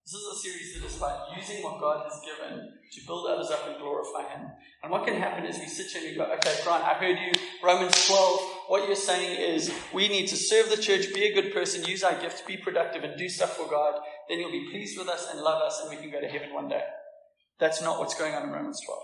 This 0.05 0.13
is 0.13 0.27
a 0.27 0.39
series 0.39 0.73
that 0.75 0.85
is 0.85 0.97
about 0.97 1.35
using 1.35 1.63
what 1.63 1.79
God 1.79 2.03
has 2.03 2.21
given 2.21 2.69
to 2.91 3.05
build 3.07 3.27
others 3.27 3.49
up 3.49 3.67
and 3.67 3.77
glorify 3.77 4.29
Him. 4.29 4.51
And 4.83 4.91
what 4.91 5.05
can 5.05 5.15
happen 5.15 5.45
is 5.45 5.57
we 5.57 5.65
sit 5.65 5.87
here 5.87 6.01
and 6.01 6.11
we 6.11 6.17
go, 6.17 6.31
okay, 6.33 6.55
Brian, 6.63 6.83
I 6.83 6.93
heard 6.93 7.17
you, 7.17 7.31
Romans 7.63 8.07
12. 8.07 8.54
What 8.67 8.87
you're 8.87 8.95
saying 8.95 9.39
is 9.41 9.71
we 9.93 10.07
need 10.07 10.27
to 10.27 10.35
serve 10.35 10.69
the 10.69 10.81
church, 10.81 11.13
be 11.13 11.25
a 11.25 11.33
good 11.33 11.53
person, 11.53 11.83
use 11.83 12.03
our 12.03 12.19
gifts, 12.19 12.41
be 12.41 12.57
productive, 12.57 13.03
and 13.03 13.17
do 13.17 13.29
stuff 13.29 13.55
for 13.55 13.69
God. 13.69 13.99
Then 14.27 14.39
you'll 14.39 14.51
be 14.51 14.69
pleased 14.71 14.97
with 14.97 15.07
us 15.07 15.27
and 15.31 15.41
love 15.41 15.61
us, 15.61 15.81
and 15.81 15.89
we 15.89 15.97
can 15.97 16.11
go 16.11 16.19
to 16.19 16.27
heaven 16.27 16.53
one 16.53 16.67
day. 16.67 16.83
That's 17.59 17.81
not 17.81 17.99
what's 17.99 18.17
going 18.17 18.33
on 18.33 18.43
in 18.43 18.49
Romans 18.49 18.81
12. 18.85 18.99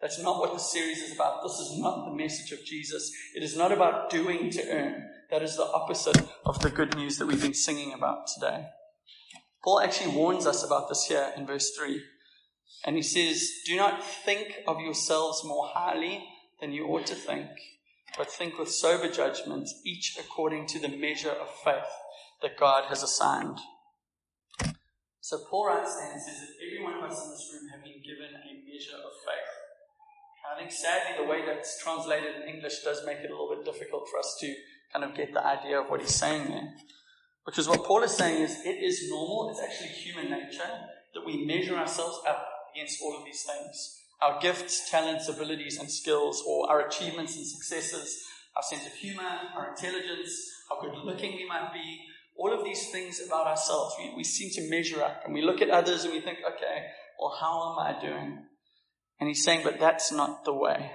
That's 0.00 0.20
not 0.20 0.38
what 0.38 0.52
the 0.52 0.58
series 0.58 0.98
is 0.98 1.14
about. 1.14 1.42
This 1.42 1.52
is 1.52 1.78
not 1.78 2.06
the 2.06 2.16
message 2.16 2.52
of 2.52 2.64
Jesus. 2.64 3.10
It 3.34 3.42
is 3.42 3.56
not 3.56 3.72
about 3.72 4.10
doing 4.10 4.50
to 4.50 4.70
earn. 4.70 5.08
That 5.30 5.42
is 5.42 5.56
the 5.56 5.64
opposite 5.64 6.20
of 6.44 6.60
the 6.60 6.70
good 6.70 6.96
news 6.96 7.18
that 7.18 7.26
we've 7.26 7.40
been 7.40 7.54
singing 7.54 7.92
about 7.92 8.26
today. 8.26 8.66
Paul 9.62 9.80
actually 9.80 10.14
warns 10.14 10.46
us 10.46 10.62
about 10.62 10.88
this 10.88 11.06
here 11.06 11.32
in 11.36 11.46
verse 11.46 11.70
3. 11.78 12.02
And 12.84 12.96
he 12.96 13.02
says, 13.02 13.50
Do 13.64 13.76
not 13.76 14.04
think 14.04 14.56
of 14.66 14.80
yourselves 14.80 15.42
more 15.42 15.68
highly 15.72 16.24
than 16.60 16.72
you 16.72 16.86
ought 16.86 17.06
to 17.06 17.14
think, 17.14 17.48
but 18.16 18.30
think 18.30 18.58
with 18.58 18.70
sober 18.70 19.10
judgment, 19.10 19.68
each 19.84 20.16
according 20.18 20.66
to 20.68 20.78
the 20.78 20.88
measure 20.88 21.30
of 21.30 21.50
faith 21.64 21.90
that 22.42 22.58
God 22.58 22.84
has 22.88 23.02
assigned. 23.02 23.58
So 25.20 25.38
Paul 25.50 25.66
writes 25.66 25.96
and 26.02 26.20
says 26.20 26.40
that 26.40 26.54
every 26.64 26.84
one 26.84 26.94
of 26.94 27.10
us 27.10 27.24
in 27.24 27.30
this 27.30 27.50
room 27.52 27.70
have 27.72 27.82
been 27.82 28.02
given 28.04 28.34
a 28.34 28.52
measure 28.70 28.96
of 28.96 29.12
faith. 29.24 29.54
I 30.54 30.58
think 30.58 30.70
sadly 30.70 31.24
the 31.24 31.28
way 31.28 31.44
that's 31.46 31.82
translated 31.82 32.36
in 32.36 32.54
English 32.54 32.82
does 32.84 33.04
make 33.06 33.18
it 33.18 33.30
a 33.30 33.32
little 33.32 33.56
bit 33.56 33.64
difficult 33.64 34.06
for 34.08 34.18
us 34.18 34.36
to 34.40 34.54
kind 34.92 35.04
of 35.04 35.16
get 35.16 35.32
the 35.32 35.44
idea 35.44 35.80
of 35.80 35.90
what 35.90 36.00
he's 36.00 36.14
saying 36.14 36.48
there. 36.48 36.74
Because 37.44 37.68
what 37.68 37.84
Paul 37.84 38.02
is 38.02 38.12
saying 38.12 38.42
is 38.42 38.60
it 38.64 38.82
is 38.82 39.08
normal, 39.10 39.50
it's 39.50 39.60
actually 39.60 39.88
human 39.88 40.30
nature 40.30 40.70
that 41.14 41.26
we 41.26 41.44
measure 41.44 41.76
ourselves 41.76 42.20
up 42.28 42.46
against 42.74 43.00
all 43.02 43.16
of 43.18 43.24
these 43.24 43.42
things. 43.42 44.03
Our 44.24 44.40
gifts, 44.40 44.90
talents, 44.90 45.28
abilities, 45.28 45.78
and 45.78 45.90
skills, 45.90 46.42
or 46.48 46.70
our 46.70 46.86
achievements 46.88 47.36
and 47.36 47.46
successes, 47.46 48.24
our 48.56 48.62
sense 48.62 48.86
of 48.86 48.94
humor, 48.94 49.30
our 49.54 49.70
intelligence, 49.70 50.50
how 50.70 50.80
good 50.80 50.96
looking 51.04 51.36
we 51.36 51.46
might 51.46 51.74
be, 51.74 52.00
all 52.36 52.52
of 52.52 52.64
these 52.64 52.90
things 52.90 53.20
about 53.24 53.46
ourselves, 53.46 53.94
we, 53.98 54.14
we 54.16 54.24
seem 54.24 54.50
to 54.50 54.70
measure 54.70 55.02
up 55.02 55.22
and 55.24 55.34
we 55.34 55.42
look 55.42 55.60
at 55.60 55.68
others 55.70 56.04
and 56.04 56.12
we 56.14 56.20
think, 56.20 56.38
okay, 56.38 56.86
well, 57.20 57.36
how 57.38 57.72
am 57.72 57.78
I 57.78 58.00
doing? 58.00 58.46
And 59.20 59.28
he's 59.28 59.44
saying, 59.44 59.60
but 59.62 59.78
that's 59.78 60.10
not 60.10 60.44
the 60.44 60.54
way. 60.54 60.92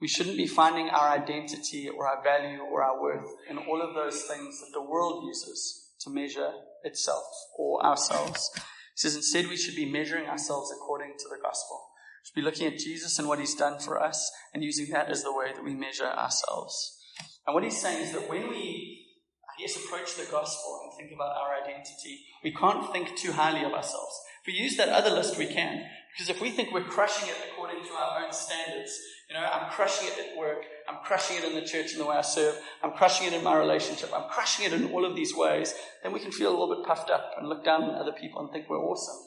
We 0.00 0.08
shouldn't 0.08 0.38
be 0.38 0.46
finding 0.46 0.88
our 0.88 1.10
identity 1.10 1.88
or 1.88 2.06
our 2.06 2.22
value 2.22 2.60
or 2.60 2.82
our 2.82 3.00
worth 3.00 3.28
in 3.50 3.58
all 3.58 3.82
of 3.82 3.94
those 3.94 4.22
things 4.22 4.60
that 4.60 4.70
the 4.72 4.82
world 4.82 5.24
uses 5.26 5.90
to 6.00 6.10
measure 6.10 6.52
itself 6.84 7.24
or 7.58 7.84
ourselves. 7.84 8.50
He 8.54 8.60
says 8.96 9.14
instead 9.14 9.46
we 9.46 9.58
should 9.58 9.76
be 9.76 9.90
measuring 9.90 10.26
ourselves 10.26 10.72
according 10.72 11.12
to 11.18 11.28
the 11.28 11.40
gospel. 11.42 11.89
Should 12.24 12.34
be 12.34 12.42
looking 12.42 12.66
at 12.66 12.78
Jesus 12.78 13.18
and 13.18 13.28
what 13.28 13.38
he's 13.38 13.54
done 13.54 13.78
for 13.78 14.00
us 14.00 14.30
and 14.52 14.62
using 14.62 14.90
that 14.90 15.08
as 15.08 15.22
the 15.22 15.32
way 15.32 15.52
that 15.54 15.64
we 15.64 15.74
measure 15.74 16.06
ourselves. 16.06 16.98
And 17.46 17.54
what 17.54 17.64
he's 17.64 17.80
saying 17.80 18.02
is 18.02 18.12
that 18.12 18.28
when 18.28 18.48
we, 18.48 19.06
I 19.48 19.60
guess, 19.60 19.76
approach 19.76 20.16
the 20.16 20.30
gospel 20.30 20.80
and 20.84 20.98
think 20.98 21.12
about 21.14 21.36
our 21.36 21.62
identity, 21.62 22.20
we 22.44 22.52
can't 22.52 22.92
think 22.92 23.16
too 23.16 23.32
highly 23.32 23.64
of 23.64 23.72
ourselves. 23.72 24.14
If 24.42 24.46
we 24.46 24.52
use 24.54 24.76
that 24.76 24.88
other 24.88 25.10
list, 25.10 25.38
we 25.38 25.46
can. 25.46 25.84
Because 26.12 26.30
if 26.30 26.40
we 26.40 26.50
think 26.50 26.72
we're 26.72 26.84
crushing 26.84 27.28
it 27.28 27.36
according 27.50 27.84
to 27.84 27.92
our 27.92 28.24
own 28.24 28.32
standards, 28.32 28.98
you 29.28 29.34
know, 29.34 29.44
I'm 29.44 29.70
crushing 29.70 30.08
it 30.08 30.18
at 30.18 30.36
work, 30.36 30.64
I'm 30.88 30.98
crushing 31.04 31.36
it 31.36 31.44
in 31.44 31.54
the 31.54 31.64
church 31.64 31.92
in 31.92 31.98
the 31.98 32.06
way 32.06 32.16
I 32.16 32.22
serve, 32.22 32.56
I'm 32.82 32.92
crushing 32.92 33.28
it 33.28 33.32
in 33.32 33.44
my 33.44 33.56
relationship, 33.56 34.10
I'm 34.12 34.28
crushing 34.28 34.66
it 34.66 34.72
in 34.72 34.90
all 34.90 35.04
of 35.04 35.14
these 35.14 35.34
ways, 35.34 35.72
then 36.02 36.12
we 36.12 36.18
can 36.18 36.32
feel 36.32 36.50
a 36.50 36.56
little 36.58 36.74
bit 36.74 36.86
puffed 36.86 37.10
up 37.10 37.34
and 37.38 37.48
look 37.48 37.64
down 37.64 37.84
on 37.84 37.94
other 37.94 38.12
people 38.12 38.40
and 38.42 38.50
think 38.50 38.68
we're 38.68 38.84
awesome. 38.84 39.24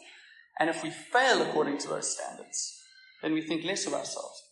And 0.59 0.69
if 0.69 0.83
we 0.83 0.89
fail 0.89 1.41
according 1.41 1.77
to 1.79 1.87
those 1.87 2.13
standards, 2.15 2.82
then 3.23 3.33
we 3.33 3.41
think 3.41 3.63
less 3.63 3.87
of 3.87 3.93
ourselves. 3.93 4.43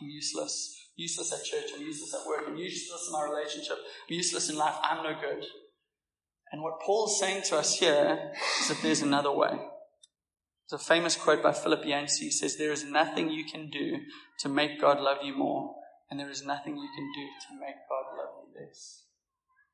I'm 0.00 0.08
useless. 0.08 0.74
Useless 0.98 1.32
at 1.32 1.44
church, 1.44 1.70
I'm 1.76 1.82
useless 1.82 2.12
at 2.12 2.26
work, 2.26 2.42
I'm 2.48 2.56
useless 2.56 3.06
in 3.06 3.12
my 3.12 3.22
relationship, 3.22 3.76
I'm 3.78 4.16
useless 4.16 4.50
in 4.50 4.56
life, 4.56 4.74
I'm 4.82 5.04
no 5.04 5.14
good. 5.20 5.44
And 6.50 6.60
what 6.60 6.80
Paul's 6.84 7.20
saying 7.20 7.42
to 7.50 7.56
us 7.56 7.78
here 7.78 8.32
is 8.60 8.68
that 8.68 8.78
there's 8.82 9.02
another 9.02 9.30
way. 9.30 9.60
There's 10.68 10.82
a 10.82 10.84
famous 10.84 11.14
quote 11.14 11.40
by 11.40 11.52
Philip 11.52 11.84
Yancey. 11.84 12.26
He 12.26 12.30
says, 12.32 12.56
There 12.56 12.72
is 12.72 12.84
nothing 12.84 13.30
you 13.30 13.44
can 13.44 13.70
do 13.70 13.98
to 14.40 14.48
make 14.48 14.80
God 14.80 14.98
love 14.98 15.18
you 15.22 15.36
more, 15.36 15.76
and 16.10 16.18
there 16.18 16.30
is 16.30 16.44
nothing 16.44 16.76
you 16.76 16.88
can 16.96 17.12
do 17.14 17.26
to 17.46 17.60
make 17.60 17.76
God 17.88 18.18
love 18.18 18.34
you 18.42 18.60
less. 18.60 19.04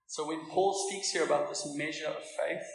So 0.07 0.29
when 0.29 0.47
Paul 0.51 0.89
speaks 0.89 1.11
here 1.11 1.25
about 1.25 1.49
this 1.49 1.67
measure 1.75 2.09
of 2.09 2.23
faith, 2.23 2.67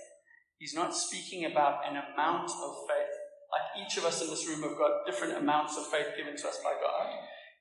he's 0.58 0.74
not 0.74 0.96
speaking 0.96 1.46
about 1.46 1.88
an 1.88 1.98
amount 1.98 2.50
of 2.50 2.76
faith. 2.88 3.09
Like 3.52 3.86
each 3.86 3.98
of 3.98 4.06
us 4.06 4.22
in 4.22 4.30
this 4.30 4.48
room 4.48 4.62
have 4.62 4.78
got 4.78 5.06
different 5.06 5.38
amounts 5.38 5.78
of 5.78 5.88
faith 5.88 6.14
given 6.16 6.38
to 6.38 6.48
us 6.48 6.60
by 6.64 6.74
God. 6.80 7.10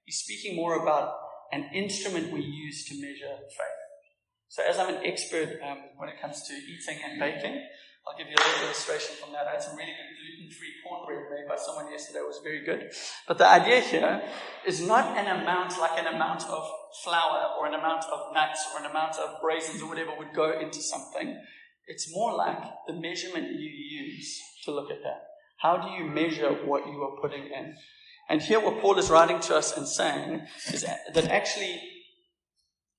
He's 0.05 0.19
speaking 0.19 0.57
more 0.57 0.83
about 0.83 1.15
an 1.53 1.71
instrument 1.75 2.33
we 2.33 2.41
use 2.41 2.85
to 2.89 2.95
measure 2.95 3.37
faith. 3.49 3.81
So 4.49 4.63
as 4.65 4.79
I'm 4.79 4.95
an 4.95 5.05
expert 5.05 5.61
um, 5.65 5.79
when 5.97 6.09
it 6.09 6.21
comes 6.21 6.43
to 6.49 6.55
eating 6.55 7.01
and 7.05 7.21
baking, 7.21 7.63
I'll 8.07 8.17
give 8.17 8.29
you 8.29 8.37
a 8.37 8.41
little 8.41 8.65
illustration 8.65 9.17
from 9.21 9.33
that. 9.33 9.47
I 9.47 9.53
had 9.53 9.63
some 9.63 9.77
really 9.77 9.93
good 9.93 10.13
gluten-free 10.17 10.75
cornbread 10.81 11.29
made 11.29 11.49
by 11.49 11.57
someone 11.57 11.93
yesterday. 11.93 12.21
It 12.21 12.27
was 12.27 12.41
very 12.43 12.65
good. 12.65 12.91
But 13.27 13.37
the 13.37 13.47
idea 13.47 13.81
here 13.81 14.23
is 14.67 14.81
not 14.81 15.17
an 15.17 15.27
amount 15.27 15.79
like 15.79 15.99
an 15.99 16.07
amount 16.07 16.49
of 16.49 16.65
flour 17.05 17.61
or 17.61 17.67
an 17.67 17.75
amount 17.75 18.05
of 18.05 18.33
nuts 18.33 18.65
or 18.73 18.81
an 18.81 18.91
amount 18.91 19.17
of 19.17 19.37
raisins 19.45 19.83
or 19.83 19.89
whatever 19.89 20.17
would 20.17 20.33
go 20.35 20.59
into 20.59 20.81
something. 20.81 21.37
It's 21.87 22.11
more 22.15 22.35
like 22.35 22.63
the 22.87 22.95
measurement 22.95 23.61
you 23.61 23.69
use 23.69 24.41
to 24.65 24.73
look 24.73 24.91
at 24.91 25.03
that. 25.03 25.38
How 25.59 25.77
do 25.77 25.91
you 25.91 26.09
measure 26.09 26.51
what 26.51 26.87
you 26.87 27.03
are 27.03 27.21
putting 27.21 27.45
in? 27.47 27.75
And 28.29 28.41
here 28.41 28.61
what 28.61 28.81
Paul 28.81 28.99
is 28.99 29.11
writing 29.11 29.41
to 29.41 29.57
us 29.57 29.77
and 29.77 29.89
saying 29.89 30.47
is 30.73 30.83
that 30.83 31.29
actually 31.29 31.81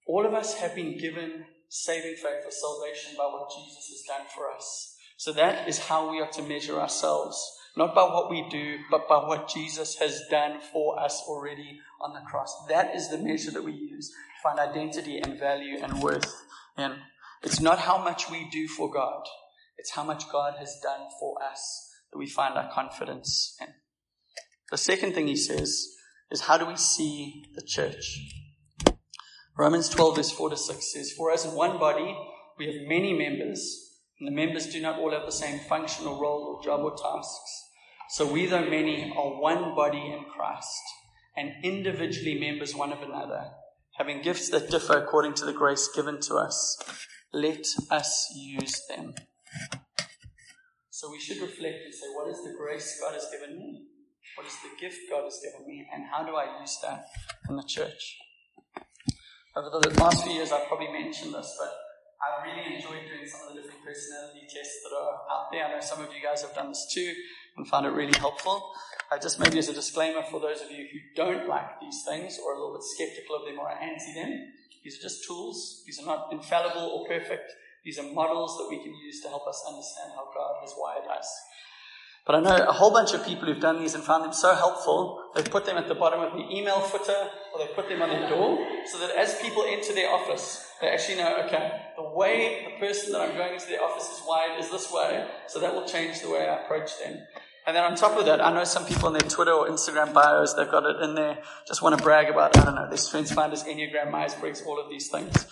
all 0.06 0.26
of 0.26 0.34
us 0.34 0.56
have 0.56 0.76
been 0.76 0.98
given 0.98 1.46
saving 1.70 2.16
faith 2.16 2.44
or 2.46 2.52
salvation 2.52 3.14
by 3.18 3.26
what 3.26 3.50
Jesus 3.50 3.88
has 3.90 4.04
done 4.08 4.28
for 4.36 4.52
us. 4.52 4.96
So 5.18 5.32
that 5.34 5.70
is 5.70 5.78
how 5.78 6.12
we 6.12 6.20
are 6.20 6.32
to 6.32 6.42
measure 6.42 6.80
ourselves. 6.80 7.40
Not 7.78 7.96
by 7.96 8.04
what 8.04 8.30
we 8.30 8.46
do, 8.50 8.80
but 8.90 9.08
by 9.08 9.18
what 9.20 9.48
Jesus 9.48 9.96
has 10.00 10.24
done 10.30 10.60
for 10.74 11.00
us 11.00 11.22
already 11.28 11.80
on 12.02 12.14
the 12.14 12.28
cross. 12.30 12.54
That 12.68 12.96
is 12.96 13.10
the 13.10 13.20
measure 13.20 13.52
that 13.52 13.64
we 13.64 13.74
use 13.74 14.10
to 14.10 14.16
find 14.44 14.60
identity 14.60 15.20
and 15.20 15.40
value 15.40 15.78
and 15.82 16.02
worth 16.02 16.34
in. 16.78 16.96
It's 17.44 17.62
not 17.62 17.80
how 17.80 18.04
much 18.04 18.30
we 18.30 18.50
do 18.50 18.68
for 18.68 18.92
God, 18.92 19.24
it's 19.78 19.92
how 19.92 20.04
much 20.04 20.30
God 20.30 20.56
has 20.58 20.78
done 20.84 21.08
for 21.20 21.38
us 21.42 21.89
that 22.12 22.18
we 22.18 22.28
find 22.28 22.56
our 22.56 22.72
confidence 22.72 23.58
in. 23.62 23.68
The 24.72 24.78
second 24.78 25.14
thing 25.14 25.28
he 25.28 25.36
says 25.36 25.88
is 26.32 26.42
how 26.42 26.58
do 26.58 26.66
we 26.66 26.76
see 26.76 27.46
the 27.56 27.64
church? 27.66 28.20
Romans 29.58 29.90
12, 29.90 30.16
verse 30.16 30.32
4 30.32 30.52
to 30.52 30.58
6 30.58 30.94
says, 30.94 31.12
For 31.12 31.32
as 31.32 31.46
in 31.46 31.52
one 31.52 31.80
body 31.80 32.16
we 32.58 32.68
have 32.68 32.88
many 32.88 33.14
members, 33.14 33.90
and 34.20 34.28
the 34.28 34.32
members 34.32 34.68
do 34.68 34.82
not 34.82 35.00
all 35.00 35.12
have 35.12 35.26
the 35.26 35.32
same 35.32 35.60
function 35.60 36.06
or 36.06 36.22
role 36.22 36.56
or 36.56 36.64
job 36.64 36.82
or 36.82 36.92
tasks. 36.92 37.66
So 38.10 38.32
we, 38.32 38.46
though 38.46 38.70
many, 38.70 39.14
are 39.16 39.42
one 39.42 39.76
body 39.76 39.98
in 39.98 40.26
Christ 40.36 40.82
and 41.38 41.54
individually 41.64 42.40
members 42.40 42.76
one 42.76 42.92
of 42.92 43.02
another, 43.02 43.52
having 43.98 44.22
gifts 44.22 44.50
that 44.50 44.70
differ 44.70 44.98
according 44.98 45.36
to 45.36 45.46
the 45.46 45.54
grace 45.54 45.90
given 45.94 46.20
to 46.22 46.36
us. 46.36 46.78
Let 47.32 47.66
us 47.92 48.34
use 48.36 48.82
them. 48.88 49.14
So 51.00 51.10
we 51.10 51.18
should 51.18 51.40
reflect 51.40 51.80
and 51.86 51.96
say, 51.96 52.08
what 52.12 52.28
is 52.28 52.44
the 52.44 52.52
grace 52.60 53.00
God 53.00 53.14
has 53.14 53.26
given 53.32 53.58
me? 53.58 53.88
What 54.36 54.46
is 54.46 54.58
the 54.60 54.76
gift 54.76 55.00
God 55.10 55.24
has 55.24 55.40
given 55.40 55.66
me? 55.66 55.88
And 55.96 56.04
how 56.04 56.26
do 56.28 56.36
I 56.36 56.60
use 56.60 56.78
that 56.84 57.06
in 57.48 57.56
the 57.56 57.64
church? 57.64 58.20
Over 59.56 59.80
the 59.80 59.96
last 59.96 60.26
few 60.26 60.34
years, 60.34 60.52
I've 60.52 60.68
probably 60.68 60.92
mentioned 60.92 61.34
this, 61.34 61.56
but 61.58 61.72
I 62.20 62.44
really 62.44 62.76
enjoyed 62.76 63.08
doing 63.08 63.26
some 63.26 63.48
of 63.48 63.56
the 63.56 63.62
different 63.62 63.80
personality 63.80 64.44
tests 64.44 64.84
that 64.84 64.94
are 64.94 65.16
out 65.32 65.48
there. 65.54 65.68
I 65.68 65.72
know 65.72 65.80
some 65.80 66.04
of 66.04 66.12
you 66.12 66.22
guys 66.22 66.42
have 66.42 66.54
done 66.54 66.68
this 66.68 66.92
too 66.94 67.14
and 67.56 67.66
found 67.66 67.86
it 67.86 67.92
really 67.92 68.20
helpful. 68.20 68.74
Uh, 69.10 69.18
just 69.18 69.40
maybe 69.40 69.58
as 69.58 69.70
a 69.70 69.74
disclaimer 69.74 70.24
for 70.30 70.42
those 70.42 70.60
of 70.60 70.70
you 70.70 70.84
who 70.84 71.00
don't 71.16 71.48
like 71.48 71.80
these 71.80 72.04
things 72.04 72.38
or 72.44 72.52
are 72.52 72.56
a 72.56 72.60
little 72.60 72.76
bit 72.76 72.84
skeptical 72.84 73.38
of 73.38 73.46
them 73.46 73.58
or 73.58 73.70
are 73.70 73.80
anti 73.80 74.14
them, 74.16 74.52
these 74.84 75.00
are 75.00 75.04
just 75.04 75.24
tools. 75.26 75.82
These 75.86 76.04
are 76.04 76.06
not 76.06 76.28
infallible 76.34 76.92
or 76.92 77.08
perfect. 77.08 77.54
These 77.84 78.00
are 78.00 78.14
models 78.14 78.58
that 78.58 78.68
we 78.70 78.84
can 78.84 78.94
use 78.94 79.22
to 79.22 79.30
help 79.30 79.48
us 79.48 79.64
understand 79.68 80.12
how 80.16 80.26
God 80.36 80.62
has 80.62 80.74
wired 80.78 81.08
us. 81.08 81.28
But 82.26 82.36
I 82.36 82.40
know 82.42 82.68
a 82.68 82.72
whole 82.72 82.92
bunch 82.92 83.14
of 83.14 83.26
people 83.26 83.48
who've 83.48 83.60
done 83.60 83.80
these 83.80 83.96
and 83.96 84.04
found 84.04 84.24
them 84.24 84.34
so 84.34 84.54
helpful, 84.54 85.32
they've 85.34 85.50
put 85.50 85.66
them 85.66 85.78
at 85.78 85.88
the 85.88 85.96
bottom 85.96 86.20
of 86.20 86.34
the 86.34 86.56
email 86.56 86.80
footer 86.80 87.30
or 87.54 87.60
they 87.60 87.74
put 87.74 87.90
them 87.90 88.02
on 88.02 88.10
their 88.10 88.30
door 88.30 88.64
so 88.86 89.00
that 89.00 89.16
as 89.16 89.42
people 89.42 89.66
enter 89.68 89.94
their 89.94 90.12
office, 90.12 90.68
they 90.82 90.90
actually 90.90 91.18
know, 91.18 91.44
okay, 91.46 91.72
the 91.98 92.04
way 92.04 92.68
the 92.70 92.86
person 92.86 93.14
that 93.14 93.22
I'm 93.22 93.36
going 93.36 93.54
into 93.54 93.68
their 93.68 93.84
office 93.84 94.10
is 94.10 94.24
wired 94.28 94.60
is 94.60 94.70
this 94.70 94.92
way, 94.92 95.28
so 95.48 95.60
that 95.60 95.74
will 95.74 95.88
change 95.88 96.22
the 96.22 96.30
way 96.30 96.48
I 96.48 96.62
approach 96.64 96.92
them. 97.04 97.18
And 97.66 97.76
then 97.76 97.84
on 97.84 97.96
top 97.96 98.18
of 98.18 98.26
that, 98.26 98.46
I 98.46 98.54
know 98.54 98.64
some 98.64 98.86
people 98.86 99.08
in 99.08 99.14
their 99.14 99.30
Twitter 99.30 99.52
or 99.52 99.68
Instagram 99.68 100.14
bios, 100.14 100.54
they've 100.54 100.70
got 100.70 100.86
it 100.86 101.02
in 101.02 101.16
there, 101.16 101.40
just 101.68 101.82
want 101.82 101.98
to 101.98 102.04
brag 102.04 102.30
about, 102.30 102.58
I 102.58 102.66
don't 102.66 102.76
know, 102.76 102.88
their 102.88 102.98
Strengths 102.98 103.32
Finders, 103.32 103.64
Enneagram, 103.64 104.12
Myers 104.12 104.36
Briggs, 104.36 104.62
all 104.62 104.80
of 104.80 104.90
these 104.90 105.10
things. 105.10 105.48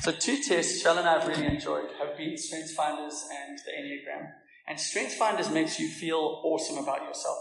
So 0.00 0.12
two 0.12 0.42
tests 0.42 0.82
Shell 0.82 0.98
and 0.98 1.08
I 1.08 1.18
have 1.18 1.28
really 1.28 1.46
enjoyed 1.46 1.88
have 1.98 2.16
been 2.16 2.36
Strengths 2.36 2.74
Finders 2.74 3.28
and 3.30 3.58
the 3.58 3.72
Enneagram. 3.72 4.30
And 4.68 4.78
Strengths 4.78 5.16
Finders 5.16 5.50
makes 5.50 5.78
you 5.78 5.88
feel 5.88 6.40
awesome 6.44 6.78
about 6.78 7.02
yourself. 7.02 7.38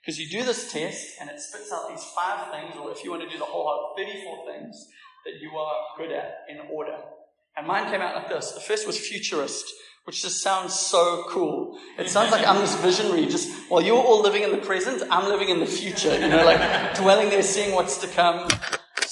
Because 0.00 0.18
you 0.18 0.28
do 0.28 0.44
this 0.44 0.70
test 0.70 1.16
and 1.20 1.30
it 1.30 1.40
spits 1.40 1.72
out 1.72 1.88
these 1.88 2.04
five 2.14 2.50
things, 2.50 2.76
or 2.78 2.90
if 2.90 3.02
you 3.02 3.10
want 3.10 3.22
to 3.22 3.28
do 3.28 3.38
the 3.38 3.44
whole 3.44 3.64
lot, 3.64 3.94
34 3.96 4.52
things 4.52 4.88
that 5.24 5.40
you 5.40 5.56
are 5.56 5.74
good 5.96 6.12
at 6.12 6.40
in 6.48 6.58
order. 6.70 6.98
And 7.56 7.66
mine 7.66 7.90
came 7.90 8.02
out 8.02 8.14
like 8.14 8.28
this. 8.28 8.52
The 8.52 8.60
first 8.60 8.86
was 8.86 8.98
futurist 8.98 9.64
which 10.04 10.20
just 10.20 10.42
sounds 10.42 10.78
so 10.78 11.24
cool. 11.28 11.78
It 11.98 12.10
sounds 12.10 12.30
like 12.30 12.46
I'm 12.46 12.58
this 12.58 12.74
visionary, 12.76 13.26
just 13.26 13.50
while 13.70 13.82
you're 13.82 13.96
all 13.96 14.20
living 14.22 14.42
in 14.42 14.50
the 14.50 14.58
present, 14.58 15.02
I'm 15.10 15.28
living 15.28 15.48
in 15.48 15.60
the 15.60 15.66
future, 15.66 16.14
you 16.14 16.28
know, 16.28 16.44
like 16.44 16.94
dwelling 16.94 17.30
there, 17.30 17.42
seeing 17.42 17.74
what's 17.74 17.96
to 17.98 18.06
come. 18.08 18.48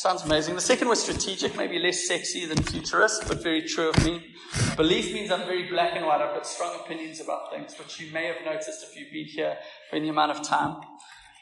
Sounds 0.03 0.25
amazing. 0.25 0.57
The 0.57 0.61
second 0.61 0.88
was 0.88 1.01
strategic, 1.01 1.57
maybe 1.57 1.79
less 1.79 2.09
sexy 2.09 2.45
than 2.45 2.61
futurist, 2.61 3.29
but 3.29 3.41
very 3.41 3.62
true 3.62 3.91
of 3.91 4.05
me. 4.05 4.35
Belief 4.77 5.15
means 5.15 5.31
I'm 5.31 5.47
very 5.47 5.69
black 5.69 5.93
and 5.95 6.05
white. 6.05 6.21
I've 6.21 6.35
got 6.35 6.45
strong 6.45 6.75
opinions 6.85 7.21
about 7.21 7.53
things, 7.53 7.79
which 7.79 8.01
you 8.01 8.12
may 8.12 8.27
have 8.27 8.45
noticed 8.45 8.83
if 8.83 8.97
you've 8.99 9.12
been 9.12 9.27
here 9.27 9.59
for 9.88 9.95
any 9.95 10.09
amount 10.09 10.33
of 10.33 10.43
time. 10.43 10.81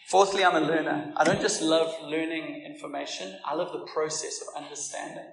Fourthly, 0.08 0.44
I'm 0.44 0.62
a 0.62 0.66
learner. 0.66 1.10
I 1.16 1.24
don't 1.24 1.40
just 1.40 1.62
love 1.62 2.02
learning 2.02 2.66
information, 2.66 3.34
I 3.46 3.54
love 3.54 3.72
the 3.72 3.90
process 3.90 4.42
of 4.42 4.62
understanding. 4.62 5.24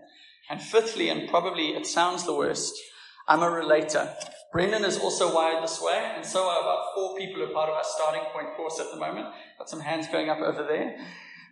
And 0.50 0.62
fifthly, 0.62 1.10
and 1.10 1.28
probably 1.28 1.72
it 1.72 1.86
sounds 1.86 2.24
the 2.24 2.34
worst, 2.34 2.82
I'm 3.28 3.44
a 3.44 3.50
relator. 3.50 4.10
Brendan 4.54 4.86
is 4.86 5.00
also 5.00 5.36
wired 5.36 5.62
this 5.62 5.82
way, 5.82 6.14
and 6.16 6.26
so 6.26 6.48
are 6.48 6.62
about 6.62 6.96
four 6.96 7.18
people 7.18 7.42
who 7.42 7.52
are 7.52 7.54
part 7.54 7.70
of 7.70 7.76
our 7.76 7.84
starting 7.84 8.24
point 8.32 8.56
course 8.56 8.80
at 8.80 8.90
the 8.90 8.98
moment. 8.98 9.28
Got 9.58 9.70
some 9.70 9.82
hands 9.82 10.08
going 10.08 10.30
up 10.30 10.40
over 10.40 10.64
there. 10.64 10.98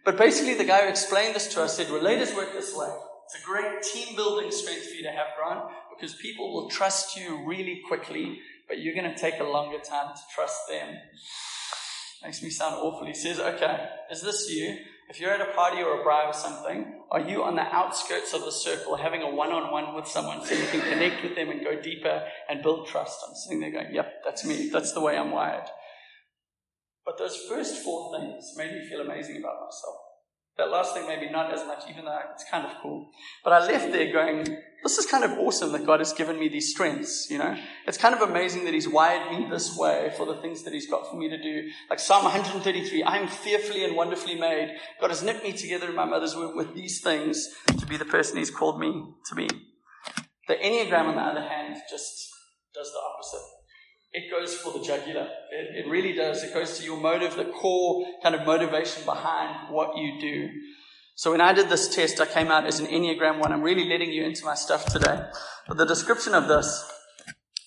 But 0.06 0.18
basically, 0.18 0.54
the 0.54 0.65
guy 0.65 0.84
who 0.84 0.89
explained 0.89 1.36
this 1.36 1.48
to 1.56 1.63
us 1.63 1.76
said, 1.76 1.88
Relators 1.88 2.36
work 2.36 2.54
this 2.54 2.76
way. 2.76 2.89
It's 3.26 3.41
a 3.41 3.44
great 3.44 3.82
team 3.82 4.15
building 4.15 4.52
strength 4.52 4.88
for 4.88 4.94
you 4.94 5.04
to 5.04 5.10
have, 5.10 5.28
Grant, 5.36 5.65
because 5.89 6.15
people 6.15 6.54
will 6.54 6.70
trust 6.70 7.18
you 7.18 7.44
really 7.44 7.82
quickly, 7.88 8.39
but 8.68 8.80
you're 8.80 8.94
going 8.94 9.12
to 9.12 9.18
take 9.18 9.39
a 9.39 9.44
longer 9.44 9.80
time 9.80 10.13
to 10.13 10.22
trust 10.34 10.68
them. 10.70 10.96
Makes 12.24 12.44
me 12.44 12.52
sound 12.52 12.76
awful. 12.76 13.08
He 13.08 13.15
says, 13.15 13.39
Okay, 13.39 13.89
is 14.12 14.22
this 14.22 14.48
you? 14.52 14.78
If 15.10 15.20
you're 15.20 15.32
at 15.32 15.41
a 15.41 15.54
party 15.54 15.82
or 15.82 16.02
a 16.02 16.04
bar 16.04 16.28
or 16.28 16.34
something, 16.34 17.02
are 17.12 17.22
you 17.22 17.44
on 17.44 17.56
the 17.56 17.62
outskirts 17.62 18.34
of 18.34 18.41
the 18.41 18.52
circle 18.52 18.96
having 18.96 19.22
a 19.22 19.30
one 19.30 19.52
on 19.52 19.72
one 19.72 19.96
with 19.96 20.08
someone 20.08 20.44
so 20.44 20.56
you 20.56 20.65
can 20.68 20.82
connect 20.82 21.24
with 21.24 21.36
them 21.36 21.50
and 21.50 21.63
go 21.63 21.80
deeper 21.80 22.24
and 22.50 22.63
build 22.63 22.88
trust? 22.88 23.20
I'm 23.28 23.36
sitting 23.36 23.60
there 23.60 23.72
going, 23.72 23.94
yep, 23.94 24.24
that's 24.24 24.44
me. 24.46 24.70
That's 24.70 24.94
the 24.94 25.02
way 25.02 25.18
I'm 25.18 25.32
wired. 25.32 25.65
But 27.06 27.18
those 27.20 27.38
first 27.48 27.84
four 27.84 28.18
things 28.18 28.54
made 28.58 28.72
me 28.72 28.88
feel 28.89 29.02
amazing 29.02 29.38
about 29.38 29.62
myself. 29.63 29.96
That 30.58 30.72
last 30.72 30.94
thing, 30.94 31.06
maybe 31.06 31.30
not 31.30 31.54
as 31.54 31.68
much, 31.68 31.84
even 31.89 32.06
though 32.06 32.18
it's 32.34 32.46
kind 32.50 32.65
of 32.65 32.72
cool. 32.82 33.10
But 33.44 33.52
I 33.52 33.60
left 33.68 33.91
there 33.91 34.12
going, 34.12 34.46
this 34.84 34.98
is 34.98 35.06
kind 35.06 35.26
of 35.26 35.32
awesome 35.38 35.74
that 35.74 35.86
God 35.86 36.00
has 36.00 36.13
given 36.13 36.39
me 36.39 36.48
these 36.48 36.72
strengths, 36.72 37.30
you 37.30 37.38
know? 37.38 37.58
It's 37.86 37.98
kind 37.98 38.15
of 38.15 38.22
amazing 38.22 38.63
that 38.63 38.74
He's 38.74 38.88
wired 38.88 39.38
me 39.38 39.50
this 39.50 39.78
way 39.78 40.13
for 40.15 40.26
the 40.26 40.38
things 40.41 40.63
that 40.63 40.74
He's 40.74 40.89
got 40.89 41.10
for 41.10 41.18
me 41.18 41.28
to 41.28 41.38
do. 41.38 41.70
Like 41.89 42.00
Psalm 42.00 42.24
133, 42.24 43.04
I 43.04 43.18
am 43.18 43.28
fearfully 43.28 43.84
and 43.84 43.98
wonderfully 43.98 44.39
made. 44.39 44.78
God 45.02 45.10
has 45.10 45.24
knit 45.24 45.44
me 45.44 45.52
together 45.52 45.89
in 45.89 45.96
my 45.96 46.06
mother's 46.06 46.36
womb 46.36 46.56
with 46.56 46.74
these 46.74 47.02
things 47.02 47.50
to 47.78 47.86
be 47.86 47.98
the 47.98 48.06
person 48.06 48.38
He's 48.38 48.50
called 48.50 48.80
me 48.80 49.13
to 49.26 49.36
be. 49.36 49.50
The 50.48 50.56
Enneagram, 50.56 51.08
on 51.08 51.15
the 51.15 51.22
other 51.22 51.41
hand, 51.41 51.76
just 51.91 52.30
does 52.74 52.91
the 52.94 53.00
opposite 53.00 53.55
it 54.15 54.32
goes 54.32 54.56
for 54.56 54.71
the 54.71 54.80
jugular. 54.80 55.28
It, 55.51 55.86
it, 55.86 55.89
really 55.89 56.13
does. 56.13 56.41
It 56.41 56.54
goes 56.54 56.80
to 56.80 56.86
your 56.86 56.97
motive, 56.97 57.36
the 57.36 57.43
core 57.43 58.08
kind 58.23 58.34
of 58.34 58.45
motivation 58.45 59.04
behind 59.04 59.73
what 59.73 59.97
you 59.97 60.19
do. 60.21 60.49
So 61.15 61.32
when 61.32 61.41
I 61.41 61.51
did 61.51 61.67
this 61.67 61.93
test, 61.93 62.21
I 62.21 62.25
came 62.25 62.47
out 62.47 62.65
as 62.65 62.80
an 62.80 62.88
Enneagram 62.88 63.39
1. 63.39 63.51
I'm 63.51 63.62
really 63.62 63.84
letting 63.84 64.12
you 64.12 64.23
into 64.23 64.45
my 64.45 64.56
stuff 64.56 64.86
today. 64.86 65.21
But 65.67 65.75
the 65.75 65.86
description 65.86 66.34
of 66.34 66.47
this 66.47 66.89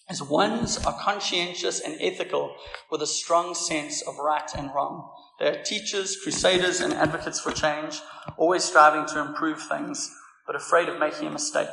is 0.08 0.22
ones 0.22 0.82
are 0.86 0.98
conscientious 0.98 1.80
and 1.80 1.98
ethical 2.00 2.56
with 2.90 3.02
a 3.02 3.06
strong 3.06 3.54
sense 3.54 4.00
of 4.00 4.16
right 4.16 4.50
and 4.56 4.74
wrong. 4.74 5.10
They 5.38 5.48
are 5.48 5.62
teachers, 5.62 6.16
crusaders, 6.22 6.80
and 6.80 6.94
advocates 6.94 7.40
for 7.40 7.52
change, 7.52 8.00
always 8.38 8.64
striving 8.64 9.06
to 9.12 9.20
improve 9.20 9.62
things, 9.62 10.10
but 10.46 10.56
afraid 10.56 10.88
of 10.88 10.98
making 10.98 11.28
a 11.28 11.30
mistake. 11.30 11.68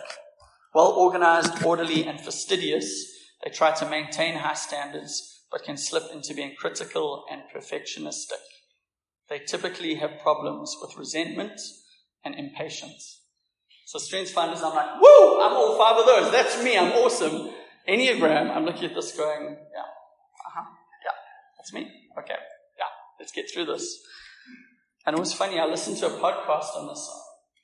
Well 0.74 0.92
organized, 0.92 1.64
orderly, 1.64 2.06
and 2.06 2.20
fastidious, 2.20 3.15
they 3.46 3.52
try 3.52 3.72
to 3.76 3.90
maintain 3.90 4.36
high 4.36 4.56
standards, 4.56 5.44
but 5.52 5.64
can 5.64 5.78
slip 5.78 6.12
into 6.12 6.34
being 6.34 6.56
critical 6.58 7.26
and 7.32 7.44
perfectionistic. 7.56 8.42
They 9.30 9.40
typically 9.40 9.96
have 9.96 10.20
problems 10.22 10.76
with 10.82 10.98
resentment 10.98 11.62
and 12.24 12.34
impatience. 12.34 13.22
So 13.86 14.00
strengths 14.00 14.32
finders, 14.32 14.64
I'm 14.64 14.74
like, 14.76 15.00
woo, 15.00 15.42
I'm 15.42 15.54
all 15.54 15.78
five 15.78 15.98
of 15.98 16.08
those. 16.08 16.32
That's 16.32 16.62
me. 16.64 16.76
I'm 16.76 16.92
awesome. 16.94 17.52
Enneagram, 17.88 18.50
I'm 18.50 18.66
looking 18.66 18.86
at 18.86 18.96
this 18.96 19.16
going, 19.16 19.44
yeah, 19.44 19.82
uh-huh, 19.82 20.64
yeah, 21.06 21.12
that's 21.56 21.72
me. 21.72 21.82
Okay, 22.18 22.34
yeah, 22.80 22.86
let's 23.20 23.32
get 23.32 23.46
through 23.54 23.66
this. 23.66 24.00
And 25.06 25.16
it 25.16 25.20
was 25.20 25.34
funny, 25.34 25.60
I 25.60 25.68
listened 25.68 25.98
to 25.98 26.08
a 26.08 26.20
podcast 26.20 26.76
on 26.76 26.88
this 26.88 27.08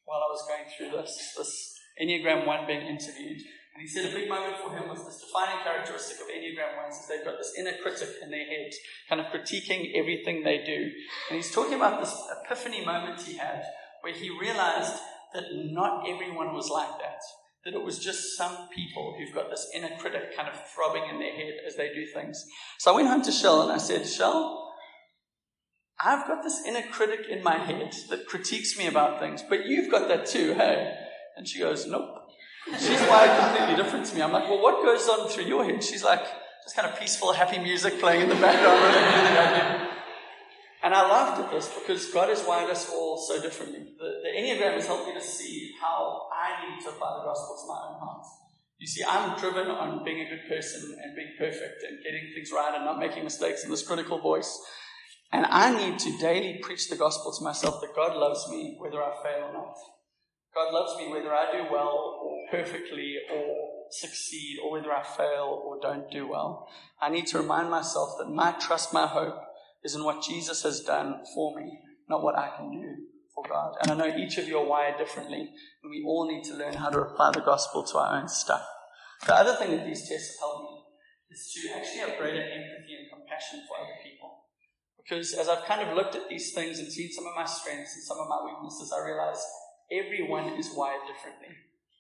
while 0.06 0.20
I 0.20 0.30
was 0.30 0.46
going 0.48 0.70
through 0.78 1.02
this, 1.02 1.34
this 1.36 1.74
Enneagram 2.00 2.46
1 2.46 2.68
being 2.68 2.82
interviewed. 2.82 3.42
And 3.82 3.90
he 3.90 3.96
said 3.96 4.12
a 4.12 4.16
big 4.16 4.30
moment 4.30 4.58
for 4.58 4.76
him 4.78 4.88
was 4.88 5.04
this 5.06 5.22
defining 5.26 5.64
characteristic 5.64 6.18
of 6.22 6.28
Enneagram 6.28 6.84
ones 6.84 7.00
is 7.00 7.08
they've 7.08 7.26
got 7.26 7.40
this 7.40 7.56
inner 7.58 7.74
critic 7.82 8.10
in 8.22 8.30
their 8.30 8.46
head, 8.46 8.72
kind 9.10 9.20
of 9.20 9.26
critiquing 9.34 9.96
everything 9.96 10.44
they 10.44 10.60
do. 10.64 10.92
And 11.30 11.36
he's 11.36 11.50
talking 11.50 11.74
about 11.74 12.00
this 12.00 12.16
epiphany 12.30 12.86
moment 12.86 13.24
he 13.24 13.38
had 13.38 13.64
where 14.02 14.14
he 14.14 14.30
realized 14.30 14.94
that 15.34 15.46
not 15.56 16.08
everyone 16.08 16.54
was 16.54 16.70
like 16.70 17.00
that. 17.00 17.22
That 17.66 17.74
it 17.74 17.84
was 17.84 17.98
just 17.98 18.38
some 18.38 18.70
people 18.70 19.16
who've 19.18 19.34
got 19.34 19.50
this 19.50 19.68
inner 19.74 19.98
critic 19.98 20.36
kind 20.38 20.48
of 20.48 20.62
throbbing 20.76 21.10
in 21.10 21.18
their 21.18 21.34
head 21.34 21.54
as 21.66 21.76
they 21.76 21.92
do 21.92 22.06
things. 22.06 22.46
So 22.78 22.94
I 22.94 22.96
went 22.96 23.08
home 23.08 23.24
to 23.24 23.32
Shell 23.32 23.64
and 23.64 23.72
I 23.72 23.80
said, 23.80 24.08
Shell, 24.08 24.76
I've 26.00 26.28
got 26.28 26.44
this 26.44 26.62
inner 26.68 26.84
critic 26.92 27.22
in 27.28 27.42
my 27.42 27.58
head 27.58 27.96
that 28.12 28.28
critiques 28.28 28.78
me 28.78 28.86
about 28.86 29.20
things, 29.20 29.42
but 29.50 29.66
you've 29.66 29.90
got 29.90 30.08
that 30.08 30.28
too, 30.28 30.54
hey? 30.54 30.94
And 31.36 31.48
she 31.48 31.58
goes, 31.58 31.88
Nope. 31.88 32.21
She's 32.80 33.02
wired 33.02 33.40
completely 33.40 33.76
different 33.76 34.06
to 34.08 34.16
me. 34.16 34.22
I'm 34.22 34.32
like, 34.32 34.50
well, 34.50 34.62
what 34.62 34.84
goes 34.84 35.08
on 35.08 35.28
through 35.30 35.46
your 35.46 35.64
head? 35.66 35.84
She's 35.84 36.04
like, 36.04 36.22
just 36.64 36.76
kind 36.76 36.92
of 36.92 37.00
peaceful, 37.00 37.34
happy 37.34 37.60
music 37.60 38.00
playing 38.00 38.22
in 38.22 38.30
the 38.30 38.36
background. 38.36 39.90
And 40.84 40.96
I 40.96 41.08
laughed 41.08 41.40
at 41.42 41.52
this 41.52 41.70
because 41.70 42.08
God 42.12 42.30
has 42.30 42.44
wired 42.44 42.70
us 42.70 42.90
all 42.90 43.18
so 43.18 43.42
differently. 43.42 43.80
The, 44.00 44.12
the 44.24 44.30
Enneagram 44.40 44.74
has 44.74 44.88
helped 44.88 45.08
me 45.08 45.14
to 45.14 45.22
see 45.22 45.74
how 45.80 46.28
I 46.34 46.70
need 46.70 46.82
to 46.84 46.90
apply 46.90 47.20
the 47.20 47.26
gospel 47.26 47.56
to 47.62 47.68
my 47.68 47.94
own 47.94 48.00
heart. 48.00 48.26
You 48.80 48.88
see, 48.88 49.04
I'm 49.08 49.38
driven 49.40 49.68
on 49.68 50.04
being 50.04 50.22
a 50.22 50.30
good 50.30 50.50
person 50.50 50.98
and 51.04 51.16
being 51.16 51.34
perfect 51.38 51.84
and 51.88 52.04
getting 52.04 52.32
things 52.34 52.52
right 52.52 52.74
and 52.74 52.84
not 52.84 52.98
making 52.98 53.24
mistakes 53.24 53.64
in 53.64 53.70
this 53.70 53.86
critical 53.86 54.18
voice. 54.20 54.60
And 55.32 55.46
I 55.46 55.70
need 55.78 56.00
to 56.00 56.18
daily 56.18 56.60
preach 56.64 56.90
the 56.90 56.96
gospel 56.96 57.32
to 57.32 57.44
myself 57.44 57.80
that 57.82 57.96
God 57.96 58.18
loves 58.18 58.50
me 58.50 58.76
whether 58.80 59.04
I 59.04 59.12
fail 59.22 59.50
or 59.50 59.54
not. 59.54 59.76
God 60.54 60.74
loves 60.74 60.98
me 60.98 61.10
whether 61.10 61.34
I 61.34 61.52
do 61.52 61.72
well 61.72 62.20
or 62.22 62.46
perfectly 62.52 63.16
or 63.34 63.70
succeed 63.90 64.60
or 64.64 64.72
whether 64.72 64.92
I 64.92 65.04
fail 65.04 65.62
or 65.66 65.80
don't 65.82 66.10
do 66.12 66.28
well. 66.28 66.68
I 67.02 67.10
need 67.10 67.28
to 67.28 67.40
remind 67.40 67.70
myself 67.70 68.16
that 68.20 68.30
my 68.30 68.52
trust, 68.54 68.94
my 68.94 69.08
hope 69.08 69.40
is 69.84 69.96
in 69.96 70.04
what 70.04 70.24
Jesus 70.24 70.64
has 70.64 70.82
done 70.82 71.24
for 71.34 71.56
me, 71.58 71.80
not 72.10 72.24
what 72.24 72.38
I 72.38 72.52
can 72.58 72.72
do 72.72 72.96
for 73.34 73.46
God. 73.48 73.76
And 73.82 73.92
I 73.92 73.96
know 73.96 74.18
each 74.18 74.38
of 74.38 74.48
you 74.48 74.60
are 74.60 74.66
wired 74.66 74.98
differently, 74.98 75.50
and 75.84 75.90
we 75.90 76.04
all 76.06 76.28
need 76.28 76.44
to 76.46 76.58
learn 76.58 76.74
how 76.74 76.90
to 76.90 77.00
apply 77.00 77.32
the 77.32 77.42
gospel 77.42 77.84
to 77.84 77.98
our 77.98 78.20
own 78.20 78.28
stuff. 78.28 78.66
The 79.26 79.36
other 79.36 79.56
thing 79.56 79.72
that 79.72 79.86
these 79.86 80.08
tests 80.08 80.36
have 80.36 80.50
helped 80.50 80.64
me 80.64 80.84
is 81.32 81.54
to 81.54 81.78
actually 81.78 82.00
have 82.00 82.20
greater 82.20 82.44
empathy 82.44 82.96
and 83.00 83.08
compassion 83.14 83.64
for 83.68 83.78
other 83.80 83.98
people. 84.04 84.46
Because 84.98 85.34
as 85.34 85.48
I've 85.48 85.66
kind 85.66 85.88
of 85.88 85.96
looked 85.96 86.16
at 86.16 86.30
these 86.30 86.54
things 86.54 86.80
and 86.80 86.92
seen 86.92 87.12
some 87.12 87.26
of 87.26 87.36
my 87.36 87.46
strengths 87.46 87.96
and 87.96 88.04
some 88.04 88.18
of 88.20 88.28
my 88.28 88.40
weaknesses, 88.46 88.94
I 88.94 89.04
realize 89.06 89.42
everyone 89.92 90.54
is 90.58 90.72
wired 90.76 91.02
differently 91.06 91.56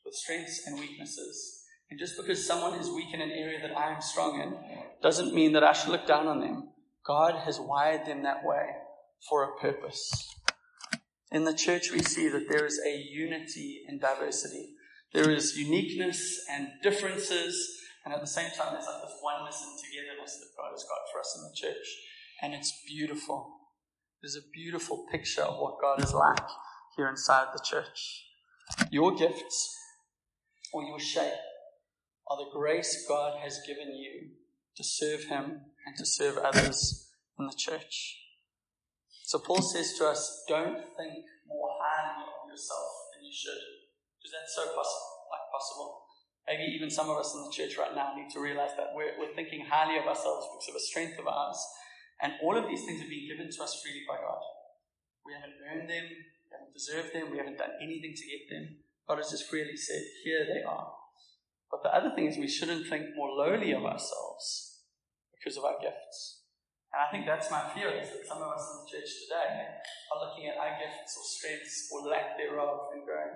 with 0.05 0.15
strengths 0.15 0.65
and 0.65 0.79
weaknesses. 0.79 1.65
And 1.89 1.99
just 1.99 2.15
because 2.17 2.45
someone 2.47 2.79
is 2.79 2.89
weak 2.89 3.13
in 3.13 3.21
an 3.21 3.31
area 3.31 3.59
that 3.61 3.77
I 3.77 3.93
am 3.93 4.01
strong 4.01 4.39
in 4.39 4.55
doesn't 5.01 5.35
mean 5.35 5.51
that 5.53 5.63
I 5.63 5.73
should 5.73 5.89
look 5.89 6.07
down 6.07 6.27
on 6.27 6.39
them. 6.39 6.69
God 7.05 7.35
has 7.35 7.59
wired 7.59 8.05
them 8.05 8.23
that 8.23 8.45
way 8.45 8.65
for 9.29 9.43
a 9.43 9.59
purpose. 9.59 10.09
In 11.31 11.43
the 11.43 11.53
church, 11.53 11.91
we 11.91 11.99
see 11.99 12.29
that 12.29 12.47
there 12.49 12.65
is 12.65 12.79
a 12.85 12.95
unity 12.95 13.81
in 13.87 13.99
diversity. 13.99 14.75
There 15.13 15.29
is 15.29 15.57
uniqueness 15.57 16.45
and 16.49 16.69
differences, 16.81 17.81
and 18.05 18.13
at 18.13 18.21
the 18.21 18.27
same 18.27 18.49
time, 18.51 18.73
there's 18.73 18.85
like 18.85 19.01
this 19.01 19.19
oneness 19.21 19.61
and 19.61 19.77
togetherness 19.79 20.39
that 20.39 20.57
God 20.57 20.71
has 20.71 20.83
got 20.83 20.99
for 21.11 21.19
us 21.19 21.37
in 21.37 21.43
the 21.43 21.55
church. 21.55 21.87
And 22.41 22.53
it's 22.53 22.73
beautiful. 22.87 23.53
There's 24.21 24.37
a 24.37 24.49
beautiful 24.53 25.05
picture 25.11 25.41
of 25.41 25.59
what 25.59 25.81
God 25.81 26.03
is 26.03 26.13
like 26.13 26.47
here 27.01 27.09
inside 27.09 27.47
the 27.53 27.63
church. 27.65 28.29
Your 28.91 29.15
gifts 29.15 29.75
or 30.71 30.83
your 30.83 30.99
shape 30.99 31.41
are 32.29 32.37
the 32.37 32.51
grace 32.53 33.05
God 33.09 33.39
has 33.41 33.59
given 33.65 33.95
you 33.95 34.37
to 34.77 34.83
serve 34.83 35.23
Him 35.25 35.65
and 35.85 35.97
to 35.97 36.05
serve 36.05 36.37
others 36.37 37.09
in 37.39 37.47
the 37.47 37.57
church. 37.57 38.21
So 39.23 39.39
Paul 39.39 39.61
says 39.61 39.97
to 39.97 40.05
us, 40.05 40.45
don't 40.47 40.77
think 40.77 41.25
more 41.47 41.73
highly 41.81 42.21
of 42.21 42.49
yourself 42.51 42.91
than 43.15 43.25
you 43.25 43.33
should. 43.33 43.65
Because 44.19 44.33
that's 44.37 44.53
so 44.53 44.69
possible, 44.77 45.11
like 45.33 45.49
possible. 45.49 46.05
Maybe 46.45 46.69
even 46.77 46.91
some 46.91 47.09
of 47.09 47.17
us 47.17 47.33
in 47.33 47.41
the 47.41 47.53
church 47.53 47.77
right 47.81 47.95
now 47.95 48.13
need 48.13 48.29
to 48.33 48.39
realize 48.39 48.77
that 48.77 48.93
we're, 48.93 49.17
we're 49.17 49.33
thinking 49.33 49.65
highly 49.65 49.97
of 49.97 50.05
ourselves 50.05 50.45
because 50.53 50.69
of 50.69 50.77
a 50.77 50.85
strength 50.85 51.17
of 51.17 51.25
ours 51.25 51.57
and 52.21 52.33
all 52.43 52.53
of 52.53 52.69
these 52.69 52.85
things 52.85 53.01
have 53.01 53.09
been 53.09 53.25
given 53.25 53.49
to 53.49 53.63
us 53.63 53.81
freely 53.81 54.05
by 54.05 54.21
God. 54.21 54.41
We 55.25 55.33
haven't 55.33 55.57
earned 55.65 55.89
them, 55.89 56.05
we 56.51 56.59
haven't 56.59 56.75
deserved 56.75 57.15
them, 57.15 57.31
we 57.31 57.39
haven't 57.39 57.57
done 57.57 57.79
anything 57.79 58.11
to 58.11 58.27
get 58.27 58.43
them. 58.51 58.83
God 59.07 59.23
has 59.23 59.31
just 59.31 59.47
freely 59.47 59.79
said, 59.79 60.03
Here 60.27 60.43
they 60.43 60.61
are. 60.67 60.91
But 61.71 61.83
the 61.83 61.95
other 61.95 62.11
thing 62.11 62.27
is, 62.27 62.35
we 62.35 62.51
shouldn't 62.51 62.91
think 62.91 63.15
more 63.15 63.31
lowly 63.31 63.71
of 63.71 63.87
ourselves 63.87 64.83
because 65.31 65.55
of 65.55 65.63
our 65.63 65.79
gifts. 65.79 66.43
And 66.91 66.99
I 66.99 67.07
think 67.07 67.23
that's 67.23 67.47
my 67.47 67.71
fear 67.71 67.87
is 67.95 68.11
that 68.11 68.27
some 68.27 68.43
of 68.43 68.51
us 68.51 68.67
in 68.67 68.75
the 68.83 68.87
church 68.91 69.07
today 69.23 69.79
are 70.11 70.19
looking 70.19 70.51
at 70.51 70.59
our 70.59 70.75
gifts 70.75 71.15
or 71.15 71.23
strengths 71.23 71.87
or 71.87 72.11
lack 72.11 72.35
thereof 72.35 72.91
and 72.91 73.07
going, 73.07 73.31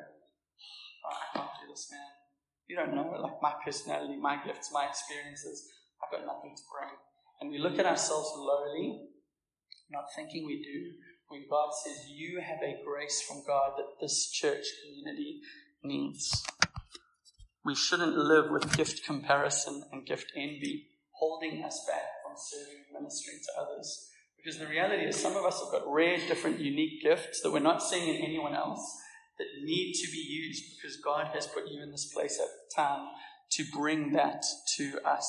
oh, 1.08 1.15
I 1.15 1.25
can't 1.32 1.56
do 1.63 1.71
this, 1.71 1.88
man. 1.88 2.12
You 2.67 2.75
don't 2.75 2.91
know, 2.91 3.15
like 3.15 3.39
my 3.39 3.56
personality, 3.63 4.19
my 4.19 4.43
gifts, 4.43 4.75
my 4.75 4.91
experiences, 4.91 5.71
I've 6.04 6.12
got 6.12 6.28
nothing 6.28 6.51
to 6.51 6.63
bring 6.67 6.99
and 7.41 7.51
we 7.51 7.60
look 7.60 7.78
at 7.80 7.86
ourselves 7.86 8.32
lowly, 8.36 9.08
not 9.91 10.06
thinking 10.15 10.45
we 10.45 10.63
do, 10.63 10.97
when 11.27 11.45
God 11.49 11.69
says, 11.83 12.07
You 12.09 12.39
have 12.39 12.61
a 12.61 12.83
grace 12.83 13.21
from 13.21 13.43
God 13.45 13.73
that 13.77 13.99
this 14.01 14.29
church 14.31 14.65
community 14.83 15.41
needs. 15.83 16.43
We 17.63 17.75
shouldn't 17.75 18.15
live 18.15 18.51
with 18.51 18.77
gift 18.77 19.03
comparison 19.03 19.83
and 19.91 20.05
gift 20.05 20.31
envy 20.35 20.88
holding 21.11 21.63
us 21.63 21.83
back 21.88 22.03
from 22.23 22.33
serving 22.38 22.83
and 22.85 23.01
ministering 23.01 23.39
to 23.39 23.61
others. 23.61 24.09
Because 24.38 24.59
the 24.59 24.67
reality 24.67 25.05
is, 25.05 25.15
some 25.15 25.35
of 25.35 25.45
us 25.45 25.59
have 25.59 25.71
got 25.71 25.91
rare, 25.91 26.17
different, 26.27 26.59
unique 26.59 27.01
gifts 27.01 27.41
that 27.41 27.51
we're 27.51 27.59
not 27.59 27.81
seeing 27.81 28.13
in 28.13 28.21
anyone 28.21 28.53
else 28.53 29.01
that 29.39 29.47
need 29.63 29.93
to 29.93 30.11
be 30.11 30.19
used 30.19 30.63
because 30.75 30.97
God 30.97 31.31
has 31.33 31.47
put 31.47 31.67
you 31.67 31.81
in 31.81 31.91
this 31.91 32.11
place 32.13 32.39
at 32.39 32.45
the 32.45 32.75
time 32.75 33.07
to 33.51 33.63
bring 33.73 34.11
that 34.13 34.43
to 34.77 34.99
us. 35.03 35.27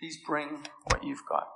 Please 0.00 0.18
bring 0.26 0.64
what 0.84 1.04
you've 1.04 1.26
got. 1.28 1.48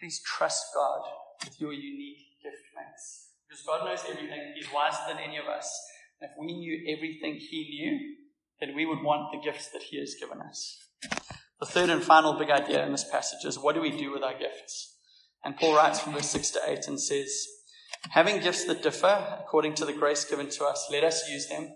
Please 0.00 0.20
trust 0.24 0.64
God 0.74 1.02
with 1.44 1.60
your 1.60 1.72
unique 1.72 2.40
gift 2.42 2.64
mix. 2.74 3.30
Because 3.48 3.64
God 3.64 3.84
knows 3.84 4.04
everything. 4.08 4.52
He's 4.54 4.72
wiser 4.72 5.02
than 5.08 5.18
any 5.18 5.36
of 5.38 5.46
us. 5.46 5.70
And 6.20 6.30
if 6.30 6.36
we 6.38 6.46
knew 6.46 6.94
everything 6.96 7.34
He 7.34 7.68
knew, 7.70 8.16
then 8.60 8.74
we 8.74 8.86
would 8.86 9.02
want 9.02 9.32
the 9.32 9.50
gifts 9.50 9.68
that 9.68 9.82
He 9.82 9.98
has 10.00 10.16
given 10.20 10.40
us. 10.40 10.78
The 11.60 11.66
third 11.66 11.90
and 11.90 12.02
final 12.02 12.38
big 12.38 12.50
idea 12.50 12.84
in 12.84 12.92
this 12.92 13.08
passage 13.10 13.44
is 13.44 13.58
what 13.58 13.74
do 13.74 13.80
we 13.80 13.90
do 13.90 14.12
with 14.12 14.22
our 14.22 14.38
gifts? 14.38 14.96
And 15.44 15.56
Paul 15.56 15.76
writes 15.76 16.00
from 16.00 16.12
verse 16.12 16.28
6 16.30 16.50
to 16.50 16.60
8 16.66 16.88
and 16.88 17.00
says, 17.00 17.46
Having 18.10 18.40
gifts 18.40 18.64
that 18.64 18.82
differ 18.82 19.38
according 19.40 19.74
to 19.74 19.84
the 19.84 19.92
grace 19.92 20.24
given 20.24 20.48
to 20.50 20.64
us, 20.64 20.88
let 20.90 21.04
us 21.04 21.28
use 21.28 21.48
them. 21.48 21.70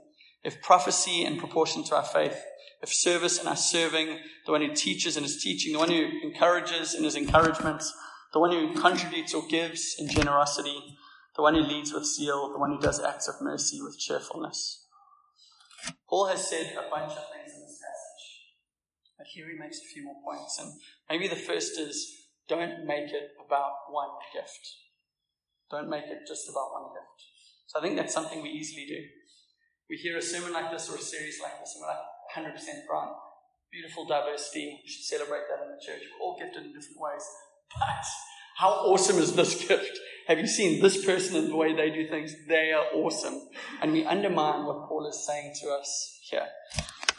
If 0.45 0.63
prophecy 0.63 1.25
in 1.25 1.39
proportion 1.39 1.85
to 1.85 1.97
our 1.97 2.05
faith, 2.05 2.43
if 2.83 2.93
service 2.93 3.41
in 3.41 3.47
our 3.47 3.57
serving, 3.57 4.19
the 4.45 4.53
one 4.53 4.61
who 4.61 4.75
teaches 4.75 5.17
in 5.17 5.23
his 5.23 5.41
teaching, 5.43 5.73
the 5.73 5.79
one 5.79 5.91
who 5.91 6.09
encourages 6.25 6.95
in 6.95 7.05
his 7.05 7.17
encouragement, 7.17 7.83
the 8.33 8.41
one 8.41 8.53
who 8.53 8.75
contributes 8.81 9.35
or 9.35 9.47
gives 9.47 9.97
in 9.99 10.09
generosity, 10.09 10.97
the 11.37 11.43
one 11.43 11.55
who 11.55 11.61
leads 11.61 11.93
with 11.93 12.05
zeal, 12.05 12.53
the 12.53 12.59
one 12.59 12.73
who 12.73 12.81
does 12.81 13.01
acts 13.01 13.29
of 13.29 13.35
mercy 13.41 13.81
with 13.83 13.99
cheerfulness. 13.99 14.87
Paul 16.09 16.27
has 16.29 16.49
said 16.49 16.73
a 16.73 16.89
bunch 16.91 17.13
of 17.13 17.25
things 17.33 17.53
in 17.55 17.61
this 17.61 17.81
passage, 17.81 18.25
but 19.19 19.27
here 19.27 19.47
he 19.51 19.59
makes 19.59 19.79
a 19.79 19.93
few 19.93 20.05
more 20.05 20.17
points. 20.25 20.59
And 20.61 20.73
maybe 21.11 21.29
the 21.29 21.37
first 21.37 21.79
is 21.79 22.29
don't 22.49 22.87
make 22.87 23.11
it 23.11 23.33
about 23.45 23.73
one 23.91 24.11
gift. 24.33 24.61
Don't 25.71 25.89
make 25.89 26.05
it 26.05 26.29
just 26.29 26.49
about 26.49 26.73
one 26.73 26.93
gift. 26.93 27.19
So 27.67 27.79
I 27.79 27.83
think 27.83 27.97
that's 27.97 28.13
something 28.13 28.43
we 28.43 28.51
easily 28.51 28.87
do. 28.87 29.01
We 29.89 29.97
hear 29.97 30.17
a 30.17 30.23
sermon 30.23 30.53
like 30.53 30.71
this 30.71 30.89
or 30.91 30.97
a 30.97 31.01
series 31.01 31.41
like 31.43 31.61
this, 31.61 31.75
and 31.75 31.83
we're 31.83 31.93
like, 31.93 32.53
100% 32.53 32.89
right. 32.91 33.13
Beautiful 33.71 34.07
diversity. 34.07 34.81
We 34.85 34.89
should 34.89 35.05
celebrate 35.05 35.49
that 35.49 35.65
in 35.65 35.73
the 35.73 35.81
church. 35.81 36.05
We're 36.13 36.25
all 36.25 36.37
gifted 36.39 36.65
in 36.65 36.73
different 36.73 37.01
ways. 37.01 37.25
But 37.79 38.05
how 38.57 38.71
awesome 38.71 39.19
is 39.19 39.35
this 39.35 39.67
gift? 39.67 39.99
Have 40.29 40.39
you 40.39 40.47
seen 40.47 40.81
this 40.81 41.05
person 41.05 41.37
and 41.37 41.51
the 41.51 41.57
way 41.57 41.75
they 41.75 41.91
do 41.91 42.09
things? 42.09 42.35
They 42.49 42.73
are 42.73 42.85
awesome. 42.95 43.49
And 43.81 43.93
we 43.93 44.05
undermine 44.05 44.65
what 44.65 44.89
Paul 44.89 45.07
is 45.09 45.27
saying 45.27 45.55
to 45.63 45.71
us 45.71 46.21
here. 46.31 46.47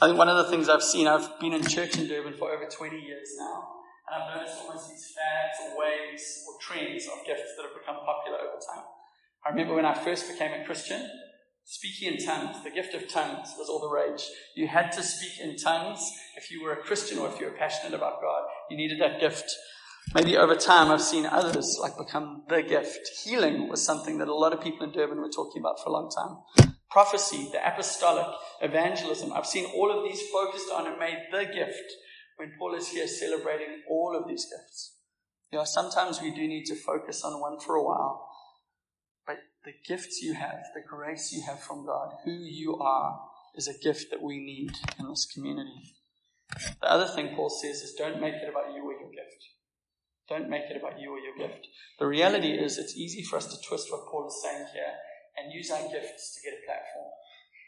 I 0.02 0.08
think 0.08 0.18
one 0.18 0.30
of 0.30 0.38
the 0.38 0.52
things 0.52 0.70
I've 0.70 0.84
seen, 0.84 1.08
I've 1.08 1.40
been 1.40 1.54
in 1.54 1.66
church 1.66 1.98
in 1.98 2.08
Durban 2.08 2.34
for 2.34 2.52
over 2.52 2.66
20 2.66 2.98
years 2.98 3.30
now, 3.38 3.68
and 4.08 4.24
I've 4.24 4.36
noticed 4.36 4.60
almost 4.62 4.90
these 4.90 5.14
fads 5.16 5.58
or 5.64 5.80
waves 5.80 6.46
or 6.48 6.60
trends 6.62 7.06
of 7.08 7.26
gifts 7.26 7.56
that 7.58 7.64
have 7.64 7.76
become 7.80 7.98
popular 8.06 8.40
over 8.40 8.60
time. 8.60 8.86
I 9.46 9.50
remember 9.50 9.76
when 9.76 9.86
I 9.86 9.94
first 9.94 10.32
became 10.32 10.54
a 10.54 10.66
Christian, 10.66 11.10
Speaking 11.66 12.14
in 12.14 12.26
tongues, 12.26 12.62
the 12.64 12.70
gift 12.70 12.94
of 12.94 13.08
tongues 13.08 13.56
was 13.58 13.70
all 13.70 13.80
the 13.80 13.90
rage. 13.90 14.30
You 14.56 14.68
had 14.68 14.92
to 14.92 15.02
speak 15.02 15.40
in 15.40 15.56
tongues 15.56 16.12
if 16.36 16.52
you 16.52 16.62
were 16.62 16.74
a 16.74 16.84
Christian 16.84 17.20
or 17.20 17.30
if 17.30 17.40
you 17.40 17.46
were 17.46 17.54
passionate 17.54 17.94
about 17.94 18.22
God. 18.22 18.44
You 18.70 18.76
needed 18.76 19.00
that 19.00 19.22
gift. 19.22 19.50
Maybe 20.14 20.38
over 20.38 20.56
time 20.56 20.92
I've 20.92 21.02
seen 21.02 21.26
others 21.26 21.78
like 21.82 21.98
become 21.98 22.44
the 22.50 22.62
gift. 22.62 23.10
Healing 23.24 23.70
was 23.70 23.84
something 23.84 24.18
that 24.20 24.28
a 24.28 24.34
lot 24.34 24.54
of 24.54 24.62
people 24.62 24.86
in 24.86 24.92
Durban 24.92 25.20
were 25.20 25.30
talking 25.30 25.62
about 25.62 25.80
for 25.84 25.90
a 25.90 25.94
long 25.94 26.10
time. 26.10 26.74
Prophecy, 26.92 27.50
the 27.52 27.68
apostolic, 27.68 28.28
evangelism. 28.62 29.34
I've 29.34 29.48
seen 29.48 29.66
all 29.66 29.92
of 29.92 30.04
these 30.04 30.22
focused 30.32 30.70
on 30.72 30.88
and 30.88 31.00
made 31.00 31.18
the 31.32 31.46
gift 31.46 31.92
when 32.38 32.54
Paul 32.60 32.76
is 32.76 32.90
here 32.90 33.08
celebrating 33.08 33.82
all 33.90 34.16
of 34.20 34.28
these 34.28 34.46
gifts. 34.46 34.98
You 35.52 35.60
know, 35.60 35.66
sometimes 35.66 36.22
we 36.22 36.32
do 36.32 36.48
need 36.48 36.66
to 36.66 36.76
focus 36.76 37.24
on 37.24 37.40
one 37.40 37.60
for 37.60 37.76
a 37.76 37.84
while 37.84 38.30
but 39.26 39.38
the 39.64 39.74
gifts 39.88 40.22
you 40.22 40.34
have, 40.34 40.64
the 40.74 40.82
grace 40.82 41.32
you 41.32 41.44
have 41.48 41.62
from 41.62 41.86
God, 41.86 42.14
who 42.26 42.32
you 42.32 42.78
are, 42.78 43.22
is 43.56 43.68
a 43.68 43.78
gift 43.78 44.12
that 44.12 44.22
we 44.22 44.40
need 44.40 44.72
in 45.00 45.10
this 45.10 45.26
community. 45.34 45.96
The 46.82 46.92
other 46.92 47.08
thing 47.08 47.36
Paul 47.36 47.50
says 47.50 47.82
is 47.82 47.94
don't 47.94 48.22
make 48.22 48.36
it 48.36 48.50
about 48.50 48.74
you 48.74 48.84
or 48.84 48.94
your 48.94 49.10
gift. 49.10 49.44
Don't 50.30 50.50
make 50.50 50.72
it 50.72 50.78
about 50.80 51.00
you 51.00 51.12
or 51.12 51.20
your 51.20 51.36
gift. 51.36 51.68
The 52.00 52.08
reality 52.08 52.56
is 52.56 52.78
it's 52.78 52.96
easy 52.96 53.24
for 53.24 53.38
us 53.38 53.48
to 53.48 53.60
twist 53.68 53.92
what 53.92 54.08
Paul 54.08 54.28
is 54.28 54.40
saying 54.42 54.68
here 54.74 54.94
and 55.38 55.54
use 55.54 55.70
our 55.72 55.84
gifts 55.92 56.36
to 56.36 56.40
get 56.48 56.60
a 56.60 56.66
platform. 56.66 57.12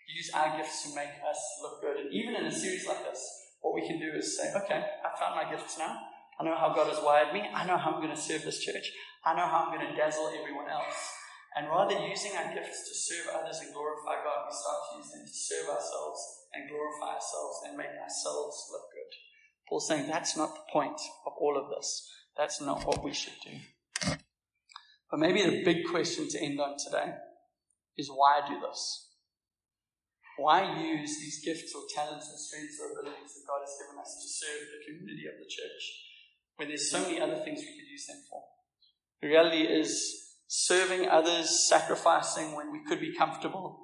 Use 0.08 0.30
our 0.32 0.58
gifts 0.58 0.84
to 0.84 0.96
make 0.96 1.20
us 1.28 1.40
look 1.62 1.82
good. 1.82 1.98
And 1.98 2.14
even 2.14 2.36
in 2.36 2.46
a 2.46 2.52
series 2.52 2.88
like 2.88 3.04
this, 3.04 3.20
what 3.62 3.74
we 3.74 3.88
can 3.88 4.00
do 4.00 4.14
is 4.16 4.38
say, 4.38 4.54
okay, 4.56 4.86
I 5.04 5.10
found 5.20 5.36
my 5.36 5.50
gifts 5.50 5.78
now. 5.78 5.98
I 6.40 6.44
know 6.44 6.56
how 6.56 6.72
God 6.72 6.88
has 6.94 7.04
wired 7.04 7.34
me. 7.34 7.42
I 7.42 7.66
know 7.66 7.78
how 7.78 7.92
I'm 7.92 8.04
going 8.04 8.16
to 8.16 8.22
serve 8.22 8.44
this 8.44 8.64
church. 8.64 8.92
I 9.26 9.34
know 9.34 9.48
how 9.48 9.66
I'm 9.66 9.76
going 9.76 9.90
to 9.90 9.98
dazzle 9.98 10.32
everyone 10.32 10.70
else. 10.70 10.96
And 11.56 11.68
rather 11.68 11.96
using 11.96 12.36
our 12.36 12.54
gifts 12.54 12.84
to 12.84 12.94
serve 12.94 13.42
others 13.42 13.64
and 13.64 13.74
glorify 13.74 14.20
God, 14.20 14.44
we 14.46 14.52
start 14.52 14.80
to 14.92 14.98
use 15.00 15.12
them 15.12 15.24
to 15.26 15.34
serve 15.34 15.68
ourselves 15.72 16.20
and 16.54 16.70
glorify 16.70 17.16
ourselves 17.16 17.58
and 17.66 17.78
make 17.80 17.96
ourselves 17.96 18.70
look 18.72 18.92
good. 18.92 19.12
Paul's 19.68 19.88
saying 19.88 20.08
that's 20.08 20.36
not 20.38 20.54
the 20.54 20.68
point 20.72 21.00
of 21.26 21.34
all 21.40 21.58
of 21.58 21.72
this. 21.72 22.12
That's 22.38 22.62
not 22.62 22.86
what 22.86 23.04
we 23.04 23.14
should 23.14 23.34
do. 23.44 24.18
But 25.10 25.20
maybe 25.20 25.42
the 25.44 25.64
big 25.64 25.86
question 25.90 26.28
to 26.30 26.40
end 26.42 26.60
on 26.60 26.76
today 26.78 27.14
is 27.98 28.10
why 28.10 28.42
do 28.48 28.60
this? 28.60 29.10
Why 30.38 30.82
use 30.82 31.18
these 31.20 31.46
gifts 31.46 31.74
or 31.74 31.84
talents 31.96 32.30
and 32.30 32.40
strengths 32.40 32.78
or 32.82 32.92
abilities 32.92 33.34
that 33.36 33.48
God 33.48 33.62
has 33.62 33.78
given 33.80 34.02
us 34.02 34.20
to 34.22 34.28
serve 34.28 34.68
the 34.68 34.84
community 34.86 35.28
of 35.28 35.40
the 35.40 35.48
church 35.48 35.84
when 36.58 36.68
there's 36.68 36.92
so 36.92 37.02
many 37.02 37.22
other 37.22 37.38
things 37.38 37.60
we 37.62 37.68
could 37.68 37.90
use 37.90 38.06
them 38.08 38.18
for? 38.30 38.44
The 39.22 39.30
reality 39.30 39.62
is 39.62 40.34
serving 40.48 41.08
others, 41.08 41.68
sacrificing 41.70 42.54
when 42.54 42.72
we 42.72 42.84
could 42.86 43.00
be 43.00 43.16
comfortable, 43.16 43.80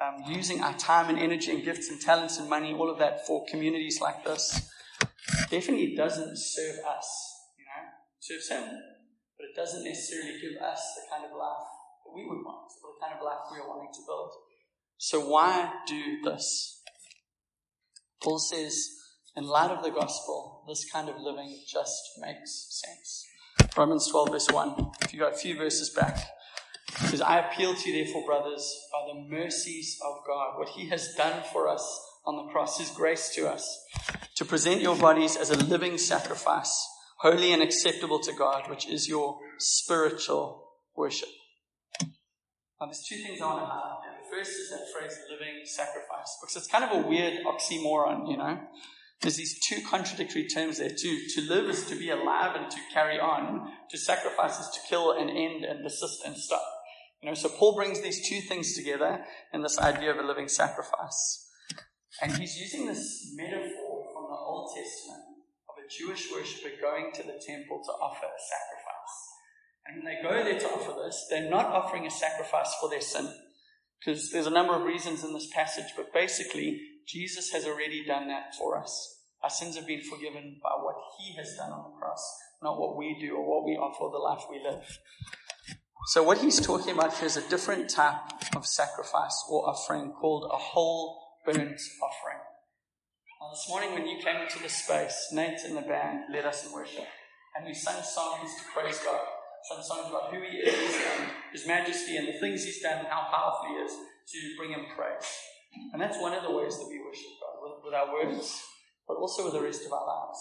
um, 0.00 0.22
using 0.32 0.62
our 0.62 0.76
time 0.78 1.08
and 1.08 1.18
energy 1.18 1.50
and 1.50 1.64
gifts 1.64 1.90
and 1.90 2.00
talents 2.00 2.38
and 2.38 2.48
money, 2.48 2.72
all 2.72 2.90
of 2.90 2.98
that 2.98 3.26
for 3.26 3.44
communities 3.48 4.00
like 4.00 4.24
this, 4.24 4.70
definitely 5.50 5.94
doesn't 5.96 6.36
serve 6.38 6.76
us, 6.86 7.35
serves 8.26 8.48
Him, 8.48 8.64
but 9.36 9.46
it 9.46 9.54
doesn't 9.54 9.84
necessarily 9.84 10.40
give 10.40 10.60
us 10.62 10.82
the 10.96 11.10
kind 11.10 11.24
of 11.24 11.36
life 11.36 11.66
that 12.04 12.14
we 12.14 12.24
would 12.24 12.42
want, 12.42 12.70
or 12.82 12.90
the 12.94 13.00
kind 13.00 13.14
of 13.14 13.24
life 13.24 13.46
we 13.52 13.58
are 13.58 13.68
wanting 13.68 13.92
to 13.94 14.06
build. 14.06 14.30
So 14.98 15.20
why 15.20 15.72
do 15.86 16.22
this? 16.24 16.82
Paul 18.22 18.38
says, 18.38 18.88
in 19.36 19.44
light 19.44 19.70
of 19.70 19.84
the 19.84 19.90
gospel, 19.90 20.64
this 20.66 20.90
kind 20.90 21.08
of 21.08 21.20
living 21.20 21.62
just 21.68 22.02
makes 22.18 22.82
sense. 22.82 23.26
Romans 23.76 24.08
12, 24.08 24.30
verse 24.30 24.50
1. 24.50 24.92
If 25.02 25.12
you 25.12 25.20
go 25.20 25.28
a 25.28 25.36
few 25.36 25.56
verses 25.56 25.90
back, 25.90 26.18
says, 27.10 27.20
I 27.20 27.40
appeal 27.40 27.74
to 27.74 27.90
you, 27.90 28.04
therefore, 28.04 28.24
brothers, 28.24 28.74
by 28.90 29.12
the 29.12 29.28
mercies 29.28 29.98
of 30.02 30.16
God, 30.26 30.58
what 30.58 30.70
He 30.70 30.88
has 30.88 31.14
done 31.14 31.42
for 31.52 31.68
us 31.68 31.84
on 32.24 32.36
the 32.36 32.50
cross, 32.50 32.78
His 32.78 32.90
grace 32.90 33.34
to 33.34 33.46
us, 33.48 33.84
to 34.36 34.44
present 34.46 34.80
your 34.80 34.96
bodies 34.96 35.36
as 35.36 35.50
a 35.50 35.64
living 35.64 35.98
sacrifice, 35.98 36.88
holy 37.18 37.52
and 37.52 37.62
acceptable 37.62 38.20
to 38.20 38.32
God, 38.32 38.68
which 38.68 38.88
is 38.88 39.08
your 39.08 39.38
spiritual 39.58 40.62
worship. 40.94 41.28
Now, 42.80 42.86
there's 42.86 43.04
two 43.08 43.16
things 43.16 43.40
I 43.40 43.46
want 43.46 43.60
to 43.60 43.66
highlight. 43.66 44.20
The 44.22 44.36
first 44.36 44.50
is 44.50 44.70
that 44.70 44.80
phrase, 44.92 45.18
living 45.30 45.62
sacrifice, 45.64 46.36
because 46.40 46.56
it's 46.56 46.66
kind 46.66 46.84
of 46.84 47.04
a 47.04 47.08
weird 47.08 47.44
oxymoron, 47.46 48.30
you 48.30 48.36
know. 48.36 48.60
There's 49.22 49.36
these 49.36 49.58
two 49.66 49.80
contradictory 49.88 50.46
terms 50.46 50.78
there. 50.78 50.90
To, 50.90 51.28
to 51.34 51.40
live 51.48 51.70
is 51.70 51.86
to 51.86 51.96
be 51.96 52.10
alive 52.10 52.54
and 52.54 52.70
to 52.70 52.76
carry 52.92 53.18
on. 53.18 53.72
To 53.90 53.96
sacrifice 53.96 54.58
is 54.58 54.68
to 54.74 54.80
kill 54.90 55.12
and 55.12 55.30
end 55.30 55.64
and 55.64 55.82
desist 55.82 56.22
and 56.26 56.36
stop. 56.36 56.62
You 57.22 57.30
know, 57.30 57.34
so 57.34 57.48
Paul 57.48 57.74
brings 57.74 58.02
these 58.02 58.28
two 58.28 58.42
things 58.42 58.74
together 58.76 59.24
in 59.54 59.62
this 59.62 59.78
idea 59.78 60.10
of 60.10 60.18
a 60.18 60.22
living 60.22 60.48
sacrifice. 60.48 61.48
And 62.20 62.32
he's 62.32 62.58
using 62.58 62.86
this 62.86 63.32
metaphor 63.34 64.04
from 64.12 64.24
the 64.28 64.36
Old 64.36 64.70
Testament 64.76 65.25
Jewish 65.88 66.30
worshiper 66.32 66.70
going 66.80 67.12
to 67.14 67.22
the 67.22 67.40
temple 67.46 67.82
to 67.84 67.92
offer 67.92 68.26
a 68.26 68.42
sacrifice. 68.50 69.16
And 69.86 69.96
when 69.96 70.04
they 70.04 70.22
go 70.22 70.44
there 70.44 70.58
to 70.58 70.74
offer 70.74 70.94
this, 71.04 71.26
they're 71.30 71.50
not 71.50 71.66
offering 71.66 72.06
a 72.06 72.10
sacrifice 72.10 72.74
for 72.80 72.88
their 72.88 73.00
sin. 73.00 73.32
Because 73.98 74.30
there's 74.30 74.46
a 74.46 74.50
number 74.50 74.74
of 74.74 74.82
reasons 74.82 75.24
in 75.24 75.32
this 75.32 75.48
passage, 75.52 75.92
but 75.96 76.12
basically, 76.12 76.80
Jesus 77.06 77.50
has 77.52 77.64
already 77.66 78.04
done 78.04 78.28
that 78.28 78.54
for 78.58 78.78
us. 78.78 79.22
Our 79.42 79.50
sins 79.50 79.76
have 79.76 79.86
been 79.86 80.02
forgiven 80.02 80.58
by 80.62 80.70
what 80.82 80.96
He 81.18 81.36
has 81.36 81.54
done 81.56 81.70
on 81.70 81.90
the 81.90 81.98
cross, 81.98 82.22
not 82.62 82.78
what 82.80 82.96
we 82.96 83.16
do 83.20 83.36
or 83.36 83.46
what 83.48 83.64
we 83.64 83.76
offer, 83.76 84.10
the 84.12 84.18
life 84.18 84.44
we 84.50 84.62
live. 84.62 84.98
So, 86.06 86.22
what 86.22 86.38
he's 86.38 86.60
talking 86.60 86.94
about 86.94 87.14
here 87.14 87.26
is 87.26 87.36
a 87.36 87.48
different 87.48 87.90
type 87.90 88.14
of 88.54 88.64
sacrifice 88.64 89.44
or 89.50 89.68
offering 89.68 90.12
called 90.12 90.48
a 90.52 90.56
whole 90.56 91.40
burnt 91.44 91.80
offering. 92.00 92.38
This 93.50 93.68
morning, 93.68 93.92
when 93.92 94.06
you 94.06 94.18
came 94.18 94.42
into 94.42 94.58
the 94.58 94.68
space, 94.68 95.28
Nate 95.32 95.60
and 95.64 95.76
the 95.76 95.82
band 95.82 96.32
led 96.32 96.44
us 96.44 96.66
in 96.66 96.72
worship, 96.72 97.06
and 97.54 97.66
we 97.66 97.74
sang 97.74 98.02
songs 98.02 98.50
to 98.58 98.62
praise 98.74 98.98
God. 99.04 99.20
Some 99.70 99.82
songs 99.82 100.08
about 100.10 100.34
who 100.34 100.40
He 100.40 100.58
is 100.58 100.94
and 100.94 101.30
His 101.52 101.66
majesty 101.66 102.16
and 102.16 102.26
the 102.26 102.38
things 102.40 102.64
He's 102.64 102.82
done 102.82 102.98
and 102.98 103.08
how 103.08 103.28
powerful 103.30 103.68
He 103.68 103.74
is 103.84 103.92
to 103.92 104.56
bring 104.58 104.70
Him 104.70 104.86
praise. 104.96 105.30
And 105.92 106.00
that's 106.00 106.18
one 106.18 106.32
of 106.32 106.42
the 106.42 106.50
ways 106.50 106.78
that 106.78 106.88
we 106.88 106.98
worship 106.98 107.32
God, 107.40 107.56
with, 107.62 107.84
with 107.84 107.94
our 107.94 108.12
words, 108.12 108.62
but 109.06 109.16
also 109.16 109.44
with 109.44 109.54
the 109.54 109.62
rest 109.62 109.86
of 109.86 109.92
our 109.92 110.06
lives. 110.06 110.38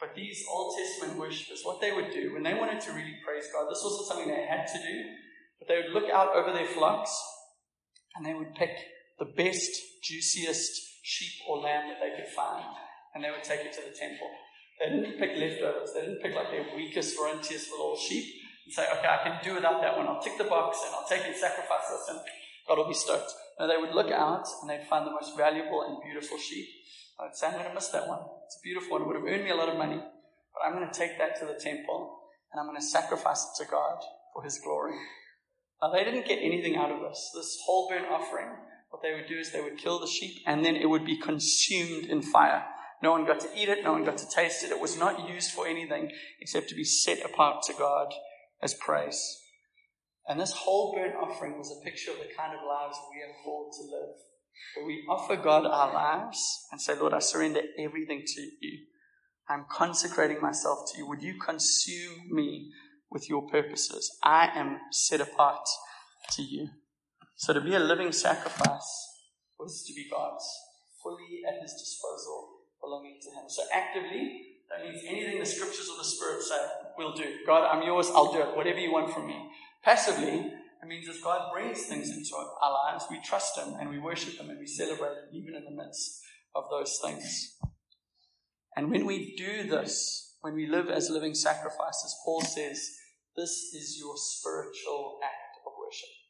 But 0.00 0.14
these 0.16 0.44
Old 0.50 0.74
Testament 0.76 1.18
worshippers, 1.18 1.60
what 1.62 1.80
they 1.80 1.92
would 1.92 2.10
do 2.10 2.32
when 2.32 2.42
they 2.42 2.54
wanted 2.54 2.80
to 2.82 2.92
really 2.92 3.16
praise 3.24 3.46
God, 3.52 3.70
this 3.70 3.82
wasn't 3.84 4.08
something 4.08 4.28
they 4.28 4.46
had 4.46 4.66
to 4.66 4.78
do, 4.78 4.96
but 5.58 5.68
they 5.68 5.76
would 5.76 5.92
look 5.92 6.10
out 6.10 6.34
over 6.34 6.52
their 6.52 6.66
flocks 6.66 7.14
and 8.16 8.26
they 8.26 8.34
would 8.34 8.54
pick 8.54 8.76
the 9.18 9.26
best, 9.36 9.70
juiciest 10.02 10.93
sheep 11.04 11.44
or 11.46 11.60
lamb 11.60 11.92
that 11.92 12.00
they 12.00 12.16
could 12.16 12.32
find 12.32 12.64
and 13.12 13.22
they 13.22 13.30
would 13.30 13.44
take 13.44 13.60
it 13.60 13.76
to 13.76 13.84
the 13.84 13.92
temple. 13.92 14.32
They 14.80 14.88
didn't 14.88 15.20
pick 15.20 15.36
leftovers. 15.36 15.92
They 15.92 16.00
didn't 16.00 16.24
pick 16.24 16.34
like 16.34 16.50
their 16.50 16.64
weakest, 16.74 17.20
runtiest 17.20 17.70
little 17.70 17.96
sheep 17.96 18.24
and 18.64 18.72
say, 18.72 18.88
okay, 18.88 19.06
I 19.06 19.20
can 19.22 19.36
do 19.44 19.54
without 19.54 19.84
that 19.84 19.96
one. 19.96 20.08
I'll 20.08 20.24
tick 20.24 20.40
the 20.40 20.48
box 20.48 20.80
and 20.84 20.96
I'll 20.96 21.06
take 21.06 21.28
and 21.28 21.36
sacrifice 21.36 21.92
this 21.92 22.08
and 22.08 22.18
God 22.66 22.78
will 22.78 22.88
be 22.88 22.96
stoked. 22.96 23.30
No, 23.60 23.68
they 23.68 23.76
would 23.76 23.94
look 23.94 24.10
out 24.10 24.48
and 24.62 24.70
they'd 24.70 24.88
find 24.88 25.06
the 25.06 25.12
most 25.12 25.36
valuable 25.36 25.84
and 25.84 26.02
beautiful 26.02 26.38
sheep. 26.38 26.66
I'd 27.20 27.36
say, 27.36 27.46
I'm 27.46 27.52
going 27.52 27.68
to 27.68 27.74
miss 27.74 27.88
that 27.88 28.08
one. 28.08 28.24
It's 28.46 28.56
a 28.58 28.64
beautiful 28.64 28.98
one. 28.98 29.02
It 29.02 29.06
would 29.06 29.16
have 29.20 29.28
earned 29.28 29.44
me 29.44 29.50
a 29.50 29.60
lot 29.60 29.68
of 29.68 29.76
money. 29.76 30.00
But 30.00 30.60
I'm 30.64 30.72
going 30.72 30.90
to 30.90 30.98
take 30.98 31.18
that 31.18 31.38
to 31.38 31.46
the 31.46 31.60
temple 31.60 32.18
and 32.50 32.58
I'm 32.58 32.66
going 32.66 32.80
to 32.80 32.86
sacrifice 32.86 33.44
it 33.44 33.62
to 33.62 33.70
God 33.70 34.00
for 34.32 34.42
His 34.42 34.58
glory. 34.58 34.96
Now, 35.82 35.92
they 35.92 36.02
didn't 36.02 36.26
get 36.26 36.40
anything 36.40 36.76
out 36.76 36.90
of 36.90 37.00
this. 37.02 37.30
This 37.34 37.58
whole 37.66 37.88
burnt 37.88 38.06
offering, 38.10 38.48
what 38.94 39.02
they 39.02 39.12
would 39.12 39.26
do 39.26 39.40
is 39.40 39.50
they 39.50 39.60
would 39.60 39.76
kill 39.76 39.98
the 39.98 40.06
sheep 40.06 40.40
and 40.46 40.64
then 40.64 40.76
it 40.76 40.88
would 40.88 41.04
be 41.04 41.18
consumed 41.18 42.04
in 42.04 42.22
fire. 42.22 42.64
No 43.02 43.10
one 43.10 43.26
got 43.26 43.40
to 43.40 43.48
eat 43.56 43.68
it, 43.68 43.82
no 43.82 43.90
one 43.90 44.04
got 44.04 44.18
to 44.18 44.30
taste 44.30 44.62
it. 44.62 44.70
It 44.70 44.78
was 44.78 44.96
not 44.96 45.28
used 45.28 45.50
for 45.50 45.66
anything 45.66 46.12
except 46.40 46.68
to 46.68 46.76
be 46.76 46.84
set 46.84 47.18
apart 47.24 47.64
to 47.64 47.72
God 47.76 48.14
as 48.62 48.72
praise. 48.72 49.40
And 50.28 50.38
this 50.38 50.52
whole 50.52 50.94
burnt 50.94 51.16
offering 51.16 51.58
was 51.58 51.72
a 51.72 51.84
picture 51.84 52.12
of 52.12 52.18
the 52.18 52.32
kind 52.38 52.52
of 52.54 52.60
lives 52.64 52.96
we 53.12 53.20
are 53.20 53.34
called 53.42 53.72
to 53.72 53.82
live. 53.82 54.14
Where 54.76 54.86
we 54.86 55.04
offer 55.10 55.34
God 55.34 55.66
our 55.66 55.92
lives 55.92 56.38
and 56.70 56.80
say, 56.80 56.96
Lord, 56.96 57.14
I 57.14 57.18
surrender 57.18 57.62
everything 57.76 58.22
to 58.24 58.40
you. 58.60 58.78
I'm 59.48 59.66
consecrating 59.68 60.40
myself 60.40 60.92
to 60.92 60.98
you. 60.98 61.08
Would 61.08 61.20
you 61.20 61.34
consume 61.44 62.28
me 62.30 62.70
with 63.10 63.28
your 63.28 63.42
purposes? 63.48 64.08
I 64.22 64.50
am 64.54 64.78
set 64.92 65.20
apart 65.20 65.66
to 66.34 66.42
you. 66.42 66.68
So 67.36 67.52
to 67.52 67.60
be 67.60 67.74
a 67.74 67.80
living 67.80 68.12
sacrifice 68.12 69.08
was 69.58 69.84
to 69.86 69.94
be 69.94 70.08
God's, 70.10 70.46
fully 71.02 71.42
at 71.46 71.60
his 71.62 71.72
disposal, 71.72 72.60
belonging 72.80 73.18
to 73.22 73.30
him. 73.30 73.48
So 73.48 73.62
actively, 73.72 74.54
that 74.70 74.84
means 74.84 75.02
anything 75.06 75.38
the 75.38 75.46
scriptures 75.46 75.88
or 75.90 75.98
the 75.98 76.04
Spirit 76.04 76.42
say, 76.42 76.56
we'll 76.96 77.14
do. 77.14 77.24
God, 77.46 77.64
I'm 77.70 77.86
yours, 77.86 78.10
I'll 78.14 78.32
do 78.32 78.40
it. 78.40 78.56
Whatever 78.56 78.78
you 78.78 78.92
want 78.92 79.12
from 79.12 79.26
me. 79.26 79.50
Passively, 79.82 80.52
it 80.82 80.88
means 80.88 81.08
as 81.08 81.20
God 81.20 81.52
brings 81.52 81.86
things 81.86 82.10
into 82.10 82.34
our 82.36 82.72
lives, 82.72 83.04
we 83.10 83.20
trust 83.22 83.58
Him 83.58 83.74
and 83.80 83.90
we 83.90 83.98
worship 83.98 84.34
Him 84.34 84.50
and 84.50 84.58
we 84.58 84.66
celebrate 84.66 85.12
Him 85.12 85.28
even 85.32 85.54
in 85.54 85.64
the 85.64 85.70
midst 85.70 86.22
of 86.54 86.64
those 86.70 86.98
things. 87.02 87.56
And 88.76 88.90
when 88.90 89.06
we 89.06 89.34
do 89.36 89.68
this, 89.68 90.36
when 90.40 90.54
we 90.54 90.66
live 90.66 90.88
as 90.88 91.10
living 91.10 91.34
sacrifices, 91.34 92.16
Paul 92.24 92.42
says, 92.42 92.90
this 93.36 93.50
is 93.74 93.96
your 93.98 94.14
spiritual 94.16 95.18
act 95.22 95.58
of 95.66 95.72
worship. 95.78 96.23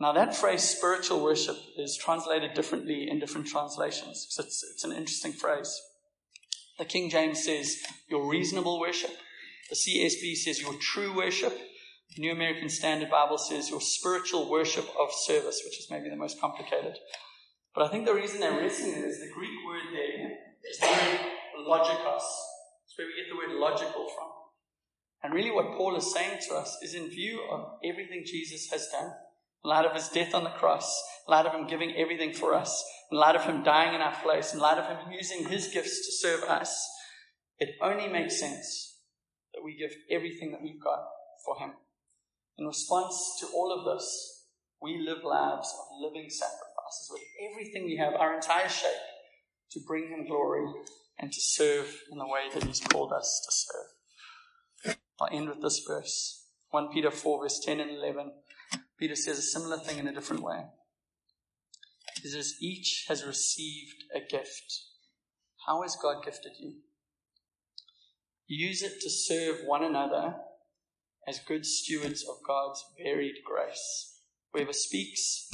Now, 0.00 0.12
that 0.12 0.34
phrase 0.34 0.62
spiritual 0.62 1.22
worship 1.22 1.56
is 1.76 1.94
translated 1.94 2.54
differently 2.54 3.06
in 3.08 3.20
different 3.20 3.48
translations. 3.48 4.26
So 4.30 4.42
it's, 4.42 4.64
it's 4.72 4.84
an 4.84 4.92
interesting 4.92 5.32
phrase. 5.32 5.78
The 6.78 6.86
King 6.86 7.10
James 7.10 7.44
says 7.44 7.76
your 8.08 8.26
reasonable 8.26 8.80
worship. 8.80 9.10
The 9.68 9.76
CSB 9.76 10.36
says 10.36 10.58
your 10.58 10.72
true 10.80 11.14
worship. 11.14 11.52
The 12.16 12.22
New 12.22 12.32
American 12.32 12.70
Standard 12.70 13.10
Bible 13.10 13.36
says 13.36 13.68
your 13.68 13.82
spiritual 13.82 14.50
worship 14.50 14.86
of 14.98 15.10
service, 15.12 15.60
which 15.64 15.78
is 15.78 15.88
maybe 15.90 16.08
the 16.08 16.16
most 16.16 16.40
complicated. 16.40 16.96
But 17.74 17.84
I 17.84 17.88
think 17.88 18.06
the 18.06 18.14
reason 18.14 18.40
they're 18.40 18.58
wrestling 18.58 18.92
it 18.92 19.04
is 19.04 19.20
the 19.20 19.30
Greek 19.32 19.52
word 19.66 19.82
there 19.92 20.32
is 20.68 20.78
the 20.78 20.86
word 20.86 21.66
logikos. 21.68 22.24
It's 22.86 22.96
where 22.96 23.06
we 23.06 23.14
get 23.14 23.28
the 23.30 23.36
word 23.36 23.60
logical 23.60 24.08
from. 24.08 24.28
And 25.22 25.34
really 25.34 25.50
what 25.50 25.76
Paul 25.76 25.96
is 25.96 26.12
saying 26.12 26.40
to 26.48 26.54
us 26.54 26.78
is 26.82 26.94
in 26.94 27.10
view 27.10 27.42
of 27.52 27.74
everything 27.84 28.24
Jesus 28.24 28.70
has 28.70 28.88
done, 28.88 29.12
in 29.64 29.70
light 29.70 29.84
of 29.84 29.94
his 29.94 30.08
death 30.08 30.34
on 30.34 30.44
the 30.44 30.50
cross, 30.50 31.02
in 31.26 31.32
light 31.32 31.46
of 31.46 31.54
him 31.54 31.66
giving 31.66 31.94
everything 31.96 32.32
for 32.32 32.54
us, 32.54 32.84
in 33.10 33.18
light 33.18 33.36
of 33.36 33.44
him 33.44 33.62
dying 33.62 33.94
in 33.94 34.00
our 34.00 34.14
place, 34.22 34.52
in 34.52 34.60
light 34.60 34.78
of 34.78 34.86
him 34.86 35.12
using 35.12 35.46
his 35.46 35.68
gifts 35.68 36.06
to 36.06 36.12
serve 36.12 36.42
us, 36.44 36.88
it 37.58 37.76
only 37.82 38.08
makes 38.08 38.40
sense 38.40 38.96
that 39.52 39.62
we 39.62 39.76
give 39.76 39.94
everything 40.10 40.52
that 40.52 40.62
we've 40.62 40.82
got 40.82 41.04
for 41.44 41.58
him. 41.58 41.72
In 42.58 42.66
response 42.66 43.36
to 43.40 43.46
all 43.54 43.72
of 43.72 43.84
this, 43.84 44.46
we 44.80 44.98
live 44.98 45.24
lives 45.24 45.74
of 45.78 46.00
living 46.00 46.30
sacrifices 46.30 47.10
with 47.10 47.22
everything 47.50 47.84
we 47.84 47.96
have, 47.96 48.14
our 48.14 48.34
entire 48.34 48.68
shape, 48.68 48.90
to 49.72 49.80
bring 49.86 50.08
him 50.08 50.26
glory 50.26 50.66
and 51.18 51.30
to 51.32 51.40
serve 51.40 52.02
in 52.10 52.18
the 52.18 52.26
way 52.26 52.48
that 52.52 52.64
he's 52.64 52.80
called 52.80 53.12
us 53.12 53.46
to 53.46 53.52
serve. 53.52 54.96
I'll 55.20 55.28
end 55.30 55.48
with 55.48 55.60
this 55.60 55.82
verse 55.86 56.46
1 56.70 56.92
Peter 56.92 57.10
4, 57.10 57.42
verse 57.42 57.60
10 57.60 57.80
and 57.80 57.90
11. 57.90 58.32
Peter 59.00 59.16
says 59.16 59.38
a 59.38 59.42
similar 59.42 59.78
thing 59.78 59.98
in 59.98 60.06
a 60.06 60.12
different 60.12 60.42
way. 60.42 60.66
He 62.22 62.28
says, 62.28 62.56
Each 62.60 63.06
has 63.08 63.24
received 63.24 64.04
a 64.14 64.20
gift. 64.20 64.82
How 65.66 65.80
has 65.80 65.96
God 65.96 66.22
gifted 66.22 66.52
you? 66.60 66.74
Use 68.46 68.82
it 68.82 69.00
to 69.00 69.08
serve 69.08 69.64
one 69.64 69.82
another 69.82 70.34
as 71.26 71.40
good 71.48 71.64
stewards 71.64 72.22
of 72.28 72.46
God's 72.46 72.84
varied 73.02 73.36
grace. 73.42 74.18
Whoever 74.52 74.74
speaks 74.74 75.48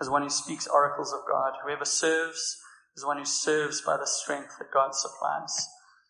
is 0.00 0.08
one 0.08 0.22
who 0.22 0.30
speaks 0.30 0.66
oracles 0.66 1.12
of 1.12 1.20
God. 1.30 1.52
Whoever 1.64 1.84
serves 1.84 2.56
is 2.96 3.04
one 3.04 3.18
who 3.18 3.26
serves 3.26 3.82
by 3.82 3.98
the 3.98 4.06
strength 4.06 4.54
that 4.58 4.72
God 4.72 4.94
supplies, 4.94 5.68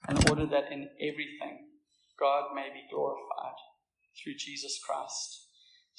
in 0.09 0.19
order 0.29 0.47
that 0.47 0.71
in 0.71 0.89
everything 1.01 1.67
God 2.21 2.55
may 2.55 2.69
be 2.73 2.87
glorified 2.93 3.57
through 4.23 4.35
Jesus 4.39 4.79
Christ. 4.87 5.46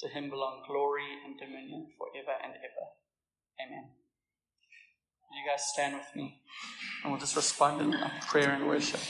To 0.00 0.08
him 0.08 0.30
belong 0.30 0.62
glory 0.68 1.06
and 1.26 1.36
dominion 1.38 1.88
forever 1.98 2.38
and 2.42 2.52
ever. 2.52 2.86
Amen. 3.60 3.90
You 5.32 5.50
guys 5.50 5.64
stand 5.72 5.94
with 5.94 6.14
me, 6.14 6.40
and 7.02 7.12
we'll 7.12 7.20
just 7.20 7.34
respond 7.34 7.80
in 7.82 8.00
prayer 8.28 8.50
and 8.50 8.68
worship. 8.68 9.00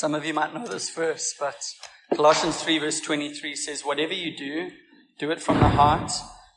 Some 0.00 0.14
of 0.14 0.24
you 0.24 0.32
might 0.32 0.54
know 0.54 0.66
this 0.66 0.88
verse, 0.88 1.34
but 1.38 1.62
Colossians 2.14 2.56
3 2.62 2.78
verse 2.78 3.02
23 3.02 3.54
says, 3.54 3.84
whatever 3.84 4.14
you 4.14 4.34
do, 4.34 4.70
do 5.18 5.30
it 5.30 5.42
from 5.42 5.58
the 5.58 5.68
heart 5.68 6.10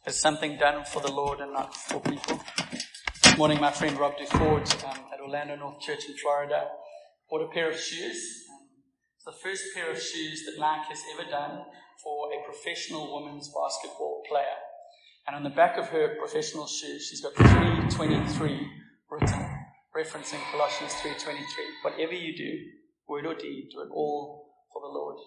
as 0.05 0.17
something 0.17 0.57
done 0.57 0.85
for 0.85 1.01
the 1.01 1.11
Lord 1.11 1.41
and 1.41 1.51
not 1.51 1.75
for 1.75 1.99
people. 1.99 2.39
This 3.21 3.37
morning, 3.37 3.59
my 3.59 3.71
friend 3.71 3.99
Rob 3.99 4.13
Duford 4.15 4.73
um, 4.85 4.97
at 5.13 5.19
Orlando 5.19 5.57
North 5.57 5.81
Church 5.81 6.05
in 6.07 6.15
Florida 6.15 6.69
bought 7.29 7.41
a 7.41 7.53
pair 7.53 7.69
of 7.69 7.77
shoes. 7.77 8.15
It's 9.17 9.25
the 9.25 9.35
first 9.43 9.63
pair 9.75 9.91
of 9.91 10.01
shoes 10.01 10.45
that 10.45 10.57
Nike 10.57 10.87
has 10.87 11.01
ever 11.13 11.29
done 11.29 11.65
for 12.01 12.29
a 12.31 12.45
professional 12.45 13.13
women's 13.13 13.49
basketball 13.49 14.23
player. 14.29 14.55
And 15.27 15.35
on 15.35 15.43
the 15.43 15.49
back 15.49 15.77
of 15.77 15.89
her 15.89 16.15
professional 16.17 16.65
shoes, 16.65 17.09
she's 17.09 17.19
got 17.19 17.35
323 17.35 18.67
written, 19.11 19.49
referencing 19.93 20.39
Colossians 20.49 20.93
3.23. 20.93 21.43
Whatever 21.83 22.13
you 22.13 22.37
do, 22.37 22.82
do 23.21 23.81
it 23.81 23.89
all 23.91 24.49
for 24.71 24.81
the 24.81 24.87
Lord. 24.87 25.17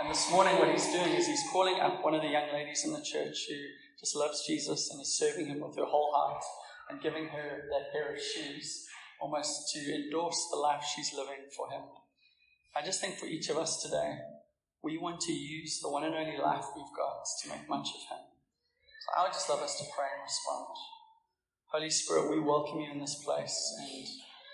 And 0.00 0.10
this 0.10 0.30
morning, 0.30 0.58
what 0.58 0.70
he's 0.70 0.86
doing 0.92 1.12
is 1.14 1.26
he's 1.26 1.42
calling 1.52 1.80
up 1.80 2.04
one 2.04 2.14
of 2.14 2.22
the 2.22 2.28
young 2.28 2.52
ladies 2.52 2.84
in 2.84 2.92
the 2.92 3.02
church 3.02 3.46
who 3.48 3.56
just 3.98 4.16
loves 4.16 4.46
Jesus 4.46 4.90
and 4.90 5.00
is 5.00 5.18
serving 5.18 5.46
him 5.46 5.60
with 5.60 5.76
her 5.76 5.84
whole 5.84 6.12
heart 6.14 6.42
and 6.90 7.00
giving 7.00 7.28
her 7.28 7.62
that 7.70 7.92
pair 7.92 8.14
of 8.14 8.20
shoes 8.20 8.86
almost 9.20 9.72
to 9.72 9.94
endorse 9.94 10.48
the 10.50 10.58
life 10.58 10.84
she's 10.94 11.14
living 11.14 11.46
for 11.56 11.70
him. 11.70 11.82
I 12.76 12.84
just 12.84 13.00
think 13.00 13.16
for 13.16 13.26
each 13.26 13.48
of 13.48 13.56
us 13.56 13.82
today, 13.82 14.18
we 14.82 14.98
want 14.98 15.20
to 15.22 15.32
use 15.32 15.80
the 15.80 15.88
one 15.88 16.04
and 16.04 16.14
only 16.14 16.36
life 16.36 16.64
we've 16.76 16.96
got 16.96 17.24
to 17.42 17.48
make 17.48 17.68
much 17.68 17.88
of 17.88 18.16
him. 18.16 18.24
So 19.00 19.08
I 19.16 19.22
would 19.22 19.32
just 19.32 19.48
love 19.48 19.60
us 19.60 19.78
to 19.78 19.84
pray 19.96 20.06
and 20.12 20.22
respond. 20.22 20.66
Holy 21.66 21.90
Spirit, 21.90 22.30
we 22.30 22.40
welcome 22.40 22.80
you 22.80 22.90
in 22.92 23.00
this 23.00 23.22
place. 23.24 23.74
And 23.78 24.06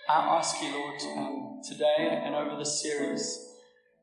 I 0.09 0.37
ask 0.37 0.61
you, 0.61 0.71
Lord, 0.71 1.01
um, 1.15 1.61
today 1.67 2.21
and 2.23 2.35
over 2.35 2.57
this 2.57 2.81
series, 2.81 3.49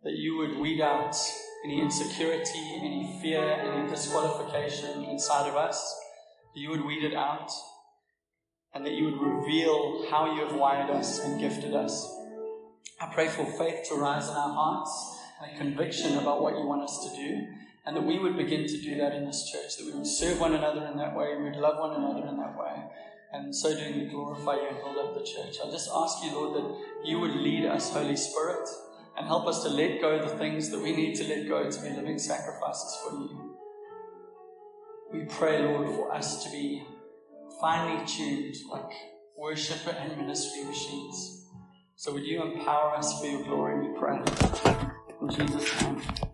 that 0.05 0.13
you 0.13 0.37
would 0.39 0.59
weed 0.59 0.81
out 0.81 1.17
any 1.65 1.81
insecurity, 1.81 2.79
any 2.81 3.19
fear, 3.21 3.43
any 3.43 3.89
disqualification 3.91 5.05
inside 5.05 5.49
of 5.49 5.57
us, 5.57 5.99
that 6.55 6.61
you 6.61 6.71
would 6.71 6.85
weed 6.85 7.05
it 7.05 7.15
out, 7.15 7.51
and 8.75 8.87
that 8.87 8.93
you 8.93 9.05
would 9.07 9.21
reveal 9.21 10.07
how 10.11 10.35
you 10.35 10.47
have 10.47 10.55
wired 10.55 10.91
us 10.91 11.19
and 11.25 11.41
gifted 11.41 11.75
us. 11.75 12.09
I 13.01 13.07
pray 13.13 13.29
for 13.29 13.45
faith 13.45 13.89
to 13.89 13.97
rise 13.97 14.29
in 14.29 14.35
our 14.35 14.55
hearts 14.55 15.19
and 15.43 15.53
a 15.53 15.59
conviction 15.59 16.17
about 16.19 16.43
what 16.43 16.57
you 16.57 16.65
want 16.65 16.83
us 16.83 17.11
to 17.11 17.17
do, 17.17 17.47
and 17.85 17.97
that 17.97 18.05
we 18.05 18.19
would 18.19 18.37
begin 18.37 18.67
to 18.67 18.81
do 18.81 18.97
that 18.97 19.15
in 19.15 19.27
this 19.27 19.51
church, 19.51 19.77
that 19.77 19.87
we 19.87 19.93
would 19.93 20.07
serve 20.07 20.41
one 20.41 20.55
another 20.55 20.87
in 20.87 20.97
that 20.97 21.17
way, 21.17 21.37
we 21.37 21.45
would 21.45 21.57
love 21.57 21.79
one 21.79 21.97
another 21.97 22.27
in 22.29 22.37
that 22.37 22.57
way, 22.57 22.85
and 23.33 23.55
so 23.55 23.75
doing 23.75 23.99
we 23.99 24.07
glorify 24.07 24.55
you 24.55 24.69
and 24.69 24.77
build 24.79 24.99
up 24.99 25.15
the 25.15 25.25
church. 25.25 25.57
I 25.65 25.71
just 25.71 25.91
ask 25.95 26.25
you, 26.25 26.33
Lord, 26.33 26.57
that 26.57 27.09
you 27.09 27.21
would 27.21 27.35
lead 27.35 27.67
us, 27.67 27.93
Holy 27.93 28.17
Spirit 28.17 28.69
and 29.19 29.27
help 29.27 29.49
us 29.49 29.65
to 29.65 29.69
let 29.69 30.01
go 30.01 30.19
the 30.19 30.37
things 30.37 30.71
that 30.71 30.81
we 30.81 30.95
need 30.95 31.17
to 31.17 31.25
let 31.25 31.49
go 31.49 31.69
to 31.69 31.83
be 31.83 31.91
living 31.91 32.19
sacrifices 32.19 32.97
for 33.03 33.17
you. 33.17 33.57
We 35.13 35.25
pray, 35.25 35.61
Lord, 35.63 35.89
for 35.89 36.15
us 36.15 36.45
to 36.45 36.51
be 36.51 36.87
finely 37.61 38.07
tuned 38.07 38.55
like 38.71 38.93
worship 39.37 39.81
and 39.93 40.17
ministry 40.17 40.63
machines. 40.63 41.47
So 41.97 42.13
would 42.13 42.25
you 42.25 42.43
empower 42.43 42.95
us 42.95 43.21
for 43.21 43.27
your 43.27 43.43
glory, 43.43 43.89
we 43.89 43.99
pray. 43.99 44.21
In 45.21 45.29
Jesus' 45.31 45.83
name. 45.83 46.28